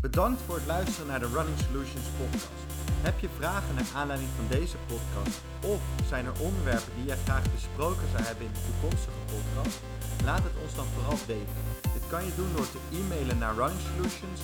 Bedankt 0.00 0.40
voor 0.46 0.54
het 0.54 0.66
luisteren 0.66 1.06
naar 1.06 1.20
de 1.20 1.28
Running 1.34 1.56
Solutions 1.68 2.06
podcast. 2.18 2.65
Heb 3.08 3.20
je 3.20 3.38
vragen 3.40 3.74
naar 3.74 3.90
aanleiding 3.94 4.30
van 4.36 4.46
deze 4.58 4.78
podcast 4.92 5.38
of 5.74 5.80
zijn 6.08 6.24
er 6.26 6.40
onderwerpen 6.48 6.92
die 6.96 7.06
jij 7.10 7.20
graag 7.24 7.44
besproken 7.56 8.06
zou 8.12 8.22
hebben 8.28 8.46
in 8.46 8.52
de 8.52 8.64
toekomstige 8.68 9.22
podcast? 9.34 9.78
Laat 10.24 10.44
het 10.48 10.56
ons 10.62 10.74
dan 10.74 10.88
vooral 10.94 11.18
weten. 11.26 11.60
Dit 11.96 12.06
kan 12.12 12.22
je 12.24 12.34
doen 12.40 12.52
door 12.56 12.68
te 12.70 12.80
e-mailen 12.98 13.38
naar 13.38 13.54
Running 13.60 13.82
Solutions 13.88 14.40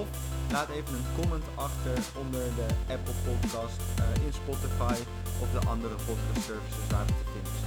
of 0.00 0.06
laat 0.54 0.68
even 0.78 0.94
een 0.98 1.10
comment 1.18 1.46
achter 1.54 1.96
onder 2.22 2.44
de 2.60 2.68
Apple 2.94 3.18
Podcast, 3.26 3.78
uh, 3.82 4.26
in 4.26 4.34
Spotify 4.42 4.96
of 5.42 5.48
de 5.56 5.62
andere 5.72 5.96
podcast 6.08 6.42
services 6.48 6.86
waar 6.92 7.06
we 7.06 7.14
te 7.20 7.26
vinden. 7.34 7.65